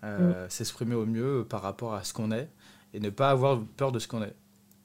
[0.05, 0.51] Euh, mm.
[0.51, 2.49] S'exprimer au mieux par rapport à ce qu'on est
[2.95, 4.35] et ne pas avoir peur de ce qu'on est.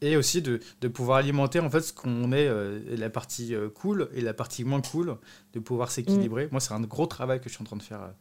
[0.02, 4.10] Et aussi de, de, pouvoir alimenter, en fait, ce qu'on est, euh, la partie cool
[4.14, 5.16] et la partie moins cool,
[5.54, 6.48] de pouvoir s'équilibrer.
[6.48, 6.50] Mm.
[6.52, 8.14] Moi, c'est un gros travail que je suis en train de faire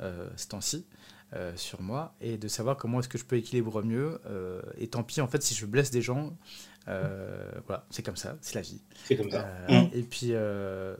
[0.00, 0.84] ce temps-ci.
[1.56, 4.20] Sur moi et de savoir comment est-ce que je peux équilibrer mieux
[4.76, 6.36] et tant pis en fait si je blesse des gens
[6.88, 8.80] euh, voilà, c'est comme ça, c'est la vie.
[9.04, 9.46] C'est comme ça.
[9.70, 9.90] Euh, mm.
[9.94, 10.96] Et puis, euh,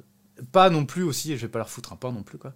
[0.52, 2.54] pas non plus aussi, je vais pas leur foutre un pain non plus, quoi.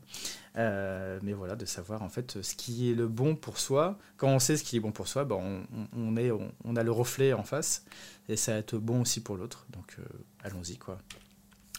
[0.55, 3.99] mais voilà, de savoir en fait ce qui est le bon pour soi.
[4.17, 6.83] Quand on sait ce qui est bon pour soi, ben, on, on, est, on, a
[6.83, 7.85] le reflet en face
[8.29, 9.67] et ça va être bon aussi pour l'autre.
[9.71, 9.97] Donc
[10.43, 10.99] allons-y, quoi.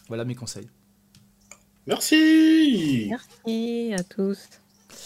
[0.08, 0.68] Voilà mes conseils.
[1.86, 3.06] Merci.
[3.08, 4.38] Merci à tous.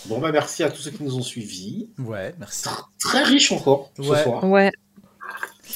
[0.06, 1.88] Bon bah merci à tous ceux qui nous ont suivis.
[1.98, 2.68] Ouais, merci.
[2.98, 4.44] Très riche encore ce soir.
[4.44, 4.70] Ouais.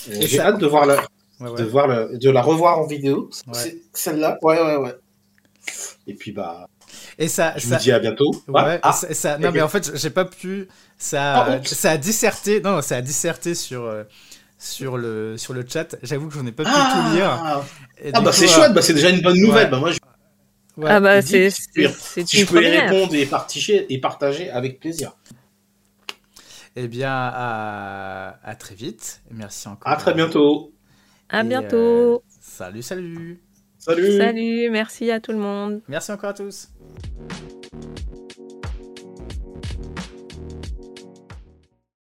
[0.08, 0.96] J'ai hâte de voir la,
[1.40, 3.30] de voir de la revoir en vidéo.
[3.92, 4.94] Celle-là, ouais, ouais, ouais.
[6.06, 6.66] Et puis bah.
[7.18, 8.30] Et ça, je vous dis à bientôt.
[8.48, 8.92] Ouais, ah.
[8.92, 10.68] ça, non, mais en fait, j'ai pas pu.
[10.98, 12.60] Ça, ah, ça a disserté.
[12.60, 13.84] Non, ça a disserté sur.
[13.84, 14.04] Euh,
[14.58, 16.94] sur le, sur le chat, j'avoue que j'en ai pas pu ah.
[16.94, 17.64] tout lire.
[18.14, 19.68] ah bah c'est chouette, bah, c'est déjà une bonne nouvelle.
[19.68, 19.98] Bah, moi, je...
[20.84, 25.16] ah bah c'est si je peux y répondre et partager, et partager avec plaisir.
[26.78, 29.22] Eh bien, à, à très vite.
[29.30, 29.90] Merci encore.
[29.90, 30.74] À très bientôt.
[31.30, 31.76] À bientôt.
[31.76, 33.40] Euh, salut, salut.
[33.78, 34.18] Salut.
[34.18, 35.80] Salut, merci à tout le monde.
[35.88, 36.68] Merci encore à tous.